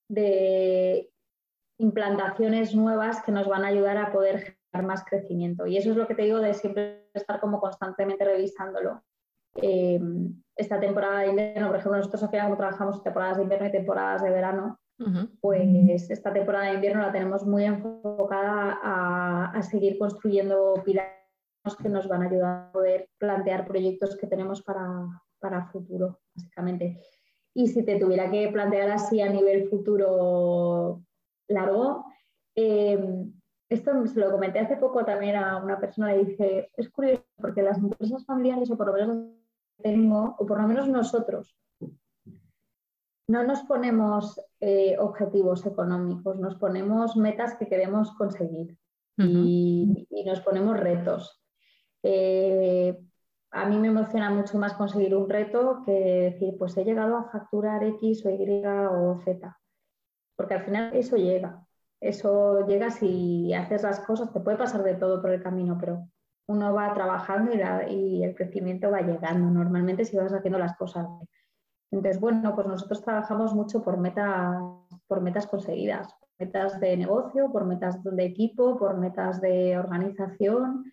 de 0.09 1.09
implantaciones 1.79 2.75
nuevas 2.75 3.23
que 3.23 3.33
nos 3.33 3.49
van 3.49 3.65
a 3.65 3.69
ayudar 3.69 3.97
a 3.97 4.13
poder 4.13 4.59
más 4.83 5.05
crecimiento. 5.05 5.67
Y 5.67 5.79
eso 5.79 5.91
es 5.91 5.97
lo 5.97 6.07
que 6.07 6.15
te 6.15 6.23
digo 6.23 6.41
de 6.41 6.53
siempre 6.55 7.00
estar 7.15 7.41
como 7.41 7.61
constantemente 7.61 8.25
revisándolo. 8.25 9.03
Eh, 9.57 10.01
esta 10.57 10.79
temporada 10.79 11.21
de 11.21 11.29
invierno, 11.29 11.69
por 11.69 11.77
ejemplo, 11.77 11.99
nosotros 11.99 12.31
final 12.31 12.47
como 12.47 12.57
trabajamos 12.57 13.03
temporadas 13.03 13.37
de 13.39 13.43
invierno 13.45 13.67
y 13.69 13.73
temporadas 13.73 14.23
de 14.23 14.31
verano, 14.31 14.79
pues 15.41 16.11
esta 16.11 16.31
temporada 16.31 16.67
de 16.67 16.75
invierno 16.75 17.01
la 17.01 17.11
tenemos 17.11 17.47
muy 17.47 17.65
enfocada 17.65 18.79
a, 18.83 19.63
seguir 19.63 19.99
construyendo 19.99 20.75
pilares 20.85 21.15
que 21.83 21.89
nos 21.89 22.07
van 22.07 22.23
a 22.23 22.27
ayudar 22.27 22.69
a 22.69 22.73
poder 22.73 23.09
plantear 23.19 23.67
proyectos 23.67 24.15
que 24.17 24.27
tenemos 24.27 24.63
para, 24.63 25.07
para 25.39 25.67
futuro, 25.69 26.21
básicamente. 26.35 27.01
Y 27.55 27.69
si 27.69 27.83
te 27.83 27.99
tuviera 27.99 28.31
que 28.31 28.49
plantear 28.49 28.91
así 28.91 29.23
a 29.23 29.31
nivel 29.31 29.69
futuro 29.71 31.03
largo, 31.49 32.05
eh, 32.55 32.99
esto 33.71 34.07
se 34.09 34.19
lo 34.19 34.33
comenté 34.33 34.59
hace 34.59 34.77
poco 34.77 35.05
también 35.05 35.37
a 35.37 35.57
una 35.59 35.79
persona 35.79 36.15
y 36.15 36.25
dije, 36.25 36.71
es 36.77 36.91
curioso 36.91 37.25
porque 37.37 37.63
las 37.63 37.79
empresas 37.79 38.27
familiares, 38.27 38.69
o 38.71 38.77
por 38.77 38.89
lo 38.89 38.93
menos 38.93 39.29
tengo, 39.81 40.35
o 40.39 40.45
por 40.45 40.61
lo 40.61 40.67
menos 40.67 40.89
nosotros, 40.89 41.57
no 43.29 43.45
nos 43.45 43.61
ponemos 43.63 44.41
eh, 44.59 44.97
objetivos 44.99 45.65
económicos, 45.67 46.37
nos 46.41 46.57
ponemos 46.57 47.17
metas 47.17 47.55
que 47.55 47.69
queremos 47.69 48.11
conseguir 48.17 48.77
y, 49.17 50.09
nos 50.27 50.41
ponemos 50.41 50.79
retos. 50.79 51.41
Eh, 52.03 52.99
a 53.53 53.69
mí 53.69 53.79
me 53.79 53.89
emociona 53.89 54.31
mucho 54.31 54.59
más 54.59 54.75
conseguir 54.75 55.15
un 55.15 55.29
reto 55.29 55.83
que 55.87 55.93
decir, 56.33 56.57
pues 56.59 56.77
he 56.77 56.85
llegado 56.85 57.17
a 57.17 57.31
facturar 57.31 57.85
X 57.85 58.27
o 58.27 58.31
Y 58.31 58.65
o 58.65 59.21
Z, 59.25 59.61
porque 60.35 60.55
al 60.55 60.65
final 60.65 60.95
eso 60.95 61.17
llega 61.17 61.65
eso 62.01 62.67
llega 62.67 62.91
si 62.91 63.53
haces 63.53 63.83
las 63.83 64.01
cosas, 64.01 64.33
te 64.33 64.41
puede 64.41 64.57
pasar 64.57 64.83
de 64.83 64.95
todo 64.95 65.21
por 65.21 65.31
el 65.31 65.43
camino, 65.43 65.77
pero 65.79 66.09
uno 66.49 66.73
va 66.75 66.93
trabajando 66.95 67.53
y, 67.89 68.25
el 68.25 68.35
crecimiento 68.35 68.91
va 68.91 69.03
llegando 69.03 69.51
normalmente 69.51 70.05
si 70.05 70.17
vas 70.17 70.33
haciendo 70.33 70.59
las 70.59 70.77
cosas. 70.77 71.07
Entonces, 71.93 72.21
bueno, 72.21 72.55
pues 72.55 72.67
nosotros 72.67 73.03
trabajamos 73.03 73.55
mucho 73.55 73.83
por 73.83 73.99
metas, 73.99 74.57
por 75.07 75.21
metas 75.21 75.47
conseguidas, 75.47 76.09
metas 76.39 76.81
de 76.81 76.97
negocio, 76.97 77.53
por 77.53 77.67
metas 77.67 78.03
de 78.03 78.25
equipo, 78.25 78.79
por 78.79 78.97
metas 78.97 79.41
de 79.41 79.77
organización 79.77 80.93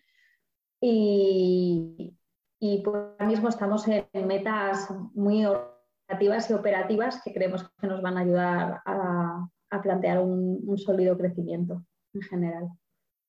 y, 0.80 2.16
y 2.60 2.82
pues 2.82 2.96
ahora 2.96 3.26
mismo 3.26 3.48
estamos 3.48 3.86
en 3.88 4.26
metas 4.26 4.88
muy 5.14 5.46
operativas 5.46 6.50
y 6.50 6.54
operativas 6.54 7.22
que 7.22 7.32
creemos 7.32 7.68
que 7.80 7.86
nos 7.86 8.02
van 8.02 8.16
a 8.16 8.20
ayudar 8.20 8.82
a, 8.84 9.48
a 9.70 9.82
plantear 9.82 10.20
un, 10.20 10.78
sólido 10.78 11.16
crecimiento 11.16 11.84
en 12.14 12.22
general. 12.22 12.68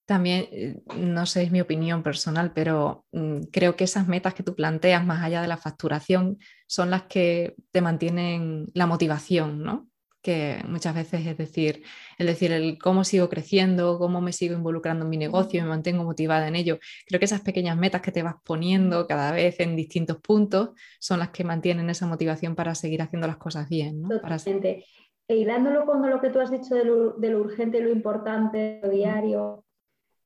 También, 0.05 0.47
eh, 0.51 0.81
no 0.95 1.25
sé, 1.25 1.43
es 1.43 1.51
mi 1.51 1.61
opinión 1.61 2.01
personal, 2.01 2.51
pero 2.53 3.05
mm, 3.11 3.41
creo 3.51 3.75
que 3.75 3.83
esas 3.83 4.07
metas 4.07 4.33
que 4.33 4.43
tú 4.43 4.55
planteas 4.55 5.05
más 5.05 5.23
allá 5.23 5.41
de 5.41 5.47
la 5.47 5.57
facturación 5.57 6.39
son 6.65 6.89
las 6.89 7.03
que 7.03 7.55
te 7.71 7.81
mantienen 7.81 8.67
la 8.73 8.87
motivación, 8.87 9.61
¿no? 9.61 9.87
Que 10.21 10.61
muchas 10.67 10.95
veces 10.95 11.25
es 11.27 11.37
decir, 11.37 11.83
el 12.17 12.25
decir 12.25 12.51
el 12.51 12.77
cómo 12.79 13.03
sigo 13.03 13.29
creciendo, 13.29 13.99
cómo 13.99 14.19
me 14.19 14.33
sigo 14.33 14.55
involucrando 14.55 15.05
en 15.05 15.09
mi 15.11 15.17
negocio, 15.17 15.61
me 15.61 15.69
mantengo 15.69 16.03
motivada 16.03 16.47
en 16.47 16.55
ello. 16.55 16.79
Creo 17.05 17.19
que 17.19 17.25
esas 17.25 17.41
pequeñas 17.41 17.77
metas 17.77 18.01
que 18.01 18.11
te 18.11 18.23
vas 18.23 18.35
poniendo 18.43 19.07
cada 19.07 19.31
vez 19.31 19.59
en 19.59 19.75
distintos 19.75 20.17
puntos 20.17 20.71
son 20.99 21.19
las 21.19 21.29
que 21.29 21.43
mantienen 21.43 21.89
esa 21.89 22.07
motivación 22.07 22.55
para 22.55 22.73
seguir 22.73 23.01
haciendo 23.01 23.27
las 23.27 23.37
cosas 23.37 23.69
bien. 23.69 24.01
¿no? 24.01 24.09
Totalmente. 24.09 24.85
E 25.29 25.35
hilándolo 25.35 25.85
con 25.85 26.09
lo 26.09 26.19
que 26.19 26.31
tú 26.31 26.39
has 26.39 26.49
dicho 26.49 26.73
de 26.73 26.85
lo, 26.85 27.39
urgente 27.39 27.77
y 27.77 27.81
lo 27.81 27.91
importante, 27.91 28.79
lo 28.81 28.89
diario, 28.89 29.63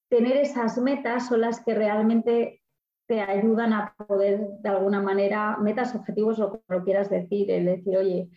tener 0.07 0.37
esas 0.37 0.77
metas 0.77 1.27
son 1.27 1.41
las 1.41 1.61
que 1.61 1.73
realmente 1.73 2.63
te 3.05 3.19
ayudan 3.19 3.73
a 3.73 3.93
poder, 4.07 4.47
de 4.61 4.69
alguna 4.69 5.01
manera, 5.01 5.57
metas, 5.57 5.93
objetivos, 5.93 6.39
lo 6.39 6.53
que 6.53 6.59
lo 6.69 6.83
quieras 6.85 7.09
decir, 7.09 7.51
el 7.51 7.65
decir, 7.65 7.97
oye, 7.97 8.29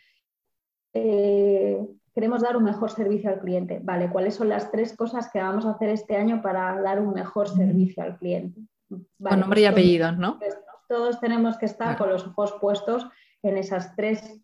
eh, 0.92 1.86
queremos 2.12 2.42
dar 2.42 2.56
un 2.56 2.64
mejor 2.64 2.90
servicio 2.90 3.30
al 3.30 3.38
cliente. 3.38 3.78
Vale, 3.80 4.10
¿cuáles 4.10 4.34
son 4.34 4.48
las 4.48 4.72
tres 4.72 4.96
cosas 4.96 5.30
que 5.30 5.38
vamos 5.38 5.66
a 5.66 5.70
hacer 5.70 5.90
este 5.90 6.16
año 6.16 6.42
para 6.42 6.80
dar 6.82 7.00
un 7.00 7.14
mejor 7.14 7.48
servicio 7.48 8.02
al 8.02 8.18
cliente? 8.18 8.60
con 8.88 9.40
nombre 9.40 9.60
y 9.60 9.64
pues 9.64 9.72
apellidos, 9.72 10.18
¿no? 10.18 10.40
Todos 10.88 11.20
tenemos 11.20 11.58
que 11.58 11.66
estar 11.66 11.96
con 11.96 12.08
los 12.08 12.26
ojos 12.26 12.56
puestos 12.60 13.06
en 13.42 13.56
esas 13.56 13.94
tres 13.94 14.40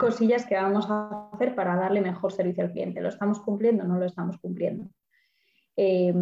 cosillas 0.00 0.46
que 0.46 0.56
vamos 0.56 0.86
a 0.88 1.30
hacer 1.32 1.54
para 1.54 1.76
darle 1.76 2.00
mejor 2.00 2.32
servicio 2.32 2.64
al 2.64 2.72
cliente. 2.72 3.00
¿Lo 3.00 3.08
estamos 3.08 3.40
cumpliendo 3.40 3.84
o 3.84 3.86
no 3.86 3.98
lo 3.98 4.06
estamos 4.06 4.38
cumpliendo? 4.38 4.88
Eh, 5.76 6.14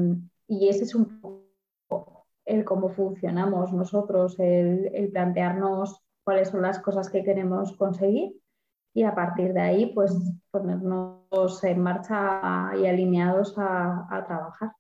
y 0.47 0.69
ese 0.69 0.85
es 0.85 0.95
un 0.95 1.21
poco 1.21 2.27
el 2.45 2.65
cómo 2.65 2.89
funcionamos 2.91 3.73
nosotros, 3.73 4.37
el, 4.39 5.11
plantearnos 5.13 6.03
cuáles 6.25 6.49
son 6.49 6.63
las 6.63 6.79
cosas 6.79 7.09
que 7.11 7.23
queremos 7.23 7.77
conseguir 7.77 8.35
y 8.95 9.05
a 9.05 9.15
partir 9.15 9.53
de 9.53 9.61
ahí, 9.61 9.87
pues 9.95 10.13
ponernos 10.51 11.63
en 11.63 11.81
marcha 11.81 12.73
y 12.77 12.87
alineados 12.87 13.55
a 13.59 14.25
trabajar 14.27 14.73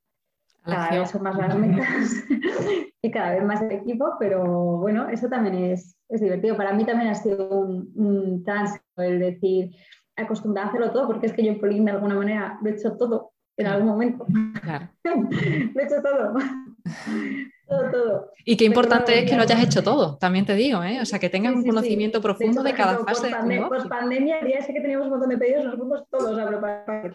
cada 0.68 0.90
vez 0.90 1.10
son 1.10 1.22
más 1.22 1.36
las 1.36 1.56
metas 1.56 2.24
y 3.02 3.10
cada 3.10 3.34
vez 3.34 3.44
más 3.44 3.62
el 3.62 3.72
equipo, 3.72 4.16
pero 4.18 4.44
bueno, 4.78 5.08
eso 5.08 5.28
también 5.28 5.54
es, 5.54 5.96
es 6.08 6.20
divertido. 6.20 6.56
Para 6.56 6.72
mí 6.72 6.84
también 6.84 7.10
ha 7.10 7.14
sido 7.14 7.48
un, 7.48 7.90
un 7.94 8.44
tránsito 8.44 8.84
el 9.02 9.18
decir, 9.18 9.70
acostumbrada 10.16 10.68
a 10.68 10.70
hacerlo 10.70 10.92
todo, 10.92 11.06
porque 11.06 11.26
es 11.26 11.32
que 11.32 11.44
yo 11.44 11.52
en 11.52 11.60
Polín 11.60 11.84
de 11.84 11.92
alguna 11.92 12.14
manera 12.14 12.58
lo 12.62 12.70
he 12.70 12.74
hecho 12.74 12.96
todo 12.96 13.32
en 13.56 13.66
algún 13.66 13.88
momento. 13.88 14.26
Claro. 14.62 14.88
lo 15.04 15.80
he 15.80 15.84
hecho 15.84 16.02
todo. 16.02 16.34
todo, 17.68 17.90
todo. 17.90 18.32
Y 18.44 18.56
qué 18.56 18.64
importante 18.64 19.18
es 19.18 19.30
que 19.30 19.36
lo 19.36 19.42
hayas 19.42 19.62
hecho 19.62 19.82
todo, 19.82 20.16
también 20.16 20.46
te 20.46 20.54
digo, 20.54 20.82
¿eh? 20.82 21.00
O 21.00 21.04
sea, 21.04 21.18
que 21.18 21.28
tengas 21.28 21.54
un 21.54 21.66
conocimiento 21.66 22.20
profundo 22.20 22.62
de, 22.62 22.72
cada 22.72 22.98
fase. 22.98 23.30
Post 23.68 23.88
pandemia, 23.88 24.46
ya 24.48 24.62
sé 24.62 24.72
que 24.72 24.80
teníamos 24.80 25.06
un 25.06 25.12
montón 25.12 25.30
de 25.30 25.38
pedidos, 25.38 25.64
nos 25.64 25.76
fuimos 25.76 26.08
todos 26.08 26.38
a 26.38 26.46
preparar 26.46 27.10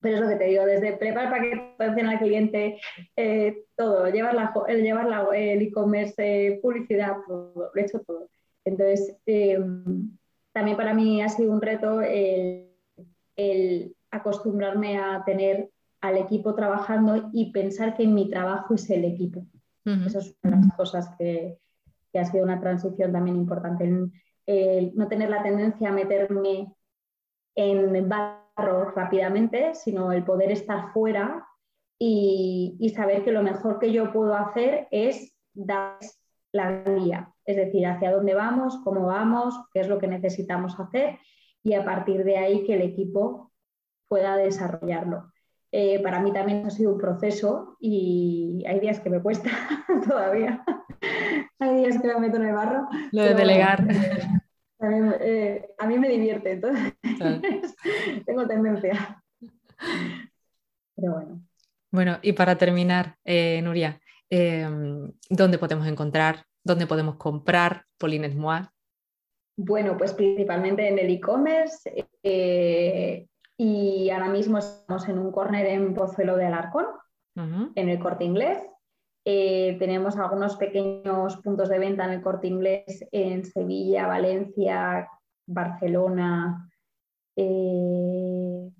pero 0.00 0.14
es 0.14 0.20
lo 0.22 0.28
que 0.28 0.36
te 0.36 0.44
digo, 0.44 0.64
desde 0.64 0.96
preparar 0.96 1.30
paquete, 1.30 1.74
atención 1.78 2.06
al 2.06 2.18
cliente, 2.18 2.80
eh, 3.16 3.64
todo, 3.76 4.08
llevar, 4.08 4.34
la, 4.34 4.52
llevar 4.68 5.06
la, 5.06 5.28
el 5.34 5.62
e-commerce, 5.62 6.58
publicidad, 6.62 7.16
todo, 7.26 7.70
lo 7.74 7.80
he 7.80 7.84
hecho 7.84 8.00
todo. 8.00 8.30
Entonces, 8.64 9.16
em, 9.26 10.16
también 10.52 10.76
para 10.76 10.94
mí 10.94 11.22
ha 11.22 11.28
sido 11.28 11.52
un 11.52 11.60
reto 11.60 12.00
el, 12.00 12.66
acostumbrarme 14.10 14.98
a 14.98 15.22
tener 15.24 15.70
al 16.00 16.16
equipo 16.18 16.54
trabajando 16.54 17.30
y 17.32 17.52
pensar 17.52 17.96
que 17.96 18.06
mi 18.06 18.28
trabajo 18.28 18.74
es 18.74 18.88
el 18.90 19.04
equipo. 19.04 19.46
Esas 19.84 20.36
son 20.42 20.50
las 20.50 20.76
cosas 20.76 21.10
que, 21.18 21.58
que, 22.12 22.18
ha 22.18 22.24
sido 22.24 22.44
una 22.44 22.60
transición 22.60 23.12
también 23.12 23.36
importante. 23.36 23.84
El, 24.46 24.94
no 24.94 25.08
tener 25.08 25.30
la 25.30 25.42
tendencia 25.42 25.88
a 25.88 25.92
meterme 25.92 26.72
en 27.54 28.08
rápidamente, 28.94 29.74
sino 29.74 30.12
el 30.12 30.24
poder 30.24 30.50
estar 30.50 30.92
fuera 30.92 31.46
y, 31.98 32.92
saber 32.94 33.24
que 33.24 33.32
lo 33.32 33.42
mejor 33.42 33.78
que 33.78 33.92
yo 33.92 34.12
puedo 34.12 34.34
hacer 34.34 34.88
es 34.90 35.34
dar 35.54 35.98
la 36.52 36.82
guía, 36.82 37.32
es 37.44 37.56
decir, 37.56 37.86
hacia 37.86 38.12
dónde 38.12 38.34
vamos, 38.34 38.78
cómo 38.84 39.06
vamos, 39.06 39.54
qué 39.72 39.80
es 39.80 39.88
lo 39.88 39.98
que 39.98 40.08
necesitamos 40.08 40.78
hacer 40.78 41.18
y 41.62 41.74
a 41.74 41.84
partir 41.84 42.24
de 42.24 42.38
ahí 42.38 42.64
que 42.64 42.74
el 42.74 42.82
equipo 42.82 43.52
pueda 44.08 44.36
desarrollarlo. 44.36 45.32
Eh, 45.72 46.02
para 46.02 46.20
mí 46.20 46.32
también 46.32 46.66
ha 46.66 46.70
sido 46.70 46.92
un 46.92 46.98
proceso 46.98 47.76
y 47.78 48.64
hay 48.66 48.80
días 48.80 48.98
que 49.00 49.10
me 49.10 49.22
cuesta 49.22 49.50
todavía. 50.08 50.64
hay 51.60 51.76
días 51.76 52.00
que 52.00 52.08
me 52.08 52.18
meto 52.18 52.36
en 52.36 52.46
el 52.46 52.54
barro. 52.54 52.88
Lo 53.12 53.22
de 53.22 53.34
delegar. 53.34 53.86
Eh, 55.20 55.68
a 55.78 55.86
mí 55.86 55.98
me 55.98 56.08
divierte, 56.08 56.52
entonces 56.52 56.94
tengo 58.26 58.46
tendencia. 58.48 59.22
Pero 60.96 61.12
bueno. 61.12 61.42
Bueno, 61.92 62.18
y 62.22 62.32
para 62.32 62.56
terminar, 62.56 63.16
eh, 63.24 63.60
Nuria, 63.62 64.00
em, 64.30 65.12
¿dónde 65.28 65.58
podemos 65.58 65.86
encontrar, 65.86 66.46
dónde 66.64 66.86
podemos 66.86 67.16
comprar 67.16 67.84
Polines 67.98 68.34
Moi? 68.34 68.62
Bueno, 69.56 69.96
pues 69.98 70.14
principalmente 70.14 70.88
en 70.88 70.98
el 70.98 71.10
e-commerce 71.10 72.08
eh, 72.22 73.26
y 73.58 74.08
ahora 74.08 74.30
mismo 74.30 74.56
estamos 74.56 75.06
en 75.08 75.18
un 75.18 75.30
corner 75.30 75.66
en 75.66 75.92
Pozuelo 75.92 76.36
de 76.36 76.46
Alarcón, 76.46 76.86
en 77.36 77.88
el 77.88 77.98
corte 77.98 78.24
inglés. 78.24 78.58
Eh, 79.24 79.76
tenemos 79.78 80.16
algunos 80.16 80.56
pequeños 80.56 81.36
puntos 81.38 81.68
de 81.68 81.78
venta 81.78 82.04
en 82.04 82.12
el 82.12 82.22
corte 82.22 82.46
inglés 82.46 83.06
en 83.12 83.44
Sevilla, 83.44 84.06
Valencia, 84.06 85.08
Barcelona, 85.46 86.70
eh, 87.36 88.70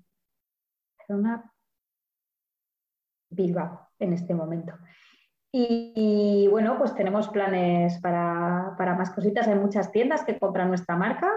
Bilbao 3.29 3.89
en 3.99 4.13
este 4.13 4.33
momento. 4.33 4.73
Y, 5.53 6.47
bueno, 6.49 6.77
pues 6.77 6.95
tenemos 6.95 7.27
planes 7.29 7.99
para, 7.99 8.75
más 8.77 9.11
cositas. 9.11 9.47
Hay 9.47 9.55
muchas 9.55 9.91
tiendas 9.91 10.23
que 10.23 10.39
compran 10.39 10.69
nuestra 10.69 10.95
marca, 10.95 11.29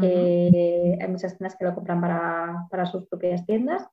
eh, 0.00 0.96
hay 1.00 1.08
muchas 1.08 1.36
tiendas 1.36 1.56
que 1.56 1.64
lo 1.64 1.74
compran 1.74 2.00
para, 2.00 2.66
para 2.70 2.86
sus 2.86 3.06
propias 3.06 3.44
tiendas. 3.44 3.88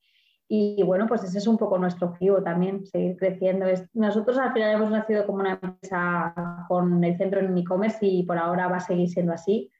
Y 0.47 0.84
bueno, 0.84 1.07
pues 1.07 1.24
ese 1.24 1.39
es 1.39 1.47
un 1.47 1.57
poco 1.57 1.80
nuestro 1.80 2.07
objetivo 2.07 2.43
también, 2.43 2.86
seguir 2.86 3.18
creciendo. 3.18 3.66
Nosotros 3.93 4.38
al 4.38 4.53
final 4.53 4.76
hemos 4.76 4.91
nacido 4.91 5.26
como 5.26 5.39
una 5.39 5.53
empresa 5.53 6.66
con 6.68 7.03
el 7.03 7.18
centro 7.18 7.39
en 7.39 7.57
e-commerce 7.57 8.05
y 8.05 8.24
por 8.24 8.38
ahora 8.38 8.68
va 8.68 8.78
a 8.78 8.82
seguir 8.82 9.09
siendo 9.09 9.34
así, 9.34 9.72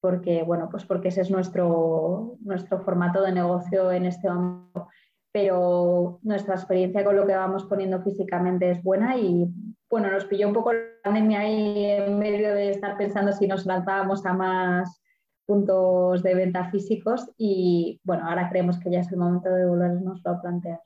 porque 0.00 0.44
bueno, 0.44 0.68
pues 0.70 0.84
porque 0.84 1.08
ese 1.08 1.22
es 1.22 1.30
nuestro, 1.30 2.36
nuestro 2.42 2.78
formato 2.80 3.22
de 3.22 3.32
negocio 3.32 3.90
en 3.90 4.06
este 4.06 4.30
momento. 4.30 4.88
Pero 5.34 6.20
nuestra 6.22 6.54
experiencia 6.54 7.04
con 7.04 7.16
lo 7.16 7.26
que 7.26 7.34
vamos 7.34 7.64
poniendo 7.64 8.00
físicamente 8.02 8.70
es 8.70 8.80
buena 8.84 9.16
y 9.16 9.48
bueno, 9.90 10.08
nos 10.08 10.26
pilló 10.26 10.46
un 10.46 10.54
poco 10.54 10.72
la 10.72 10.80
pandemia 11.02 11.40
ahí 11.40 11.86
en 11.86 12.20
medio 12.20 12.54
de 12.54 12.70
estar 12.70 12.96
pensando 12.96 13.32
si 13.32 13.48
nos 13.48 13.66
lanzábamos 13.66 14.24
a 14.26 14.32
más 14.32 15.02
puntos 15.44 16.22
de 16.22 16.34
venta 16.36 16.70
físicos 16.70 17.28
y 17.36 18.00
bueno, 18.04 18.28
ahora 18.28 18.48
creemos 18.48 18.78
que 18.78 18.92
ya 18.92 19.00
es 19.00 19.10
el 19.10 19.18
momento 19.18 19.48
de 19.50 19.66
volvernos 19.66 20.24
a 20.24 20.40
plantear. 20.40 20.80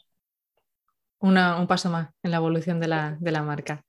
un 1.20 1.66
paso 1.66 1.90
más 1.90 2.08
en 2.22 2.30
la 2.30 2.38
evolución 2.38 2.80
de 2.80 2.88
la, 2.88 3.42
marca. 3.42 3.84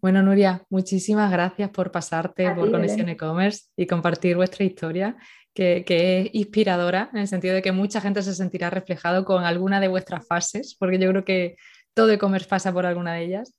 Bueno, 0.00 0.22
Nuria, 0.22 0.64
muchísimas 0.70 1.30
gracias 1.30 1.68
por 1.70 1.90
pasarte 1.90 2.50
por 2.54 2.70
Conexión 2.70 3.10
E-Commerce 3.10 3.68
y 3.76 3.86
compartir 3.86 4.36
vuestra 4.36 4.64
historia, 4.64 5.16
que, 5.54 5.84
es 5.86 6.30
inspiradora 6.32 7.10
en 7.12 7.20
el 7.20 7.28
sentido 7.28 7.54
de 7.54 7.62
que 7.62 7.72
mucha 7.72 8.00
gente 8.00 8.22
se 8.22 8.34
sentirá 8.34 8.70
reflejado 8.70 9.24
con 9.24 9.44
alguna 9.44 9.80
de 9.80 9.88
vuestras 9.88 10.26
fases, 10.26 10.76
porque 10.78 10.98
yo 10.98 11.10
creo 11.10 11.24
que 11.24 11.56
todo 11.94 12.10
e-commerce 12.10 12.48
pasa 12.48 12.72
por 12.72 12.86
alguna 12.86 13.14
de 13.14 13.24
ellas. 13.24 13.54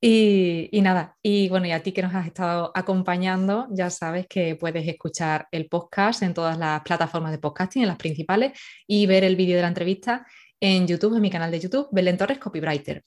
Y, 0.00 0.70
nada, 0.82 1.16
y 1.22 1.48
bueno, 1.48 1.66
y 1.66 1.72
a 1.72 1.82
ti 1.82 1.92
que 1.92 2.02
nos 2.02 2.14
has 2.14 2.26
estado 2.26 2.70
acompañando, 2.74 3.66
ya 3.70 3.90
sabes 3.90 4.26
que 4.28 4.54
puedes 4.54 4.86
escuchar 4.86 5.48
el 5.50 5.68
podcast 5.68 6.22
en 6.22 6.34
todas 6.34 6.58
las 6.58 6.82
plataformas 6.82 7.32
de 7.32 7.38
podcasting, 7.38 7.82
en 7.82 7.88
las 7.88 7.96
principales, 7.96 8.58
y 8.86 9.06
ver 9.06 9.24
el 9.24 9.36
vídeo 9.36 9.56
de 9.56 9.62
la 9.62 9.68
entrevista 9.68 10.26
en 10.60 10.86
YouTube, 10.86 11.16
en 11.16 11.22
mi 11.22 11.30
canal 11.30 11.50
de 11.50 11.60
YouTube, 11.60 11.88
Belén 11.92 12.18
Torres 12.18 12.38
Copywriter. 12.38 13.02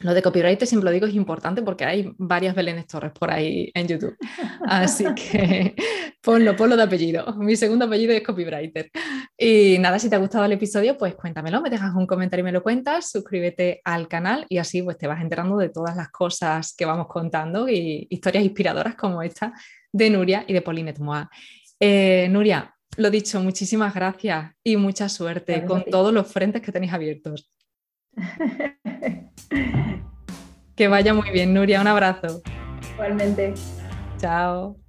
Lo 0.00 0.14
de 0.14 0.22
copyright, 0.22 0.62
siempre 0.62 0.84
lo 0.84 0.92
digo, 0.92 1.06
es 1.06 1.14
importante 1.14 1.60
porque 1.62 1.84
hay 1.84 2.12
varias 2.18 2.54
Belén 2.54 2.84
Torres 2.84 3.10
por 3.18 3.32
ahí 3.32 3.70
en 3.74 3.88
YouTube. 3.88 4.16
Así 4.66 5.04
que 5.14 5.74
ponlo, 6.22 6.54
ponlo 6.54 6.76
de 6.76 6.84
apellido. 6.84 7.34
Mi 7.36 7.56
segundo 7.56 7.86
apellido 7.86 8.12
es 8.12 8.22
copywriter. 8.22 8.90
Y 9.36 9.76
nada, 9.80 9.98
si 9.98 10.08
te 10.08 10.14
ha 10.14 10.20
gustado 10.20 10.44
el 10.44 10.52
episodio, 10.52 10.96
pues 10.96 11.16
cuéntamelo, 11.16 11.60
me 11.60 11.70
dejas 11.70 11.94
un 11.96 12.06
comentario 12.06 12.42
y 12.42 12.44
me 12.44 12.52
lo 12.52 12.62
cuentas, 12.62 13.10
suscríbete 13.10 13.80
al 13.84 14.06
canal 14.06 14.46
y 14.48 14.58
así 14.58 14.82
pues 14.82 14.96
te 14.98 15.08
vas 15.08 15.20
enterando 15.20 15.56
de 15.56 15.68
todas 15.68 15.96
las 15.96 16.10
cosas 16.10 16.74
que 16.76 16.84
vamos 16.84 17.08
contando 17.08 17.68
y 17.68 18.06
historias 18.08 18.44
inspiradoras 18.44 18.94
como 18.94 19.20
esta 19.22 19.52
de 19.92 20.10
Nuria 20.10 20.44
y 20.46 20.52
de 20.52 20.62
Pauline 20.62 20.94
Moa. 21.00 21.28
Eh, 21.80 22.28
Nuria, 22.30 22.72
lo 22.96 23.10
dicho, 23.10 23.40
muchísimas 23.40 23.94
gracias 23.94 24.52
y 24.62 24.76
mucha 24.76 25.08
suerte 25.08 25.64
con 25.64 25.84
todos 25.84 26.12
los 26.12 26.26
frentes 26.30 26.62
que 26.62 26.72
tenéis 26.72 26.92
abiertos. 26.92 27.50
que 30.76 30.88
vaya 30.88 31.14
muy 31.14 31.30
bien, 31.30 31.54
Nuria. 31.54 31.80
Un 31.80 31.86
abrazo. 31.88 32.42
Igualmente. 32.94 33.54
Chao. 34.18 34.87